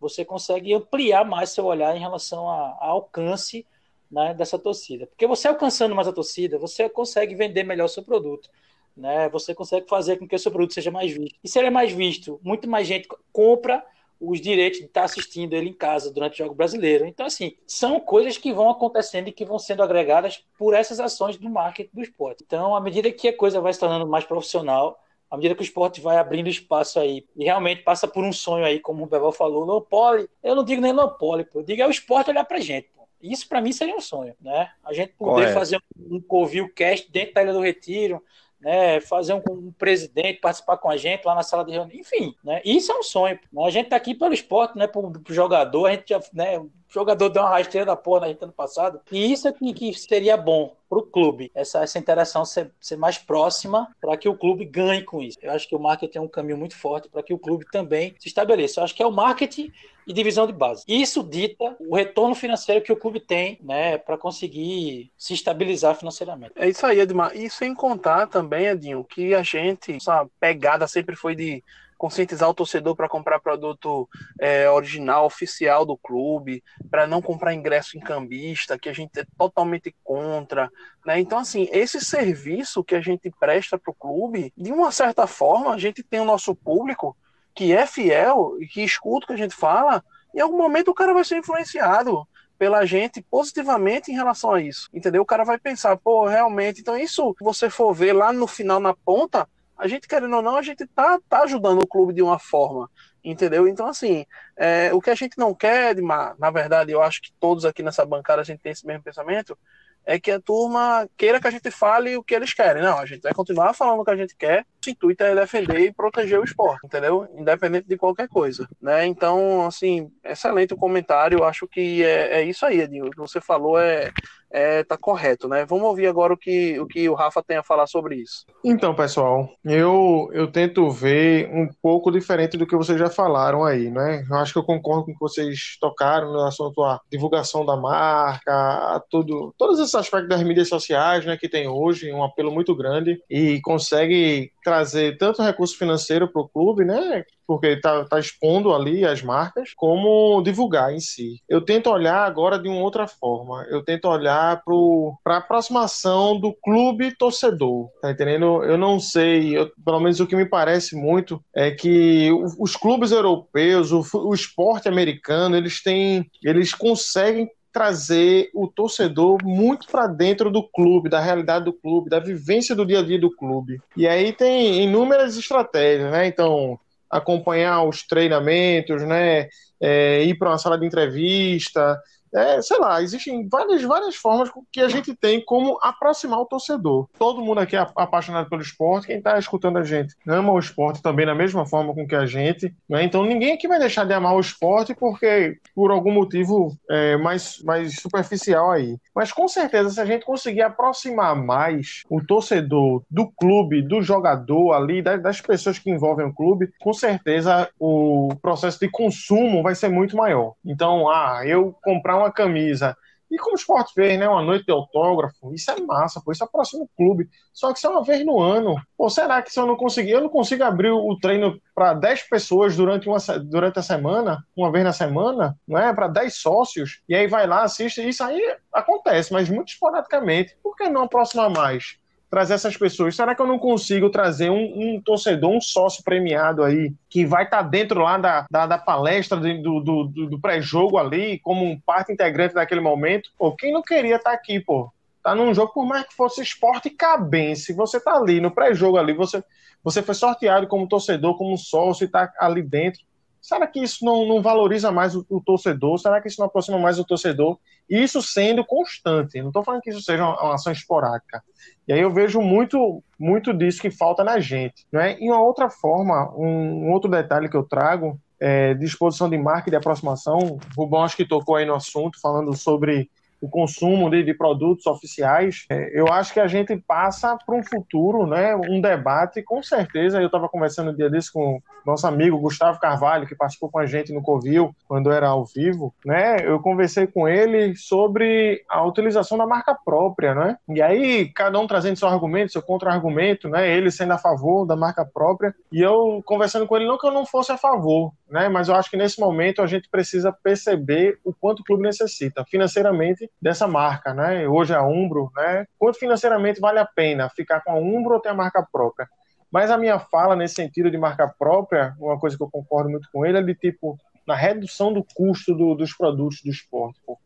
você 0.00 0.24
consegue 0.24 0.74
ampliar 0.74 1.24
mais 1.24 1.50
seu 1.50 1.64
olhar 1.64 1.96
em 1.96 2.00
relação 2.00 2.48
ao 2.48 2.82
alcance 2.82 3.64
né, 4.10 4.34
dessa 4.34 4.58
torcida. 4.58 5.06
Porque 5.06 5.26
você 5.26 5.46
alcançando 5.46 5.94
mais 5.94 6.08
a 6.08 6.12
torcida, 6.12 6.58
você 6.58 6.88
consegue 6.88 7.34
vender 7.34 7.62
melhor 7.62 7.84
o 7.84 7.88
seu 7.88 8.02
produto. 8.02 8.50
Né? 8.96 9.28
Você 9.30 9.54
consegue 9.54 9.88
fazer 9.88 10.18
com 10.18 10.26
que 10.26 10.34
o 10.34 10.38
seu 10.38 10.50
produto 10.50 10.74
seja 10.74 10.90
mais 10.90 11.12
visto. 11.12 11.38
E 11.42 11.48
se 11.48 11.58
ele 11.58 11.68
é 11.68 11.70
mais 11.70 11.92
visto, 11.92 12.40
muito 12.42 12.68
mais 12.68 12.86
gente 12.86 13.08
compra 13.32 13.84
os 14.22 14.40
direitos 14.40 14.78
de 14.78 14.86
estar 14.86 15.02
assistindo 15.02 15.54
ele 15.54 15.70
em 15.70 15.72
casa 15.72 16.12
durante 16.12 16.34
o 16.34 16.44
jogo 16.44 16.54
brasileiro. 16.54 17.04
Então, 17.04 17.26
assim, 17.26 17.56
são 17.66 17.98
coisas 17.98 18.38
que 18.38 18.52
vão 18.52 18.70
acontecendo 18.70 19.28
e 19.28 19.32
que 19.32 19.44
vão 19.44 19.58
sendo 19.58 19.82
agregadas 19.82 20.44
por 20.56 20.74
essas 20.74 21.00
ações 21.00 21.36
do 21.36 21.50
marketing 21.50 21.90
do 21.92 22.02
esporte. 22.02 22.44
Então, 22.46 22.76
à 22.76 22.80
medida 22.80 23.10
que 23.10 23.28
a 23.28 23.36
coisa 23.36 23.60
vai 23.60 23.72
se 23.72 23.80
tornando 23.80 24.06
mais 24.06 24.24
profissional, 24.24 25.02
à 25.28 25.36
medida 25.36 25.54
que 25.54 25.62
o 25.62 25.64
esporte 25.64 26.00
vai 26.00 26.18
abrindo 26.18 26.48
espaço 26.48 27.00
aí 27.00 27.26
e 27.34 27.44
realmente 27.44 27.82
passa 27.82 28.06
por 28.06 28.22
um 28.22 28.32
sonho 28.32 28.64
aí, 28.64 28.78
como 28.78 29.02
o 29.02 29.06
Beval 29.06 29.32
falou, 29.32 29.64
low 29.64 29.80
poly, 29.80 30.28
eu 30.42 30.54
não 30.54 30.62
digo 30.62 30.80
nem 30.80 30.92
low 30.92 31.10
poly, 31.10 31.46
eu 31.54 31.62
digo 31.62 31.82
é 31.82 31.86
o 31.86 31.90
esporte 31.90 32.30
olhar 32.30 32.44
pra 32.44 32.60
gente. 32.60 32.88
Pô. 32.94 33.02
Isso 33.20 33.48
para 33.48 33.60
mim 33.60 33.72
seria 33.72 33.96
um 33.96 34.00
sonho, 34.00 34.34
né? 34.40 34.70
A 34.84 34.92
gente 34.92 35.14
poder 35.14 35.32
Correto. 35.32 35.54
fazer 35.54 35.80
um 35.98 36.20
Covil 36.20 36.72
Cast 36.72 37.10
dentro 37.10 37.34
da 37.34 37.42
Ilha 37.42 37.52
do 37.52 37.60
Retiro, 37.60 38.22
né, 38.62 39.00
fazer 39.00 39.34
um, 39.34 39.42
um, 39.50 39.72
presidente 39.72 40.40
participar 40.40 40.76
com 40.76 40.88
a 40.88 40.96
gente 40.96 41.24
lá 41.24 41.34
na 41.34 41.42
sala 41.42 41.64
de 41.64 41.72
reunião, 41.72 41.98
enfim, 41.98 42.34
né, 42.44 42.62
isso 42.64 42.92
é 42.92 42.94
um 42.98 43.02
sonho. 43.02 43.38
A 43.64 43.70
gente 43.70 43.88
tá 43.88 43.96
aqui 43.96 44.14
pelo 44.14 44.32
esporte, 44.32 44.78
né, 44.78 44.86
pro, 44.86 45.10
pro 45.10 45.34
jogador, 45.34 45.86
a 45.86 45.90
gente 45.90 46.08
já, 46.08 46.20
né, 46.32 46.64
o 46.92 46.94
jogador 46.94 47.30
deu 47.30 47.42
uma 47.42 47.50
rasteira 47.50 47.86
da 47.86 47.96
porra 47.96 48.20
na 48.20 48.28
gente 48.28 48.44
ano 48.44 48.52
passado, 48.52 49.00
e 49.10 49.32
isso 49.32 49.48
é 49.48 49.52
que, 49.52 49.94
seria 49.94 50.36
bom 50.36 50.76
para 50.90 50.98
o 50.98 51.02
clube, 51.02 51.50
essa, 51.54 51.82
essa 51.82 51.98
interação 51.98 52.44
ser, 52.44 52.70
ser 52.78 52.96
mais 52.96 53.16
próxima 53.16 53.88
para 53.98 54.14
que 54.14 54.28
o 54.28 54.36
clube 54.36 54.66
ganhe 54.66 55.02
com 55.02 55.22
isso. 55.22 55.38
Eu 55.40 55.52
acho 55.52 55.66
que 55.66 55.74
o 55.74 55.78
marketing 55.78 56.18
é 56.18 56.20
um 56.20 56.28
caminho 56.28 56.58
muito 56.58 56.76
forte 56.76 57.08
para 57.08 57.22
que 57.22 57.32
o 57.32 57.38
clube 57.38 57.64
também 57.72 58.14
se 58.18 58.28
estabeleça. 58.28 58.80
Eu 58.80 58.84
acho 58.84 58.94
que 58.94 59.02
é 59.02 59.06
o 59.06 59.10
marketing 59.10 59.72
e 60.06 60.12
divisão 60.12 60.46
de 60.46 60.52
base. 60.52 60.84
Isso 60.86 61.22
dita 61.22 61.74
o 61.80 61.96
retorno 61.96 62.34
financeiro 62.34 62.82
que 62.82 62.92
o 62.92 62.96
clube 62.96 63.20
tem, 63.20 63.58
né, 63.62 63.96
para 63.96 64.18
conseguir 64.18 65.10
se 65.16 65.32
estabilizar 65.32 65.94
financeiramente. 65.94 66.52
É 66.56 66.68
isso 66.68 66.84
aí, 66.84 67.00
Edmar. 67.00 67.34
E 67.34 67.48
sem 67.48 67.74
contar 67.74 68.26
também, 68.26 68.66
Edinho, 68.66 69.02
que 69.02 69.34
a 69.34 69.42
gente, 69.42 69.96
essa 69.96 70.28
pegada 70.38 70.86
sempre 70.86 71.16
foi 71.16 71.34
de 71.34 71.64
conscientizar 72.02 72.50
o 72.50 72.54
torcedor 72.54 72.96
para 72.96 73.08
comprar 73.08 73.38
produto 73.38 74.08
é, 74.40 74.68
original, 74.68 75.24
oficial 75.24 75.86
do 75.86 75.96
clube, 75.96 76.60
para 76.90 77.06
não 77.06 77.22
comprar 77.22 77.54
ingresso 77.54 77.96
em 77.96 78.00
cambista, 78.00 78.76
que 78.76 78.88
a 78.88 78.92
gente 78.92 79.20
é 79.20 79.24
totalmente 79.38 79.94
contra. 80.02 80.68
Né? 81.06 81.20
Então, 81.20 81.38
assim, 81.38 81.68
esse 81.70 82.00
serviço 82.00 82.82
que 82.82 82.96
a 82.96 83.00
gente 83.00 83.30
presta 83.38 83.78
para 83.78 83.92
o 83.92 83.94
clube, 83.94 84.52
de 84.56 84.72
uma 84.72 84.90
certa 84.90 85.28
forma, 85.28 85.72
a 85.72 85.78
gente 85.78 86.02
tem 86.02 86.18
o 86.18 86.24
nosso 86.24 86.56
público 86.56 87.16
que 87.54 87.72
é 87.72 87.86
fiel 87.86 88.56
e 88.58 88.66
que 88.66 88.82
escuta 88.82 89.24
o 89.24 89.28
que 89.28 89.34
a 89.34 89.36
gente 89.36 89.54
fala, 89.54 90.02
em 90.34 90.40
algum 90.40 90.58
momento 90.58 90.88
o 90.88 90.94
cara 90.94 91.14
vai 91.14 91.22
ser 91.22 91.36
influenciado 91.36 92.26
pela 92.58 92.84
gente 92.84 93.22
positivamente 93.22 94.10
em 94.10 94.14
relação 94.16 94.52
a 94.52 94.60
isso, 94.60 94.88
entendeu? 94.92 95.22
O 95.22 95.26
cara 95.26 95.44
vai 95.44 95.56
pensar, 95.56 95.96
pô, 95.96 96.26
realmente, 96.26 96.80
então 96.80 96.98
isso, 96.98 97.32
se 97.38 97.44
você 97.44 97.70
for 97.70 97.94
ver 97.94 98.12
lá 98.12 98.32
no 98.32 98.48
final, 98.48 98.80
na 98.80 98.92
ponta, 98.92 99.48
a 99.82 99.88
gente, 99.88 100.06
querendo 100.06 100.36
ou 100.36 100.42
não, 100.42 100.56
a 100.56 100.62
gente 100.62 100.86
tá, 100.86 101.18
tá 101.28 101.42
ajudando 101.42 101.82
o 101.82 101.86
clube 101.86 102.12
de 102.12 102.22
uma 102.22 102.38
forma, 102.38 102.88
entendeu? 103.24 103.66
Então, 103.66 103.88
assim, 103.88 104.24
é, 104.56 104.94
o 104.94 105.00
que 105.00 105.10
a 105.10 105.14
gente 105.16 105.36
não 105.36 105.52
quer, 105.52 105.96
na 106.38 106.50
verdade, 106.52 106.92
eu 106.92 107.02
acho 107.02 107.20
que 107.20 107.32
todos 107.40 107.64
aqui 107.64 107.82
nessa 107.82 108.06
bancada 108.06 108.40
a 108.40 108.44
gente 108.44 108.60
tem 108.60 108.70
esse 108.70 108.86
mesmo 108.86 109.02
pensamento, 109.02 109.58
é 110.04 110.20
que 110.20 110.30
a 110.30 110.40
turma 110.40 111.08
queira 111.16 111.40
que 111.40 111.48
a 111.48 111.50
gente 111.50 111.68
fale 111.72 112.16
o 112.16 112.22
que 112.22 112.32
eles 112.32 112.54
querem. 112.54 112.80
Não, 112.80 112.96
a 112.96 113.06
gente 113.06 113.22
vai 113.22 113.34
continuar 113.34 113.74
falando 113.74 114.00
o 114.00 114.04
que 114.04 114.10
a 114.12 114.16
gente 114.16 114.36
quer. 114.36 114.64
Intuito 114.90 115.22
é 115.24 115.34
defender 115.34 115.80
e 115.80 115.92
proteger 115.92 116.38
o 116.38 116.44
esporte, 116.44 116.84
entendeu? 116.84 117.28
Independente 117.36 117.88
de 117.88 117.96
qualquer 117.96 118.28
coisa, 118.28 118.68
né? 118.80 119.06
Então, 119.06 119.66
assim, 119.66 120.10
excelente 120.24 120.74
o 120.74 120.78
comentário. 120.78 121.44
Acho 121.44 121.66
que 121.66 122.02
é, 122.02 122.40
é 122.40 122.44
isso 122.44 122.64
aí, 122.66 122.80
Edinho. 122.80 123.06
O 123.06 123.10
que 123.10 123.18
você 123.18 123.40
falou 123.40 123.78
é, 123.78 124.10
é, 124.52 124.84
tá 124.84 124.96
correto, 124.96 125.48
né? 125.48 125.64
Vamos 125.64 125.84
ouvir 125.84 126.06
agora 126.06 126.34
o 126.34 126.36
que, 126.36 126.78
o 126.78 126.86
que 126.86 127.08
o 127.08 127.14
Rafa 127.14 127.42
tem 127.42 127.56
a 127.56 127.62
falar 127.62 127.86
sobre 127.86 128.16
isso. 128.16 128.44
Então, 128.62 128.94
pessoal, 128.94 129.48
eu, 129.64 130.28
eu 130.32 130.46
tento 130.50 130.90
ver 130.90 131.48
um 131.52 131.68
pouco 131.80 132.12
diferente 132.12 132.56
do 132.56 132.66
que 132.66 132.76
vocês 132.76 132.98
já 132.98 133.08
falaram 133.08 133.64
aí, 133.64 133.90
né? 133.90 134.24
Eu 134.28 134.36
acho 134.36 134.52
que 134.52 134.58
eu 134.58 134.64
concordo 134.64 135.06
com 135.06 135.10
o 135.12 135.14
que 135.14 135.20
vocês 135.20 135.78
tocaram 135.80 136.32
no 136.32 136.44
assunto 136.46 136.82
da 136.82 137.00
divulgação 137.10 137.64
da 137.64 137.76
marca, 137.76 139.02
tudo, 139.10 139.54
todos 139.56 139.78
esses 139.80 139.94
aspectos 139.94 140.28
das 140.28 140.42
mídias 140.42 140.68
sociais, 140.68 141.24
né, 141.24 141.36
que 141.36 141.48
tem 141.48 141.66
hoje, 141.66 142.12
um 142.12 142.22
apelo 142.22 142.52
muito 142.52 142.76
grande 142.76 143.20
e 143.30 143.60
consegue 143.62 144.52
trazer 144.72 145.18
tanto 145.18 145.42
recurso 145.42 145.76
financeiro 145.76 146.26
para 146.26 146.40
o 146.40 146.48
clube, 146.48 146.82
né? 146.82 147.24
Porque 147.46 147.66
está 147.66 148.04
tá 148.06 148.18
expondo 148.18 148.74
ali 148.74 149.04
as 149.04 149.22
marcas, 149.22 149.74
como 149.76 150.40
divulgar 150.42 150.94
em 150.94 151.00
si. 151.00 151.42
Eu 151.46 151.60
tento 151.60 151.90
olhar 151.90 152.24
agora 152.24 152.58
de 152.58 152.68
uma 152.68 152.80
outra 152.80 153.06
forma. 153.06 153.66
Eu 153.68 153.84
tento 153.84 154.08
olhar 154.08 154.62
para 154.64 155.34
a 155.34 155.38
aproximação 155.38 156.40
do 156.40 156.54
clube 156.54 157.14
torcedor. 157.18 157.90
Tá 158.00 158.10
entendendo? 158.10 158.64
Eu 158.64 158.78
não 158.78 158.98
sei, 158.98 159.58
eu, 159.58 159.70
pelo 159.84 160.00
menos 160.00 160.20
o 160.20 160.26
que 160.26 160.36
me 160.36 160.46
parece 160.46 160.96
muito 160.96 161.42
é 161.54 161.70
que 161.70 162.30
os 162.58 162.74
clubes 162.74 163.12
europeus, 163.12 163.92
o, 163.92 164.02
o 164.26 164.32
esporte 164.32 164.88
americano, 164.88 165.54
eles 165.54 165.82
têm, 165.82 166.30
eles 166.42 166.72
conseguem 166.72 167.46
trazer 167.72 168.50
o 168.54 168.68
torcedor 168.68 169.38
muito 169.42 169.86
para 169.86 170.06
dentro 170.06 170.50
do 170.50 170.62
clube, 170.62 171.08
da 171.08 171.20
realidade 171.20 171.64
do 171.64 171.72
clube, 171.72 172.10
da 172.10 172.20
vivência 172.20 172.74
do 172.74 172.84
dia 172.84 173.00
a 173.00 173.02
dia 173.02 173.18
do 173.18 173.34
clube. 173.34 173.80
E 173.96 174.06
aí 174.06 174.32
tem 174.32 174.82
inúmeras 174.82 175.36
estratégias, 175.36 176.10
né? 176.10 176.26
Então, 176.26 176.78
acompanhar 177.10 177.82
os 177.84 178.06
treinamentos, 178.06 179.02
né? 179.02 179.48
É, 179.80 180.22
ir 180.22 180.36
para 180.38 180.50
uma 180.50 180.58
sala 180.58 180.78
de 180.78 180.86
entrevista, 180.86 182.00
é, 182.34 182.62
sei 182.62 182.78
lá, 182.78 183.02
existem 183.02 183.48
várias, 183.48 183.82
várias 183.82 184.16
formas 184.16 184.50
que 184.70 184.80
a 184.80 184.88
gente 184.88 185.14
tem 185.14 185.44
como 185.44 185.78
aproximar 185.82 186.40
o 186.40 186.46
torcedor. 186.46 187.08
Todo 187.18 187.42
mundo 187.42 187.60
aqui 187.60 187.76
é 187.76 187.86
apaixonado 187.96 188.48
pelo 188.48 188.62
esporte, 188.62 189.06
quem 189.06 189.18
está 189.18 189.38
escutando 189.38 189.78
a 189.78 189.84
gente 189.84 190.14
ama 190.26 190.52
o 190.52 190.58
esporte 190.58 191.02
também 191.02 191.26
da 191.26 191.34
mesma 191.34 191.66
forma 191.66 191.94
com 191.94 192.06
que 192.06 192.14
a 192.14 192.26
gente, 192.26 192.74
né? 192.88 193.02
Então 193.04 193.24
ninguém 193.24 193.52
aqui 193.52 193.68
vai 193.68 193.78
deixar 193.78 194.04
de 194.04 194.12
amar 194.12 194.34
o 194.34 194.40
esporte 194.40 194.94
porque 194.94 195.58
por 195.74 195.90
algum 195.90 196.12
motivo 196.12 196.76
é, 196.90 197.16
mais, 197.16 197.60
mais 197.62 197.96
superficial 197.96 198.70
aí. 198.70 198.96
Mas 199.14 199.32
com 199.32 199.46
certeza, 199.46 199.90
se 199.90 200.00
a 200.00 200.04
gente 200.04 200.24
conseguir 200.24 200.62
aproximar 200.62 201.36
mais 201.36 202.02
o 202.08 202.24
torcedor 202.24 203.02
do 203.10 203.28
clube, 203.28 203.82
do 203.82 204.00
jogador 204.02 204.72
ali, 204.72 205.02
das, 205.02 205.22
das 205.22 205.40
pessoas 205.40 205.78
que 205.78 205.90
envolvem 205.90 206.26
o 206.26 206.34
clube, 206.34 206.72
com 206.80 206.92
certeza 206.92 207.68
o 207.78 208.30
processo 208.40 208.78
de 208.80 208.88
consumo 208.88 209.62
vai 209.62 209.74
ser 209.74 209.88
muito 209.88 210.16
maior. 210.16 210.54
Então, 210.64 211.08
ah, 211.10 211.42
eu 211.44 211.74
comprar 211.82 212.21
uma 212.22 212.32
camisa. 212.32 212.96
E 213.32 213.38
como 213.38 213.52
o 213.52 213.58
esporte 213.58 213.94
fez, 213.94 214.18
né? 214.18 214.28
Uma 214.28 214.42
noite 214.42 214.66
de 214.66 214.72
autógrafo, 214.72 215.54
isso 215.54 215.70
é 215.70 215.80
massa, 215.80 216.20
pô, 216.22 216.32
isso 216.32 216.44
aproxima 216.44 216.84
o 216.84 216.90
clube. 216.94 217.30
Só 217.50 217.72
que 217.72 217.78
isso 217.78 217.86
é 217.86 217.90
uma 217.90 218.04
vez 218.04 218.22
no 218.26 218.38
ano. 218.38 218.76
Pô, 218.94 219.08
será 219.08 219.40
que 219.40 219.50
se 219.50 219.58
eu 219.58 219.64
não 219.64 219.74
conseguir, 219.74 220.10
eu 220.10 220.20
não 220.20 220.28
consigo 220.28 220.62
abrir 220.62 220.90
o 220.90 221.18
treino 221.18 221.58
para 221.74 221.94
10 221.94 222.28
pessoas 222.28 222.76
durante, 222.76 223.08
uma, 223.08 223.16
durante 223.42 223.78
a 223.78 223.82
semana, 223.82 224.44
uma 224.54 224.70
vez 224.70 224.84
na 224.84 224.92
semana, 224.92 225.56
não 225.66 225.78
é? 225.78 225.94
Para 225.94 226.08
10 226.08 226.34
sócios, 226.34 227.00
e 227.08 227.14
aí 227.14 227.26
vai 227.26 227.46
lá, 227.46 227.62
assiste. 227.62 228.06
Isso 228.06 228.22
aí 228.22 228.54
acontece, 228.70 229.32
mas 229.32 229.48
muito 229.48 229.68
esporadicamente. 229.68 230.54
Por 230.62 230.76
que 230.76 230.90
não 230.90 231.04
aproximar 231.04 231.48
mais? 231.48 232.01
Trazer 232.32 232.54
essas 232.54 232.74
pessoas? 232.78 233.14
Será 233.14 233.34
que 233.34 233.42
eu 233.42 233.46
não 233.46 233.58
consigo 233.58 234.08
trazer 234.08 234.48
um, 234.48 234.94
um 234.94 235.02
torcedor, 235.02 235.50
um 235.50 235.60
sócio 235.60 236.02
premiado 236.02 236.62
aí, 236.62 236.90
que 237.10 237.26
vai 237.26 237.44
estar 237.44 237.58
tá 237.58 237.62
dentro 237.62 238.00
lá 238.00 238.16
da, 238.16 238.46
da, 238.50 238.66
da 238.66 238.78
palestra 238.78 239.36
do, 239.36 239.80
do, 239.80 240.04
do, 240.04 240.26
do 240.30 240.40
pré-jogo 240.40 240.96
ali, 240.96 241.38
como 241.40 241.62
um 241.62 241.78
parte 241.78 242.10
integrante 242.10 242.54
daquele 242.54 242.80
momento? 242.80 243.30
Pô, 243.36 243.54
quem 243.54 243.70
não 243.70 243.82
queria 243.82 244.16
estar 244.16 244.30
tá 244.30 244.34
aqui, 244.34 244.58
pô? 244.58 244.90
Tá 245.22 245.34
num 245.34 245.52
jogo, 245.52 245.74
por 245.74 245.84
mais 245.84 246.06
que 246.06 246.14
fosse 246.14 246.40
esporte 246.40 246.88
cabense, 246.88 247.74
você 247.74 248.00
tá 248.00 248.16
ali 248.16 248.40
no 248.40 248.50
pré-jogo 248.50 248.96
ali, 248.96 249.12
você, 249.12 249.44
você 249.84 250.02
foi 250.02 250.14
sorteado 250.14 250.66
como 250.66 250.88
torcedor, 250.88 251.36
como 251.36 251.58
sócio 251.58 252.04
e 252.04 252.08
tá 252.08 252.32
ali 252.40 252.62
dentro. 252.62 253.02
Será 253.42 253.66
que 253.66 253.80
isso 253.80 254.04
não, 254.04 254.24
não 254.26 254.40
valoriza 254.40 254.92
mais 254.92 255.16
o, 255.16 255.26
o, 255.28 255.40
torcedor? 255.40 255.98
Será 255.98 256.20
que 256.20 256.28
isso 256.28 256.40
não 256.40 256.46
aproxima 256.46 256.78
mais 256.78 257.00
o 257.00 257.04
torcedor? 257.04 257.58
Isso 257.90 258.22
sendo 258.22 258.64
constante. 258.64 259.40
Não 259.40 259.48
estou 259.48 259.64
falando 259.64 259.82
que 259.82 259.90
isso 259.90 260.00
seja 260.00 260.22
uma, 260.22 260.40
uma, 260.40 260.54
ação 260.54 260.72
esporádica. 260.72 261.42
E 261.88 261.92
aí 261.92 262.00
eu 262.00 262.12
vejo 262.12 262.40
muito, 262.40 263.02
muito 263.18 263.52
disso 263.52 263.82
que 263.82 263.90
falta 263.90 264.22
na 264.22 264.38
gente. 264.38 264.86
Né? 264.92 265.18
E 265.20 265.28
uma 265.28 265.42
outra 265.42 265.68
forma, 265.68 266.32
um, 266.36 266.86
um 266.86 266.92
outro 266.92 267.10
detalhe 267.10 267.48
que 267.48 267.56
eu 267.56 267.64
trago 267.64 268.16
é, 268.38 268.74
de 268.74 268.84
exposição 268.84 269.28
de 269.28 269.36
marca 269.36 269.68
e 269.68 269.72
de 269.72 269.76
aproximação. 269.76 270.58
Rubão 270.76 271.02
acho 271.02 271.16
que 271.16 271.26
tocou 271.26 271.56
aí 271.56 271.66
no 271.66 271.74
assunto, 271.74 272.20
falando 272.20 272.56
sobre 272.56 273.10
o 273.42 273.48
consumo 273.48 274.08
de, 274.08 274.22
de 274.22 274.32
produtos 274.32 274.86
oficiais, 274.86 275.66
é, 275.68 275.90
eu 275.92 276.06
acho 276.12 276.32
que 276.32 276.38
a 276.38 276.46
gente 276.46 276.76
passa 276.76 277.36
para 277.44 277.56
um 277.56 277.62
futuro, 277.62 278.24
né, 278.24 278.54
um 278.54 278.80
debate, 278.80 279.42
com 279.42 279.60
certeza. 279.60 280.20
Eu 280.20 280.26
estava 280.26 280.48
conversando 280.48 280.92
um 280.92 280.94
dia 280.94 281.10
desse 281.10 281.32
com 281.32 281.60
nosso 281.84 282.06
amigo 282.06 282.38
Gustavo 282.38 282.78
Carvalho, 282.78 283.26
que 283.26 283.34
participou 283.34 283.68
com 283.68 283.80
a 283.80 283.86
gente 283.86 284.12
no 284.12 284.22
Covil, 284.22 284.72
quando 284.86 285.10
era 285.10 285.26
ao 285.26 285.44
vivo, 285.44 285.92
né? 286.06 286.36
Eu 286.44 286.60
conversei 286.60 287.08
com 287.08 287.28
ele 287.28 287.74
sobre 287.74 288.62
a 288.68 288.84
utilização 288.84 289.36
da 289.36 289.44
marca 289.44 289.76
própria, 289.84 290.32
né? 290.32 290.56
E 290.68 290.80
aí, 290.80 291.28
cada 291.28 291.58
um 291.58 291.66
trazendo 291.66 291.98
seu 291.98 292.06
argumento, 292.06 292.52
seu 292.52 292.62
contra-argumento, 292.62 293.48
né? 293.48 293.68
Ele 293.68 293.90
sendo 293.90 294.12
a 294.12 294.18
favor 294.18 294.64
da 294.64 294.76
marca 294.76 295.04
própria, 295.04 295.52
e 295.72 295.80
eu 295.80 296.22
conversando 296.24 296.66
com 296.66 296.76
ele, 296.76 296.86
não 296.86 296.98
que 296.98 297.06
eu 297.06 297.12
não 297.12 297.26
fosse 297.26 297.50
a 297.50 297.58
favor, 297.58 298.12
né? 298.30 298.48
Mas 298.48 298.68
eu 298.68 298.76
acho 298.76 298.88
que 298.88 298.96
nesse 298.96 299.20
momento 299.20 299.60
a 299.60 299.66
gente 299.66 299.88
precisa 299.88 300.30
perceber 300.30 301.18
o 301.24 301.32
quanto 301.32 301.60
o 301.60 301.64
clube 301.64 301.82
necessita 301.82 302.44
financeiramente 302.44 303.28
dessa 303.40 303.66
marca, 303.66 304.14
né? 304.14 304.46
Hoje 304.46 304.74
a 304.74 304.82
Umbro, 304.82 305.30
né? 305.36 305.66
Quanto 305.78 305.98
financeiramente 305.98 306.60
vale 306.60 306.78
a 306.78 306.86
pena 306.86 307.28
ficar 307.30 307.60
com 307.60 307.72
a 307.72 307.74
Umbro 307.74 308.14
ou 308.14 308.20
ter 308.20 308.28
a 308.28 308.34
marca 308.34 308.66
própria? 308.70 309.08
Mas 309.50 309.70
a 309.70 309.76
minha 309.76 309.98
fala 309.98 310.34
nesse 310.34 310.54
sentido 310.54 310.90
de 310.90 310.96
marca 310.96 311.28
própria, 311.28 311.94
uma 311.98 312.18
coisa 312.18 312.36
que 312.36 312.42
eu 312.42 312.50
concordo 312.50 312.88
muito 312.88 313.08
com 313.12 313.26
ele, 313.26 313.38
é 313.38 313.42
de 313.42 313.54
tipo, 313.54 313.98
na 314.26 314.34
redução 314.34 314.92
do 314.92 315.04
custo 315.14 315.54
do, 315.54 315.74
dos 315.74 315.92
produtos 315.94 316.40
do 316.42 316.50
esporte, 316.50 316.98
pô. 317.04 317.18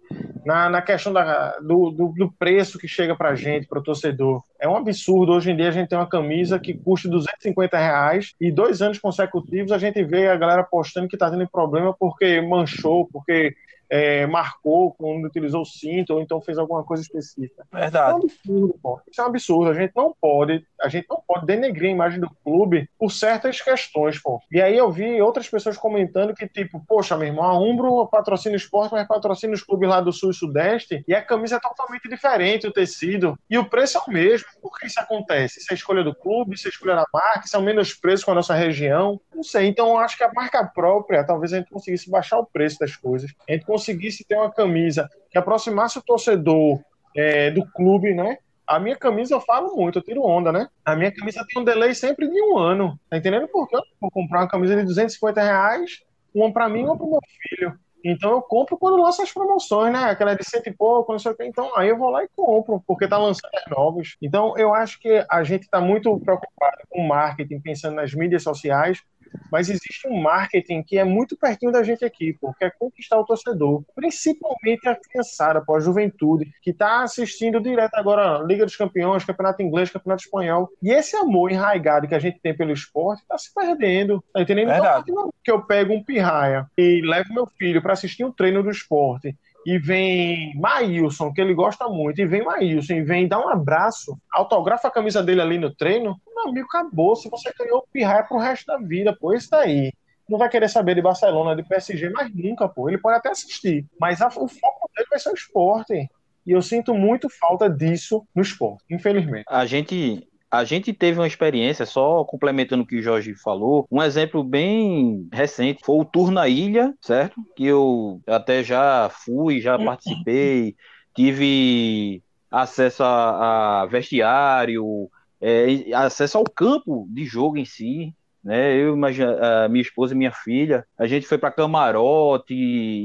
Na, 0.44 0.68
na 0.70 0.80
questão 0.80 1.12
da, 1.12 1.58
do, 1.58 1.90
do, 1.90 2.08
do, 2.08 2.32
preço 2.32 2.78
que 2.78 2.88
chega 2.88 3.14
para 3.14 3.34
gente, 3.34 3.66
para 3.66 3.80
o 3.80 3.82
torcedor. 3.82 4.42
É 4.60 4.68
um 4.68 4.76
absurdo. 4.76 5.32
Hoje 5.32 5.50
em 5.50 5.56
dia 5.56 5.68
a 5.68 5.72
gente 5.72 5.88
tem 5.88 5.98
uma 5.98 6.08
camisa 6.08 6.58
que 6.58 6.72
custa 6.74 7.08
250 7.08 7.76
reais 7.76 8.34
e 8.40 8.50
dois 8.50 8.80
anos 8.80 8.98
consecutivos 8.98 9.72
a 9.72 9.78
gente 9.78 10.02
vê 10.04 10.28
a 10.28 10.36
galera 10.36 10.62
postando 10.62 11.08
que 11.08 11.16
está 11.16 11.30
tendo 11.30 11.48
problema 11.48 11.92
porque 11.92 12.40
manchou, 12.40 13.08
porque 13.12 13.54
é, 13.88 14.26
marcou 14.26 14.92
quando 14.92 15.24
utilizou 15.26 15.62
o 15.62 15.66
cinto 15.66 16.14
ou 16.14 16.20
então 16.20 16.40
fez 16.40 16.58
alguma 16.58 16.84
coisa 16.84 17.02
específica. 17.02 17.66
Verdade. 17.72 18.10
É 18.10 18.14
um 18.14 18.24
absurdo, 18.24 18.78
pô. 18.82 19.00
Isso 19.10 19.20
é 19.20 19.24
um 19.24 19.28
absurdo. 19.28 19.70
A 19.70 19.74
gente 19.74 19.92
não 19.96 20.14
pode, 20.20 20.66
a 20.80 20.88
gente 20.88 21.06
não 21.08 21.22
pode 21.26 21.46
denegrir 21.46 21.90
a 21.90 21.94
imagem 21.94 22.20
do 22.20 22.30
clube 22.44 22.88
por 22.98 23.10
certas 23.10 23.60
questões, 23.60 24.20
pô. 24.20 24.40
E 24.50 24.60
aí 24.60 24.76
eu 24.76 24.90
vi 24.90 25.20
outras 25.20 25.48
pessoas 25.48 25.76
comentando 25.76 26.34
que, 26.34 26.48
tipo, 26.48 26.82
poxa, 26.86 27.16
meu 27.16 27.28
irmão, 27.28 27.44
a 27.44 27.58
Umbro 27.58 28.06
patrocina 28.06 28.54
o 28.54 28.56
esporte, 28.56 28.92
mas 28.92 29.06
patrocina 29.06 29.54
os 29.54 29.62
clubes 29.62 29.88
lá 29.88 30.00
do 30.00 30.12
Sul 30.12 30.30
e 30.30 30.34
Sudeste 30.34 31.04
e 31.06 31.14
a 31.14 31.22
camisa 31.22 31.56
é 31.56 31.60
totalmente 31.60 32.08
diferente, 32.08 32.66
o 32.66 32.72
tecido. 32.72 33.38
E 33.48 33.58
o 33.58 33.68
preço 33.68 33.98
é 33.98 34.00
o 34.00 34.12
mesmo. 34.12 34.46
Por 34.60 34.78
que 34.78 34.86
isso 34.86 35.00
acontece? 35.00 35.60
Isso 35.60 35.72
é 35.72 35.74
escolha 35.74 36.02
do 36.02 36.14
clube, 36.14 36.54
isso 36.54 36.68
é 36.68 36.70
escolha 36.70 36.96
da 36.96 37.04
marca, 37.12 37.46
isso 37.46 37.56
é 37.56 37.58
o 37.58 37.62
menos 37.62 37.94
preço 37.94 38.24
com 38.24 38.32
a 38.32 38.34
nossa 38.34 38.54
região. 38.54 39.20
Não 39.34 39.42
sei. 39.42 39.66
Então 39.66 39.88
eu 39.88 39.98
acho 39.98 40.16
que 40.16 40.24
a 40.24 40.32
marca 40.32 40.64
própria, 40.64 41.24
talvez 41.24 41.52
a 41.52 41.58
gente 41.58 41.70
conseguisse 41.70 42.10
baixar 42.10 42.38
o 42.38 42.46
preço 42.46 42.78
das 42.78 42.96
coisas. 42.96 43.30
A 43.48 43.52
gente 43.52 43.64
conseguisse 43.76 44.24
ter 44.24 44.36
uma 44.36 44.50
camisa 44.50 45.06
que 45.30 45.36
aproximasse 45.36 45.98
o 45.98 46.02
torcedor 46.02 46.80
é, 47.14 47.50
do 47.50 47.64
clube, 47.72 48.14
né? 48.14 48.38
A 48.66 48.80
minha 48.80 48.96
camisa 48.96 49.34
eu 49.34 49.40
falo 49.40 49.76
muito, 49.76 49.98
eu 49.98 50.02
tiro 50.02 50.22
onda, 50.22 50.50
né? 50.50 50.66
A 50.84 50.96
minha 50.96 51.12
camisa 51.12 51.44
tem 51.46 51.60
um 51.60 51.64
delay 51.64 51.94
sempre 51.94 52.26
de 52.26 52.42
um 52.42 52.56
ano. 52.56 52.98
Tá 53.08 53.18
entendendo? 53.18 53.46
Porque 53.48 53.76
eu 53.76 53.82
vou 54.00 54.10
comprar 54.10 54.40
uma 54.40 54.48
camisa 54.48 54.74
de 54.74 54.82
250 54.82 55.40
reais, 55.40 56.02
uma 56.34 56.50
para 56.52 56.68
mim 56.68 56.80
e 56.80 56.84
uma 56.84 56.96
pro 56.96 57.06
meu 57.08 57.20
filho. 57.42 57.78
Então 58.02 58.30
eu 58.32 58.42
compro 58.42 58.78
quando 58.78 59.02
lança 59.02 59.22
as 59.22 59.32
promoções, 59.32 59.92
né? 59.92 60.04
Aquela 60.04 60.34
de 60.34 60.44
cento 60.44 60.68
e 60.68 60.72
pouco, 60.72 61.12
não 61.12 61.18
sei 61.18 61.32
o 61.32 61.36
que. 61.36 61.44
Então 61.44 61.76
aí 61.76 61.88
eu 61.88 61.98
vou 61.98 62.10
lá 62.10 62.24
e 62.24 62.28
compro, 62.34 62.82
porque 62.86 63.06
tá 63.06 63.18
lançando 63.18 63.50
as 63.54 63.70
novas. 63.70 64.16
Então 64.22 64.56
eu 64.56 64.74
acho 64.74 64.98
que 64.98 65.24
a 65.30 65.44
gente 65.44 65.62
está 65.62 65.80
muito 65.80 66.18
preocupado 66.20 66.78
com 66.88 67.06
marketing, 67.06 67.60
pensando 67.60 67.96
nas 67.96 68.14
mídias 68.14 68.42
sociais, 68.42 69.02
mas 69.50 69.68
existe 69.68 70.08
um 70.08 70.20
marketing 70.20 70.82
que 70.82 70.98
é 70.98 71.04
muito 71.04 71.36
pertinho 71.36 71.72
da 71.72 71.82
gente 71.82 72.04
aqui, 72.04 72.36
porque 72.40 72.64
é 72.64 72.70
conquistar 72.70 73.18
o 73.18 73.24
torcedor, 73.24 73.82
principalmente 73.94 74.88
a 74.88 74.94
criançada, 74.94 75.62
a 75.68 75.80
juventude, 75.80 76.50
que 76.62 76.70
está 76.70 77.02
assistindo 77.02 77.60
direto 77.60 77.94
agora 77.94 78.42
Liga 78.44 78.64
dos 78.64 78.76
Campeões, 78.76 79.24
Campeonato 79.24 79.62
Inglês, 79.62 79.90
Campeonato 79.90 80.22
Espanhol. 80.22 80.70
E 80.82 80.90
esse 80.90 81.16
amor 81.16 81.50
enraigado 81.50 82.08
que 82.08 82.14
a 82.14 82.18
gente 82.18 82.40
tem 82.40 82.56
pelo 82.56 82.72
esporte 82.72 83.22
está 83.22 83.36
se 83.36 83.52
perdendo. 83.54 84.24
Tá 84.32 84.40
entendendo? 84.40 84.70
Então, 84.70 84.82
Verdade. 84.82 85.12
que 85.44 85.50
eu 85.50 85.62
pego 85.62 85.92
um 85.92 86.02
pirraia 86.02 86.66
e 86.76 87.00
levo 87.02 87.32
meu 87.32 87.46
filho 87.46 87.82
para 87.82 87.92
assistir 87.92 88.24
um 88.24 88.32
treino 88.32 88.62
do 88.62 88.70
esporte 88.70 89.36
e 89.66 89.80
vem 89.80 90.54
Maílson, 90.54 91.32
que 91.32 91.40
ele 91.40 91.52
gosta 91.52 91.88
muito, 91.88 92.20
e 92.20 92.24
vem 92.24 92.44
Maílson, 92.44 92.92
e 92.94 93.02
vem 93.02 93.26
dar 93.26 93.40
um 93.40 93.48
abraço, 93.48 94.16
autografa 94.32 94.86
a 94.86 94.92
camisa 94.92 95.24
dele 95.24 95.40
ali 95.40 95.58
no 95.58 95.74
treino, 95.74 96.16
meu 96.36 96.48
amigo, 96.48 96.68
acabou. 96.68 97.16
Se 97.16 97.28
você 97.28 97.52
ganhou 97.58 97.78
o 97.78 97.86
pirraia 97.92 98.22
pro 98.22 98.38
resto 98.38 98.64
da 98.66 98.78
vida, 98.78 99.12
pô, 99.12 99.34
isso 99.34 99.50
daí. 99.50 99.92
Não 100.28 100.38
vai 100.38 100.48
querer 100.48 100.68
saber 100.68 100.94
de 100.94 101.02
Barcelona, 101.02 101.56
de 101.56 101.64
PSG, 101.64 102.10
mas 102.10 102.32
nunca, 102.32 102.68
pô. 102.68 102.88
Ele 102.88 102.98
pode 102.98 103.16
até 103.16 103.28
assistir, 103.30 103.84
mas 104.00 104.22
a, 104.22 104.28
o 104.28 104.46
foco 104.46 104.90
dele 104.94 105.08
vai 105.10 105.18
ser 105.18 105.30
o 105.30 105.34
esporte. 105.34 106.08
E 106.46 106.52
eu 106.52 106.62
sinto 106.62 106.94
muito 106.94 107.28
falta 107.28 107.68
disso 107.68 108.24
no 108.32 108.42
esporte, 108.42 108.84
infelizmente. 108.88 109.46
A 109.48 109.66
gente 109.66 110.28
a 110.50 110.64
gente 110.64 110.92
teve 110.92 111.18
uma 111.18 111.26
experiência, 111.26 111.84
só 111.84 112.24
complementando 112.24 112.82
o 112.82 112.86
que 112.86 112.98
o 112.98 113.02
Jorge 113.02 113.34
falou, 113.34 113.86
um 113.90 114.02
exemplo 114.02 114.44
bem 114.44 115.28
recente 115.32 115.80
foi 115.84 115.96
o 115.96 116.04
Tour 116.04 116.30
na 116.30 116.48
Ilha, 116.48 116.94
certo? 117.00 117.40
Que 117.56 117.66
eu 117.66 118.20
até 118.26 118.62
já 118.62 119.10
fui, 119.10 119.60
já 119.60 119.78
participei, 119.78 120.76
tive 121.14 122.22
acesso 122.50 123.02
a, 123.02 123.82
a 123.82 123.86
vestiário, 123.86 125.10
é, 125.40 125.92
acesso 125.94 126.38
ao 126.38 126.44
campo 126.44 127.06
de 127.10 127.24
jogo 127.24 127.56
em 127.56 127.64
si. 127.64 128.14
Né? 128.42 128.76
Eu 128.76 128.94
imagino, 128.94 129.36
a 129.42 129.68
minha 129.68 129.82
esposa 129.82 130.14
e 130.14 130.16
minha 130.16 130.30
filha, 130.30 130.86
a 130.96 131.06
gente 131.06 131.26
foi 131.26 131.36
para 131.36 131.50
camarote, 131.50 132.54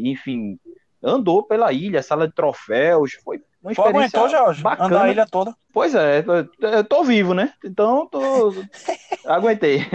enfim, 0.05 0.59
andou 1.01 1.41
pela 1.41 1.73
ilha, 1.73 2.03
sala 2.03 2.27
de 2.27 2.35
troféus, 2.35 3.13
foi 3.23 3.41
uma 3.61 3.71
experiência 3.71 4.19
aguentou, 4.19 4.29
Jorge, 4.29 4.63
bacana. 4.63 4.87
Andar 4.87 5.05
a 5.05 5.11
ilha 5.11 5.25
toda. 5.25 5.55
Pois 5.71 5.93
é, 5.93 6.23
eu 6.59 6.83
tô 6.83 7.03
vivo, 7.03 7.33
né? 7.33 7.53
Então, 7.63 8.07
tô... 8.07 8.51
aguentei. 9.25 9.85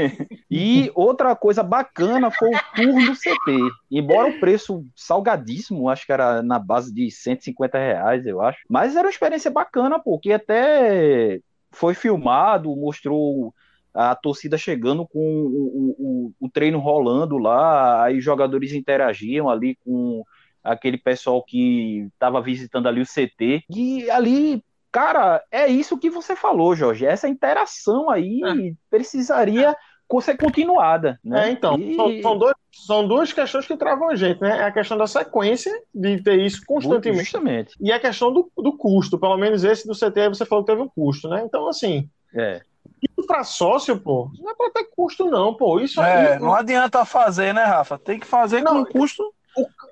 E 0.51 0.91
outra 0.95 1.35
coisa 1.35 1.63
bacana 1.63 2.31
foi 2.31 2.51
o 2.51 2.59
tour 2.75 3.07
do 3.07 3.15
CT. 3.15 3.75
Embora 3.91 4.31
o 4.31 4.41
preço 4.41 4.87
salgadíssimo, 4.95 5.89
acho 5.89 6.07
que 6.07 6.13
era 6.13 6.43
na 6.43 6.59
base 6.59 6.95
de 6.95 7.11
150 7.11 7.77
reais, 7.77 8.25
eu 8.25 8.41
acho. 8.41 8.61
Mas 8.69 8.95
era 8.95 9.07
uma 9.07 9.11
experiência 9.11 9.51
bacana, 9.51 9.99
porque 9.99 10.33
até 10.33 11.41
foi 11.73 11.95
filmado, 11.95 12.75
mostrou 12.77 13.53
a 13.93 14.15
torcida 14.15 14.57
chegando 14.59 15.07
com 15.07 15.19
o, 15.19 15.95
o, 15.99 16.33
o 16.39 16.49
treino 16.51 16.79
rolando 16.79 17.39
lá, 17.39 18.05
aí 18.05 18.19
os 18.19 18.25
jogadores 18.25 18.73
interagiam 18.73 19.49
ali 19.49 19.77
com 19.85 20.23
aquele 20.67 20.99
pessoal 20.99 21.43
que 21.43 22.09
estava 22.13 22.41
visitando 22.41 22.89
ali 22.89 23.01
o 23.01 23.07
CT. 23.07 23.65
E 23.71 24.11
ali, 24.11 24.63
cara, 24.91 25.43
é 25.51 25.67
isso 25.67 25.99
que 25.99 26.11
você 26.11 26.35
falou, 26.35 26.75
Jorge. 26.75 27.07
Essa 27.07 27.29
interação 27.29 28.11
aí 28.11 28.41
é. 28.45 28.73
precisaria 28.91 29.77
ser 30.21 30.37
continuada. 30.37 31.19
Né? 31.25 31.49
É, 31.49 31.51
então, 31.51 31.77
e... 31.79 31.95
são, 31.97 32.23
são, 32.23 32.39
dois, 32.39 32.55
são 32.73 33.09
duas 33.09 33.33
questões 33.33 33.67
que 33.67 33.77
travam 33.77 34.09
a 34.09 34.15
gente, 34.15 34.41
né? 34.41 34.59
É 34.59 34.65
a 34.65 34.73
questão 34.73 34.97
da 34.97 35.07
sequência, 35.07 35.73
de 35.95 36.23
ter 36.23 36.39
isso 36.41 36.63
constantemente. 36.67 37.25
Justamente. 37.25 37.77
E 37.81 37.91
a 37.91 37.99
questão 37.99 38.33
do, 38.33 38.51
do 38.57 38.77
custo, 38.77 39.19
pelo 39.19 39.37
menos 39.37 39.65
esse 39.65 39.87
do 39.87 39.95
CT 39.95 40.29
você 40.29 40.47
falou 40.47 40.65
que 40.65 40.73
teve 40.73 40.83
um 40.83 40.89
custo, 40.89 41.29
né? 41.29 41.43
Então, 41.45 41.69
assim. 41.69 42.09
É. 42.35 42.61
Isso 43.03 43.27
pra 43.27 43.43
sócio, 43.45 43.99
pô, 43.99 44.31
não 44.39 44.51
é 44.51 44.55
pra 44.55 44.71
ter 44.71 44.85
custo, 44.85 45.25
não, 45.27 45.55
pô. 45.55 45.81
Isso 45.81 46.01
é, 46.01 46.35
aí, 46.35 46.39
não 46.39 46.55
adianta 46.55 47.05
fazer, 47.05 47.53
né, 47.53 47.65
Rafa? 47.65 47.99
Tem 47.99 48.19
que 48.19 48.27
fazer 48.27 48.63
não, 48.63 48.85
com 48.85 48.93
custo 48.93 49.35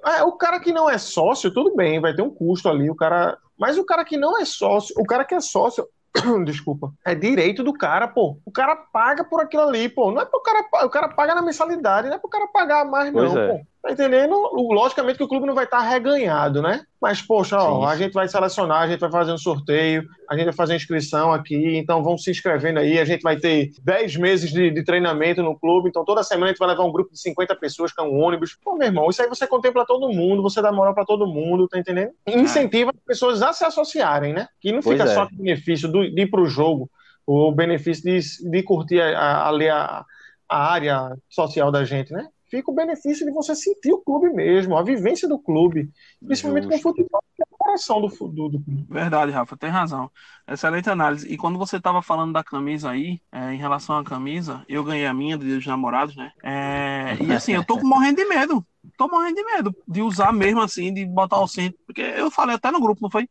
é, 0.07 0.23
o 0.23 0.33
cara 0.33 0.61
que 0.61 0.73
não 0.73 0.89
é 0.89 0.99
sócio, 0.99 1.53
tudo 1.53 1.75
bem, 1.75 2.01
vai 2.01 2.15
ter 2.15 2.23
um 2.23 2.31
custo 2.31 2.69
ali, 2.69 2.91
o 2.91 2.95
cara. 2.95 3.39
Mas 3.59 3.79
o 3.79 3.85
cara 3.85 4.05
que 4.05 4.17
não 4.17 4.39
é 4.41 4.45
sócio, 4.45 4.95
o 4.99 5.05
cara 5.05 5.25
que 5.25 5.35
é 5.35 5.41
sócio, 5.41 5.87
desculpa, 6.45 6.93
é 7.05 7.15
direito 7.15 7.63
do 7.63 7.73
cara, 7.73 8.09
pô. 8.09 8.39
O 8.45 8.51
cara 8.51 8.77
paga 8.77 9.25
por 9.25 9.41
aquilo 9.41 9.63
ali, 9.63 9.89
pô. 9.89 10.11
Não 10.11 10.23
é 10.23 10.25
pro 10.25 10.43
cara, 10.43 10.65
o 10.85 10.91
cara 10.91 11.09
paga 11.09 11.35
na 11.35 11.43
mensalidade, 11.43 12.09
não 12.09 12.17
é 12.17 12.19
pro 12.19 12.29
cara 12.29 12.47
pagar 12.49 12.85
mais, 12.85 13.11
pois 13.11 13.33
não, 13.33 13.41
é. 13.41 13.49
pô. 13.49 13.67
Tá 13.85 13.93
entendendo? 13.93 14.35
Logicamente 14.55 15.19
que 15.19 15.25
o 15.25 15.29
clube 15.29 15.47
não 15.47 15.55
vai 15.55 15.67
estar 15.67 15.83
reganhado, 15.83 16.63
né? 16.63 16.87
Mas, 16.99 17.21
poxa, 17.21 17.59
ó, 17.59 17.87
a 17.87 17.95
gente 17.95 18.15
vai 18.15 18.27
selecionar, 18.27 18.81
a 18.81 18.89
gente 18.89 18.99
vai 18.99 19.11
fazer 19.11 19.31
um 19.31 19.37
sorteio, 19.37 20.09
a 20.27 20.35
gente 20.35 20.47
vai 20.47 20.55
fazer 20.55 20.75
inscrição 20.75 21.35
aqui, 21.35 21.77
então 21.77 22.03
vão 22.03 22.17
se 22.17 22.31
inscrevendo 22.31 22.79
aí. 22.79 22.99
A 22.99 23.05
gente 23.05 23.21
vai 23.21 23.37
ter 23.37 23.73
10 23.83 24.17
meses 24.17 24.51
de, 24.51 24.71
de, 24.71 24.83
treinamento 24.83 25.43
no 25.43 25.55
clube, 25.55 25.91
então 25.91 26.03
toda 26.03 26.23
semana 26.23 26.47
a 26.47 26.49
gente 26.49 26.59
vai 26.59 26.69
levar 26.69 26.83
um 26.83 26.91
grupo 26.91 27.13
de 27.13 27.21
50 27.21 27.55
pessoas, 27.57 27.93
que 27.93 28.01
é 28.01 28.05
um 28.05 28.19
ônibus. 28.23 28.57
Pô, 28.65 28.75
meu 28.75 28.87
irmão, 28.87 29.11
isso 29.11 29.21
aí 29.21 29.29
você 29.29 29.47
contempla 29.47 29.85
todo 29.85 30.09
mundo, 30.09 30.43
você 30.43 30.63
dá 30.63 30.73
moral 30.73 30.95
para 30.95 31.05
todo 31.05 31.27
mundo, 31.27 31.69
tá 31.69 31.79
entendendo? 31.79 32.13
E 32.27 32.33
incentiva 32.33 32.91
as 32.91 33.05
pessoas 33.05 33.43
a 33.43 33.53
se 33.53 33.67
associarem, 33.67 34.33
né? 34.33 34.49
Que 34.63 34.73
não 34.73 34.81
fica 34.81 35.03
é. 35.03 35.09
só 35.09 35.25
o 35.25 35.37
benefício 35.37 35.93
do, 35.93 36.11
de 36.11 36.23
ir 36.23 36.31
pro 36.31 36.47
jogo, 36.47 36.91
o 37.27 37.53
benefício 37.53 38.03
de, 38.03 38.51
de 38.51 38.63
curtir 38.63 39.03
ali 39.03 39.69
a, 39.69 39.77
a, 39.77 40.05
a 40.49 40.73
área 40.73 41.15
social 41.29 41.71
da 41.71 41.85
gente, 41.85 42.15
né? 42.15 42.29
Fica 42.55 42.71
o 42.71 42.75
benefício 42.75 43.27
de 43.27 43.33
você 43.33 43.55
sentir 43.55 43.93
o 43.93 43.99
clube 43.99 44.31
mesmo, 44.31 44.77
a 44.77 44.83
vivência 44.83 45.29
do 45.29 45.39
clube, 45.39 45.91
principalmente 46.25 46.65
Justo. 46.65 46.83
com 46.83 46.89
o 46.89 46.93
futebol, 46.93 47.25
que 47.35 47.43
é 47.43 47.47
o 47.51 47.57
coração 47.57 48.01
do, 48.01 48.09
do, 48.09 48.49
do, 48.49 48.61
clube. 48.63 48.87
Verdade, 48.89 49.33
Rafa, 49.33 49.57
tem 49.57 49.71
razão. 49.71 50.09
Excelente 50.47 50.89
análise. 50.89 51.27
E 51.27 51.37
quando 51.37 51.59
você 51.59 51.79
estava 51.79 52.01
falando 52.01 52.33
da 52.33 52.45
camisa 52.45 52.91
aí, 52.91 53.21
é, 53.33 53.53
em 53.53 53.59
relação 53.59 53.99
à 53.99 54.05
camisa, 54.05 54.65
eu 54.69 54.85
ganhei 54.85 55.07
a 55.07 55.15
minha, 55.15 55.37
do 55.37 55.45
Dia 55.45 55.57
dos 55.57 55.67
Namorados, 55.67 56.15
né? 56.15 56.31
É, 56.45 57.17
e 57.21 57.33
assim, 57.33 57.53
eu 57.53 57.65
tô 57.65 57.77
morrendo 57.81 58.17
de 58.17 58.25
medo. 58.27 58.65
Tô 58.97 59.09
morrendo 59.09 59.35
de 59.35 59.45
medo 59.45 59.75
de 59.89 60.03
usar 60.03 60.33
mesmo 60.33 60.61
assim, 60.61 60.95
de 60.95 61.05
botar 61.05 61.41
o 61.41 61.49
cinto. 61.49 61.77
Porque 61.87 62.03
eu 62.03 62.31
falei 62.31 62.55
até 62.55 62.71
no 62.71 62.81
grupo, 62.81 63.01
não 63.03 63.11
foi? 63.11 63.29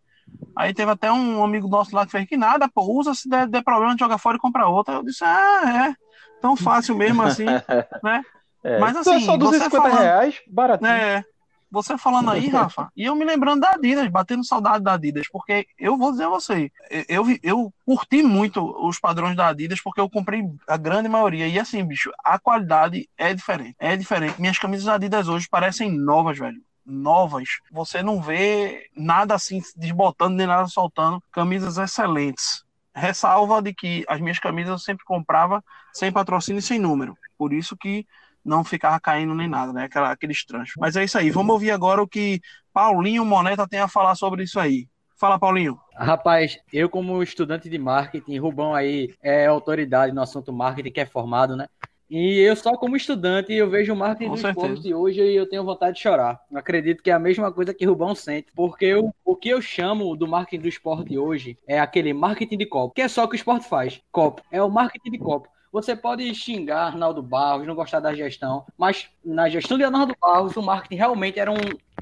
Aí 0.56 0.74
teve 0.74 0.92
até 0.92 1.12
um 1.12 1.44
amigo 1.44 1.68
nosso 1.68 1.96
lá 1.96 2.06
que 2.06 2.12
fez 2.12 2.28
que 2.28 2.36
nada, 2.36 2.68
pô, 2.68 2.82
usa 2.82 3.14
se 3.14 3.30
der, 3.30 3.48
der 3.48 3.64
problema, 3.64 3.96
joga 3.98 4.18
fora 4.18 4.36
e 4.36 4.40
compra 4.40 4.68
outra. 4.68 4.96
Eu 4.96 5.04
disse, 5.04 5.24
ah, 5.24 5.90
é, 5.90 5.96
tão 6.42 6.56
fácil 6.58 6.96
mesmo 6.96 7.22
assim, 7.22 7.46
né? 8.04 8.24
É, 8.64 8.80
Mas 8.80 8.96
então, 8.96 9.16
assim, 9.16 9.26
só 9.26 9.38
250 9.38 9.70
você 9.70 9.90
falando- 9.90 10.02
reais, 10.04 10.42
baratinho. 10.48 10.90
É, 10.90 11.24
você 11.70 11.98
falando 11.98 12.30
aí, 12.30 12.48
Rafa, 12.50 12.90
e 12.96 13.04
eu 13.06 13.16
me 13.16 13.26
lembrando 13.26 13.62
da 13.62 13.72
Adidas, 13.72 14.08
batendo 14.08 14.46
saudade 14.46 14.84
da 14.84 14.94
Adidas, 14.94 15.28
porque 15.32 15.66
eu 15.78 15.98
vou 15.98 16.12
dizer 16.12 16.26
a 16.26 16.30
você, 16.30 16.72
eu, 17.10 17.28
eu, 17.30 17.38
eu 17.42 17.74
curti 17.84 18.22
muito 18.22 18.64
os 18.88 19.00
padrões 19.00 19.36
da 19.36 19.48
Adidas, 19.48 19.82
porque 19.82 20.00
eu 20.00 20.08
comprei 20.10 20.44
a 20.68 20.78
grande 20.78 21.10
maioria, 21.10 21.48
e 21.48 21.60
assim, 21.60 21.84
bicho, 21.84 22.12
a 22.24 22.38
qualidade 22.38 23.10
é 23.18 23.34
diferente, 23.34 23.76
é 23.80 23.98
diferente. 23.98 24.40
Minhas 24.40 24.60
camisas 24.60 24.88
Adidas 24.88 25.28
hoje 25.28 25.48
parecem 25.50 25.92
novas, 25.92 26.38
velho. 26.38 26.62
Novas, 26.86 27.48
você 27.72 28.04
não 28.04 28.22
vê 28.22 28.88
nada 28.96 29.34
assim 29.34 29.62
desbotando 29.76 30.36
nem 30.36 30.46
nada 30.46 30.68
soltando. 30.68 31.24
Camisas 31.32 31.78
excelentes. 31.78 32.64
Ressalva 32.94 33.62
de 33.62 33.74
que 33.74 34.04
as 34.08 34.20
minhas 34.20 34.38
camisas 34.38 34.70
eu 34.72 34.78
sempre 34.78 35.06
comprava 35.06 35.64
sem 35.94 36.12
patrocínio 36.12 36.60
e 36.60 36.62
sem 36.62 36.78
número. 36.78 37.18
Por 37.38 37.52
isso 37.54 37.76
que 37.76 38.06
não 38.44 38.64
ficava 38.64 39.00
caindo 39.00 39.34
nem 39.34 39.48
nada, 39.48 39.72
né? 39.74 39.86
Aquela, 39.86 40.12
aqueles 40.12 40.46
tranchos. 40.46 40.76
Mas 40.78 40.96
é 40.96 41.04
isso 41.04 41.18
aí. 41.18 41.30
Vamos 41.30 41.54
ouvir 41.54 41.72
agora 41.72 42.02
o 42.02 42.08
que 42.08 42.42
Paulinho 42.74 43.24
Moneta 43.26 43.68
tem 43.68 43.80
a 43.80 43.88
falar 43.88 44.16
sobre 44.16 44.44
isso 44.44 44.60
aí. 44.60 44.88
Fala, 45.16 45.40
Paulinho. 45.40 45.80
Rapaz, 45.96 46.58
eu 46.72 46.90
como 46.90 47.22
estudante 47.24 47.70
de 47.70 47.78
marketing, 47.78 48.38
Rubão 48.40 48.74
aí 48.74 49.14
é 49.22 49.46
autoridade 49.46 50.14
no 50.14 50.22
assunto 50.22 50.52
marketing, 50.52 50.92
que 50.92 51.00
é 51.00 51.06
formado, 51.06 51.56
né? 51.56 51.68
E 52.10 52.40
eu 52.42 52.56
só 52.56 52.76
como 52.78 52.96
estudante, 52.96 53.54
eu 53.54 53.70
vejo 53.70 53.94
o 53.94 53.96
marketing 53.96 54.30
Com 54.30 54.36
do 54.36 54.42
certeza. 54.42 54.68
esporte 54.68 54.94
hoje 54.94 55.22
e 55.22 55.36
eu 55.36 55.50
tenho 55.50 55.64
vontade 55.64 55.96
de 55.96 56.02
chorar. 56.04 56.40
Eu 56.52 56.58
acredito 56.60 57.02
que 57.02 57.10
é 57.10 57.14
a 57.14 57.18
mesma 57.20 57.52
coisa 57.52 57.74
que 57.74 57.86
Rubão 57.86 58.14
sente, 58.14 58.48
porque 58.54 58.86
eu- 58.86 59.16
o 59.26 59.36
que 59.36 59.50
eu 59.50 59.62
chamo 59.62 60.16
do 60.16 60.28
marketing 60.28 60.62
do 60.62 60.68
esporte 60.68 61.18
hoje 61.18 61.58
é 61.68 61.80
aquele 61.80 62.14
marketing 62.14 62.58
de 62.58 62.66
copo, 62.66 62.94
que 62.94 63.02
é 63.02 63.08
só 63.08 63.24
o 63.24 63.28
que 63.28 63.36
o 63.36 63.38
esporte 63.38 63.68
faz. 63.68 64.02
Copo. 64.12 64.42
É 64.52 64.62
o 64.62 64.70
marketing 64.70 65.12
de 65.12 65.18
copo. 65.18 65.48
Você 65.74 65.96
pode 65.96 66.36
xingar 66.36 66.86
Arnaldo 66.86 67.24
Barros, 67.24 67.66
não 67.66 67.74
gostar 67.74 68.00
da 68.00 68.14
gestão, 68.14 68.64
mas 68.78 69.10
na 69.26 69.50
gestão 69.50 69.76
de 69.76 69.84
Arnaldo 69.84 70.16
Barros, 70.22 70.56
o 70.56 70.62
marketing 70.62 70.96
realmente 70.96 71.40
era 71.40 71.52
um, 71.52 71.56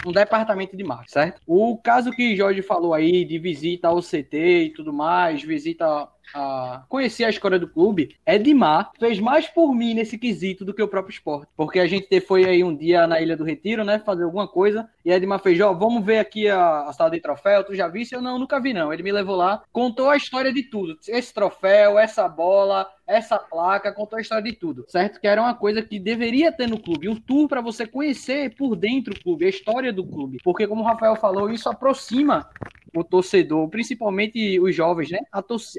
um 0.05 0.11
departamento 0.11 0.75
de 0.75 0.83
marketing, 0.83 1.11
certo? 1.13 1.41
O 1.47 1.77
caso 1.77 2.11
que 2.11 2.35
Jorge 2.35 2.61
falou 2.61 2.93
aí 2.93 3.23
de 3.23 3.39
visita 3.39 3.87
ao 3.87 4.01
CT 4.01 4.63
e 4.65 4.69
tudo 4.71 4.91
mais, 4.91 5.41
visita 5.41 6.05
a 6.33 6.83
conhecer 6.87 7.23
a 7.23 7.29
história 7.29 7.59
do 7.59 7.67
clube, 7.67 8.15
Edmar 8.25 8.91
fez 8.99 9.19
mais 9.19 9.47
por 9.47 9.73
mim 9.73 9.93
nesse 9.93 10.17
quesito 10.17 10.65
do 10.65 10.73
que 10.73 10.81
o 10.81 10.87
próprio 10.87 11.13
esporte. 11.13 11.51
Porque 11.55 11.79
a 11.79 11.87
gente 11.87 12.19
foi 12.21 12.45
aí 12.45 12.63
um 12.63 12.75
dia 12.75 13.07
na 13.07 13.21
Ilha 13.21 13.37
do 13.37 13.43
Retiro, 13.43 13.83
né? 13.83 13.99
Fazer 13.99 14.23
alguma 14.23 14.47
coisa. 14.47 14.89
E 15.03 15.11
Edmar 15.11 15.39
fez, 15.39 15.59
ó, 15.61 15.73
vamos 15.73 16.05
ver 16.05 16.19
aqui 16.19 16.47
a, 16.47 16.81
a 16.83 16.93
sala 16.93 17.11
de 17.11 17.19
troféu. 17.19 17.63
Tu 17.63 17.75
já 17.75 17.87
visse? 17.87 18.15
Eu 18.15 18.21
não, 18.21 18.37
nunca 18.37 18.59
vi, 18.59 18.73
não. 18.73 18.93
Ele 18.93 19.03
me 19.03 19.11
levou 19.11 19.35
lá, 19.35 19.63
contou 19.71 20.09
a 20.09 20.17
história 20.17 20.53
de 20.53 20.63
tudo. 20.63 20.97
Esse 21.07 21.33
troféu, 21.33 21.97
essa 21.97 22.27
bola, 22.27 22.87
essa 23.07 23.37
placa, 23.37 23.91
contou 23.91 24.17
a 24.17 24.21
história 24.21 24.43
de 24.43 24.53
tudo. 24.53 24.85
Certo? 24.87 25.19
Que 25.19 25.27
era 25.27 25.41
uma 25.41 25.53
coisa 25.53 25.81
que 25.81 25.99
deveria 25.99 26.51
ter 26.51 26.67
no 26.67 26.79
clube. 26.79 27.09
Um 27.09 27.15
tour 27.15 27.47
para 27.47 27.61
você 27.61 27.85
conhecer 27.85 28.55
por 28.55 28.75
dentro 28.75 29.13
o 29.13 29.19
clube, 29.21 29.45
a 29.45 29.49
história 29.49 29.91
do 29.91 30.05
clube. 30.05 30.37
Porque, 30.43 30.67
como 30.67 30.81
o 30.81 30.85
Rafael 30.85 31.15
falou, 31.15 31.49
isso 31.49 31.69
aproxima 31.69 32.49
o 32.93 33.03
torcedor, 33.03 33.69
principalmente 33.69 34.59
os 34.59 34.75
jovens, 34.75 35.09
né? 35.09 35.19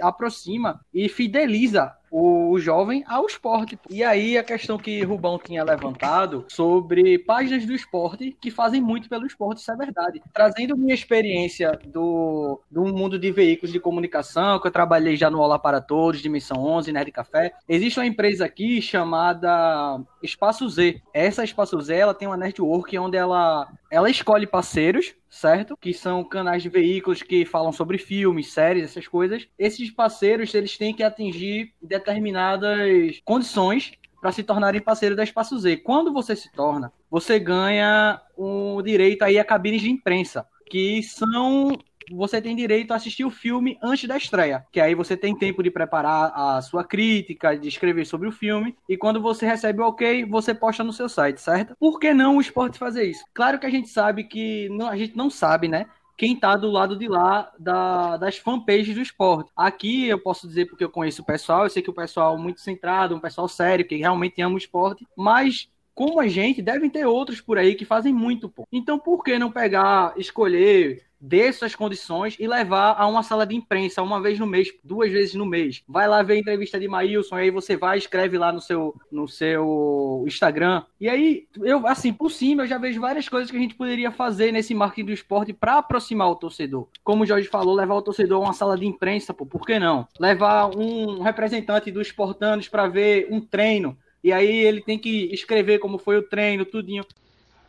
Aproxima 0.01 0.81
e 0.93 1.09
fideliza 1.09 1.95
o, 2.13 2.59
jovem 2.59 3.03
ao 3.09 3.27
esporte. 3.27 3.79
E 3.89 4.05
aí 4.05 4.37
a 4.37 4.45
questão 4.45 4.77
que 4.77 5.03
Rubão 5.03 5.39
tinha 5.39 5.65
levantado 5.65 6.45
sobre 6.49 7.19
páginas 7.19 7.65
do 7.65 7.73
esporte 7.73 8.37
que 8.39 8.51
fazem 8.51 8.81
muito 8.81 9.09
pelo 9.09 9.27
esporte, 9.27 9.59
isso 9.59 9.73
é 9.73 9.77
verdade. 9.77 10.23
Trazendo 10.33 10.77
minha 10.77 10.95
experiência 10.95 11.81
do, 11.87 12.61
do 12.71 12.85
mundo 12.85 13.19
de 13.19 13.33
veículos 13.33 13.73
de 13.73 13.81
comunicação, 13.81 14.61
que 14.61 14.67
eu 14.67 14.71
trabalhei 14.71 15.17
já 15.17 15.31
no 15.31 15.41
Olá 15.41 15.59
para 15.59 15.81
Todos, 15.81 16.21
Dimensão 16.21 16.59
11, 16.59 16.93
Nerd 16.93 17.11
Café, 17.11 17.55
existe 17.67 17.99
uma 17.99 18.07
empresa 18.07 18.45
aqui 18.45 18.83
chamada 18.83 20.01
Espaço 20.23 20.69
Z. 20.69 21.01
Essa 21.15 21.43
Espaço 21.43 21.81
Z, 21.81 21.97
ela 21.97 22.15
tem 22.15 22.29
uma 22.29 22.37
network 22.37 22.97
onde 22.99 23.17
ela, 23.17 23.69
ela 23.91 24.11
escolhe 24.11 24.47
parceiros, 24.47 25.15
certo? 25.33 25.77
Que 25.81 25.95
são 25.95 26.23
canais 26.23 26.63
de 26.63 26.69
veículos 26.69 27.23
que 27.23 27.47
falam 27.47 27.73
sobre 27.73 27.97
filmes, 27.97 28.53
séries, 28.53 28.85
essas 28.85 29.09
coisas. 29.09 29.49
Esses 29.59 29.91
parceiros, 29.91 30.55
eles 30.55 30.77
têm 30.77 30.95
que 30.95 31.03
atingir 31.03 31.73
determinadas 32.03 33.21
condições 33.25 33.93
para 34.21 34.33
se 34.33 34.43
tornarem 34.43 34.81
parceiros 34.81 35.17
da 35.17 35.25
Espaço 35.25 35.59
Z. 35.59 35.79
Quando 35.79 36.13
você 36.13 36.37
se 36.37 36.51
torna, 36.53 36.93
você 37.11 37.39
ganha 37.39 38.21
o 38.37 38.81
direito 38.83 39.23
aí 39.23 39.39
a 39.39 39.45
cabines 39.45 39.81
de 39.81 39.91
imprensa, 39.91 40.47
que 40.71 41.03
são 41.03 41.73
você 42.11 42.43
tem 42.43 42.55
direito 42.57 42.93
a 42.93 42.97
assistir 42.97 43.25
o 43.25 43.31
filme 43.31 43.79
antes 43.83 44.09
da 44.09 44.17
estreia, 44.17 44.67
que 44.73 44.81
aí 44.81 44.95
você 44.95 45.17
tem 45.17 45.37
tempo 45.37 45.63
de 45.63 45.71
preparar 45.71 46.33
a 46.35 46.61
sua 46.61 46.85
crítica, 46.85 47.57
de 47.57 47.69
escrever 47.69 48.05
sobre 48.05 48.29
o 48.29 48.33
filme, 48.33 48.77
e 48.89 48.97
quando 48.97 49.21
você 49.21 49.47
recebe 49.47 49.81
o 49.81 49.87
ok, 49.87 50.25
você 50.25 50.53
posta 50.53 50.83
no 50.83 50.93
seu 50.93 51.09
site, 51.09 51.41
certo? 51.41 51.77
Por 51.79 51.99
que 51.99 52.13
não 52.13 52.37
o 52.37 52.41
esporte 52.41 52.79
fazer 52.79 53.05
isso? 53.05 53.25
Claro 53.33 53.59
que 53.59 53.67
a 53.67 53.71
gente 53.71 53.89
sabe 53.89 54.25
que 54.25 54.69
não, 54.71 54.89
a 54.89 54.97
gente 54.97 55.17
não 55.17 55.31
sabe, 55.31 55.69
né? 55.69 55.87
Quem 56.17 56.37
tá 56.37 56.57
do 56.57 56.71
lado 56.71 56.97
de 56.97 57.09
lá 57.09 57.51
da, 57.59 58.17
das 58.17 58.37
fanpages 58.37 58.95
do 58.95 59.01
esporte. 59.01 59.51
Aqui 59.57 60.07
eu 60.09 60.19
posso 60.19 60.47
dizer 60.47 60.67
porque 60.67 60.85
eu 60.85 60.91
conheço 60.91 61.23
o 61.23 61.25
pessoal, 61.25 61.65
eu 61.65 61.71
sei 61.71 61.83
que 61.83 61.91
o 61.91 61.95
pessoal 61.95 62.37
é 62.37 62.39
muito 62.39 62.61
centrado, 62.61 63.15
um 63.15 63.21
pessoal 63.21 63.49
sério, 63.49 63.87
que 63.87 63.97
realmente 63.97 64.41
ama 64.41 64.55
o 64.55 64.59
esporte, 64.59 65.07
mas 65.17 65.69
como 65.95 66.21
a 66.21 66.29
gente, 66.29 66.63
devem 66.63 66.91
ter 66.91 67.07
outros 67.07 67.41
por 67.41 67.59
aí 67.59 67.75
que 67.75 67.85
fazem 67.85 68.13
muito, 68.13 68.49
pô. 68.49 68.67
Então 68.73 68.99
por 68.99 69.23
que 69.23 69.39
não 69.39 69.51
pegar, 69.51 70.15
escolher 70.17 71.05
dessas 71.23 71.77
condições 71.77 72.37
e 72.41 72.49
levar 72.49 72.97
a 72.99 73.07
uma 73.07 73.23
sala 73.23 73.47
de 73.47 73.55
imprensa 73.55 74.03
uma 74.03 74.21
vez 74.21 74.41
no 74.41 74.47
mês, 74.47 74.69
duas 74.83 75.13
vezes 75.13 75.35
no 75.35 75.47
mês. 75.47 75.83
Vai 75.87 76.09
lá 76.09 76.21
ver 76.21 76.35
a 76.35 76.39
entrevista 76.39 76.81
de 76.81 76.89
Maílson, 76.89 77.37
aí 77.37 77.49
você 77.49 77.77
vai, 77.77 77.97
escreve 77.97 78.37
lá 78.37 78.53
no 78.53 78.61
seu, 78.61 78.93
no 79.11 79.29
seu 79.29 80.25
Instagram. 80.27 80.83
E 81.01 81.09
aí, 81.09 81.47
eu, 81.63 81.87
assim, 81.87 82.13
por 82.13 82.31
cima, 82.31 82.65
eu 82.65 82.67
já 82.67 82.77
vejo 82.77 83.01
várias 83.01 83.29
coisas 83.29 83.51
que 83.53 83.57
a 83.57 83.61
gente 83.61 83.77
poderia 83.77 84.11
fazer 84.11 84.51
nesse 84.51 84.75
marketing 84.75 85.07
do 85.07 85.13
esporte 85.13 85.53
para 85.53 85.79
aproximar 85.79 86.29
o 86.29 86.35
torcedor. 86.35 86.89
Como 87.05 87.23
o 87.23 87.27
Jorge 87.27 87.47
falou, 87.47 87.77
levar 87.77 87.95
o 87.95 88.03
torcedor 88.03 88.43
a 88.43 88.47
uma 88.47 88.53
sala 88.53 88.77
de 88.77 88.85
imprensa, 88.85 89.33
pô, 89.33 89.47
por 89.47 89.65
que 89.65 89.79
não? 89.79 90.09
Levar 90.19 90.77
um 90.77 91.23
representante 91.23 91.93
dos 91.93 92.09
Esportanos 92.09 92.69
para 92.69 92.89
ver 92.89 93.29
um 93.31 93.41
treino. 93.41 93.97
E 94.23 94.33
aí 94.33 94.55
ele 94.55 94.81
tem 94.81 94.99
que 94.99 95.33
escrever 95.33 95.79
como 95.79 95.99
foi 95.99 96.17
o 96.19 96.23
treino, 96.23 96.65
tudinho 96.65 97.05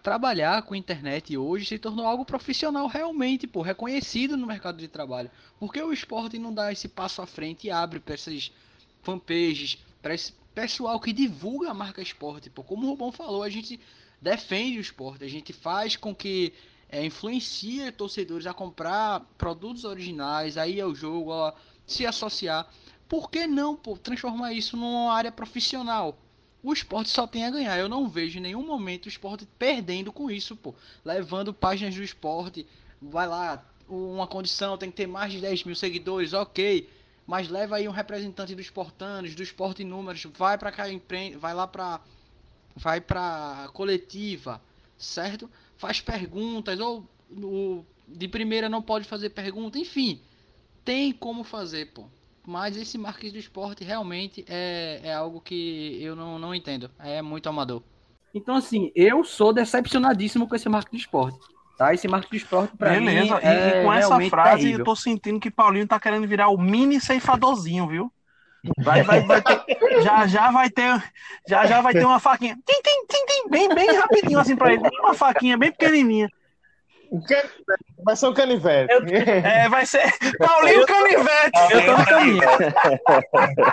trabalhar 0.04 0.62
com 0.64 0.76
internet 0.76 1.36
hoje 1.38 1.66
se 1.66 1.80
tornou 1.80 2.06
algo 2.06 2.26
profissional 2.26 2.88
realmente, 2.88 3.47
pô, 3.47 3.62
reconhecido 3.62 4.36
no 4.36 4.45
mercado 4.45 4.78
de 4.78 4.89
trabalho. 4.89 5.32
Porque 5.58 5.82
o 5.82 5.93
esporte 5.93 6.38
não 6.38 6.54
dá 6.54 6.72
esse 6.74 6.89
passo 6.89 7.22
à 7.22 7.26
frente 7.26 7.68
e 7.68 7.72
abre 7.72 8.01
para 8.01 8.14
essas 8.14 8.51
fanpages, 9.01 9.78
para 10.01 10.14
esse 10.14 10.34
pessoal 10.54 10.99
que 10.99 11.14
divulga 11.14 11.72
a 11.72 11.74
marca 11.74 12.01
esporte, 12.01 12.49
pô. 12.49 12.64
Como 12.64 12.86
o 12.86 12.89
Rubão 12.89 13.14
falou, 13.14 13.43
a 13.43 13.49
gente 13.49 13.80
defende 14.22 14.78
o 14.78 14.82
esporte, 14.82 15.24
a 15.24 15.30
gente 15.30 15.54
faz 15.54 15.95
com 15.95 16.14
que 16.14 16.54
é, 16.89 17.04
influencie 17.06 17.89
torcedores 17.93 18.45
a 18.45 18.54
comprar 18.54 19.22
produtos 19.38 19.86
originais, 19.86 20.58
aí 20.58 20.82
ao 20.82 20.93
jogo, 20.93 21.32
a 21.32 21.56
se 21.88 22.06
associar. 22.06 22.70
Por 23.08 23.32
que 23.32 23.47
não, 23.47 23.76
pô, 23.76 23.97
transformar 23.97 24.51
isso 24.51 24.76
numa 24.76 25.14
área 25.14 25.32
profissional? 25.32 26.18
O 26.64 26.72
esporte 26.72 27.09
só 27.09 27.28
tem 27.28 27.45
a 27.45 27.51
ganhar. 27.51 27.78
Eu 27.78 27.89
não 27.89 28.07
vejo 28.07 28.39
em 28.39 28.41
nenhum 28.41 28.66
momento 28.66 29.05
o 29.05 29.09
esporte 29.09 29.45
perdendo 29.59 30.11
com 30.11 30.32
isso, 30.32 30.55
pô. 30.55 30.74
Levando 31.03 31.53
páginas 31.53 31.93
do 31.93 32.03
esporte, 32.03 32.66
vai 33.01 33.28
lá, 33.28 33.64
uma 33.88 34.26
condição, 34.26 34.78
tem 34.78 34.89
que 34.89 34.95
ter 34.95 35.07
mais 35.07 35.34
de 35.34 35.41
10 35.41 35.66
mil 35.66 35.76
seguidores, 35.76 36.32
ok. 36.32 36.89
Mas 37.28 37.49
leva 37.49 37.76
aí 37.76 37.88
um 37.88 37.91
representante 37.91 38.55
dos 38.55 38.66
esportanos, 38.66 39.36
do 39.36 39.43
esporte 39.43 39.84
números, 39.84 40.26
vai 40.38 40.57
para 40.57 40.72
cá, 40.72 40.86
vai 41.38 41.53
lá 41.53 41.68
para 41.68 42.01
vai 42.76 42.99
para 42.99 43.70
coletiva, 43.74 44.61
certo? 44.97 45.49
Faz 45.78 46.01
perguntas 46.01 46.80
ou 46.80 47.07
de 48.07 48.28
primeira 48.28 48.68
não 48.68 48.82
pode 48.82 49.05
fazer 49.05 49.30
pergunta, 49.30 49.78
enfim, 49.78 50.22
tem 50.84 51.11
como 51.11 51.43
fazer, 51.43 51.91
pô. 51.93 52.07
Mas 52.46 52.76
esse 52.76 52.98
marketing 52.98 53.34
do 53.34 53.39
esporte 53.39 53.84
realmente 53.84 54.44
é, 54.50 55.00
é 55.04 55.14
algo 55.14 55.39
que 55.39 55.98
eu 56.02 56.16
não, 56.16 56.38
não 56.38 56.54
entendo. 56.54 56.91
É 57.00 57.22
muito 57.22 57.48
amador. 57.48 57.82
Então, 58.34 58.56
assim, 58.56 58.91
eu 58.96 59.24
sou 59.24 59.54
decepcionadíssimo 59.54 60.48
com 60.48 60.56
esse 60.56 60.68
marketing 60.68 60.98
do 60.98 61.00
esporte. 61.00 61.39
Tá? 61.78 61.94
Esse 61.94 62.08
marketing 62.08 62.32
do 62.32 62.38
esporte, 62.38 62.78
pra 62.78 62.91
Beleza, 62.91 63.36
mim, 63.36 63.41
e, 63.41 63.46
é 63.46 63.82
e 63.82 63.84
com 63.84 63.94
essa 63.94 64.20
frase 64.30 64.58
terrível. 64.64 64.80
eu 64.80 64.86
tô 64.86 64.96
sentindo 64.96 65.39
que 65.39 65.50
Paulinho 65.50 65.88
tá 65.88 66.00
querendo 66.00 66.28
virar 66.28 66.50
o 66.50 66.58
mini 66.58 67.00
ceifadorzinho, 67.00 67.88
viu? 67.88 68.12
Vai, 68.78 69.04
vai, 69.04 69.22
vai 69.22 69.41
ter, 69.41 69.62
já 70.02 70.26
já 70.26 70.50
vai 70.50 70.70
ter, 70.70 71.04
já 71.46 71.66
já 71.66 71.82
vai 71.82 71.91
ter 71.91 72.06
uma 72.06 72.20
faquinha, 72.20 72.56
tim, 72.66 72.82
tim, 72.82 73.06
tim, 73.10 73.26
tim, 73.26 73.50
bem, 73.50 73.68
bem 73.68 73.94
rapidinho 73.94 74.39
assim 74.39 74.56
pra 74.56 74.72
ele, 74.72 74.82
uma 75.02 75.14
faquinha 75.14 75.58
bem 75.58 75.70
pequenininha. 75.70 76.30
Vai 78.05 78.16
ser 78.16 78.28
um 78.28 78.34
canivete. 78.34 78.91
Eu- 78.91 79.01
É, 79.45 79.70
vai 79.70 79.86
ser 79.86 80.03
Paulinho 80.39 80.86
Canivete. 80.86 81.59
Eu 81.72 81.86
tô 81.86 81.97
no 81.97 82.05
caminho. 82.05 82.41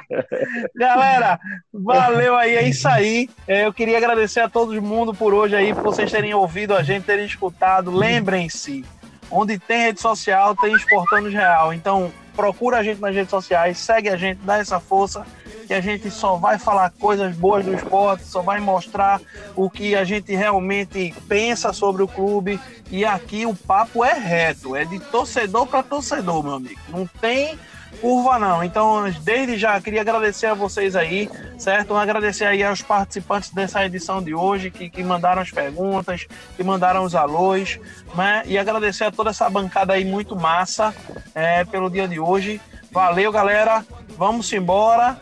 Galera, 0.74 1.38
valeu 1.72 2.36
aí, 2.36 2.56
é 2.56 2.62
isso 2.68 2.88
aí. 2.88 3.28
É, 3.46 3.66
eu 3.66 3.72
queria 3.72 3.98
agradecer 3.98 4.40
a 4.40 4.48
todo 4.48 4.80
mundo 4.80 5.12
por 5.14 5.34
hoje 5.34 5.56
aí, 5.56 5.74
por 5.74 5.82
vocês 5.82 6.10
terem 6.10 6.34
ouvido 6.34 6.74
a 6.74 6.82
gente, 6.82 7.04
terem 7.04 7.26
escutado. 7.26 7.90
Lembrem-se, 7.90 8.84
onde 9.30 9.58
tem 9.58 9.82
rede 9.84 10.00
social, 10.00 10.54
tem 10.56 10.74
Esportanos 10.74 11.32
Real. 11.32 11.72
Então, 11.72 12.12
procura 12.36 12.78
a 12.78 12.82
gente 12.82 13.00
nas 13.00 13.14
redes 13.14 13.30
sociais, 13.30 13.78
segue 13.78 14.08
a 14.08 14.16
gente, 14.16 14.38
dá 14.42 14.58
essa 14.58 14.80
força, 14.80 15.26
que 15.70 15.74
a 15.74 15.80
gente 15.80 16.10
só 16.10 16.34
vai 16.34 16.58
falar 16.58 16.90
coisas 16.98 17.36
boas 17.36 17.64
do 17.64 17.72
esporte, 17.72 18.24
só 18.24 18.42
vai 18.42 18.58
mostrar 18.58 19.20
o 19.54 19.70
que 19.70 19.94
a 19.94 20.02
gente 20.02 20.34
realmente 20.34 21.14
pensa 21.28 21.72
sobre 21.72 22.02
o 22.02 22.08
clube. 22.08 22.58
E 22.90 23.04
aqui 23.04 23.46
o 23.46 23.54
papo 23.54 24.04
é 24.04 24.14
reto, 24.14 24.74
é 24.74 24.84
de 24.84 24.98
torcedor 24.98 25.68
para 25.68 25.84
torcedor, 25.84 26.42
meu 26.42 26.54
amigo. 26.54 26.80
Não 26.88 27.06
tem 27.06 27.56
curva 28.00 28.36
não. 28.36 28.64
Então, 28.64 29.08
desde 29.22 29.56
já 29.56 29.80
queria 29.80 30.00
agradecer 30.00 30.46
a 30.46 30.54
vocês 30.54 30.96
aí, 30.96 31.30
certo? 31.56 31.94
Agradecer 31.94 32.46
aí 32.46 32.64
aos 32.64 32.82
participantes 32.82 33.50
dessa 33.50 33.86
edição 33.86 34.20
de 34.20 34.34
hoje 34.34 34.72
que, 34.72 34.90
que 34.90 35.04
mandaram 35.04 35.40
as 35.40 35.52
perguntas, 35.52 36.26
que 36.56 36.64
mandaram 36.64 37.04
os 37.04 37.14
alôs, 37.14 37.78
né? 38.16 38.42
E 38.44 38.58
agradecer 38.58 39.04
a 39.04 39.12
toda 39.12 39.30
essa 39.30 39.48
bancada 39.48 39.92
aí 39.92 40.04
muito 40.04 40.34
massa 40.34 40.92
é, 41.32 41.64
pelo 41.64 41.88
dia 41.88 42.08
de 42.08 42.18
hoje. 42.18 42.60
Valeu, 42.90 43.30
galera. 43.32 43.84
Vamos 44.16 44.52
embora. 44.52 45.18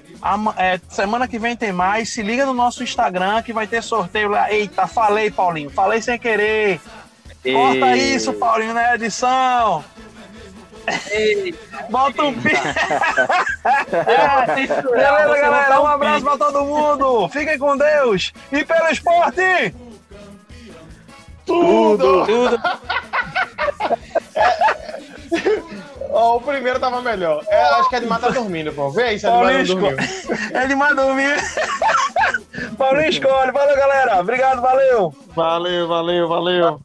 É, 0.56 0.80
semana 0.88 1.28
que 1.28 1.38
vem 1.38 1.54
tem 1.56 1.70
mais. 1.72 2.08
Se 2.10 2.22
liga 2.22 2.44
no 2.46 2.54
nosso 2.54 2.82
Instagram 2.82 3.42
que 3.42 3.52
vai 3.52 3.66
ter 3.66 3.82
sorteio 3.82 4.30
lá. 4.30 4.50
Eita, 4.52 4.86
falei, 4.86 5.30
Paulinho. 5.30 5.70
Falei 5.70 6.00
sem 6.02 6.18
querer. 6.18 6.80
Corta 7.42 7.96
E- 7.96 8.14
isso, 8.16 8.32
Paulinho, 8.34 8.74
na 8.74 8.94
edição. 8.94 9.84
Bota 11.90 12.24
um 12.24 12.34
pi. 12.34 12.50
É, 13.92 14.56
Beleza, 14.66 15.40
galera. 15.40 15.80
Um 15.80 15.86
abraço 15.86 16.24
pra 16.24 16.38
todo 16.38 16.64
mundo. 16.64 17.28
Fiquem 17.28 17.58
com 17.58 17.76
Deus. 17.76 18.32
E 18.50 18.64
pelo 18.64 18.88
esporte. 18.88 19.74
Tudo! 21.44 22.24
Tudo. 22.26 22.60
Ó, 26.10 26.36
o 26.36 26.40
primeiro 26.40 26.80
tava 26.80 27.00
melhor. 27.02 27.44
É, 27.48 27.62
acho 27.74 27.88
que 27.88 27.94
a 27.96 27.98
Edmar 27.98 28.20
tá 28.20 28.28
dormindo, 28.28 28.72
pô. 28.72 28.90
Vê 28.90 29.02
aí 29.02 29.18
se 29.18 29.26
a 29.26 29.30
Edmar 29.30 29.44
não 29.44 29.52
Paulinho 29.52 29.66
dormiu. 29.66 29.96
Ele 30.62 30.74
mandou 30.74 31.06
dormir. 31.06 31.36
Paulinho 32.76 33.10
escolhe. 33.10 33.52
Valeu, 33.52 33.76
galera. 33.76 34.20
Obrigado, 34.20 34.60
valeu. 34.60 35.14
Valeu, 35.34 35.88
valeu, 35.88 36.28
valeu. 36.28 36.80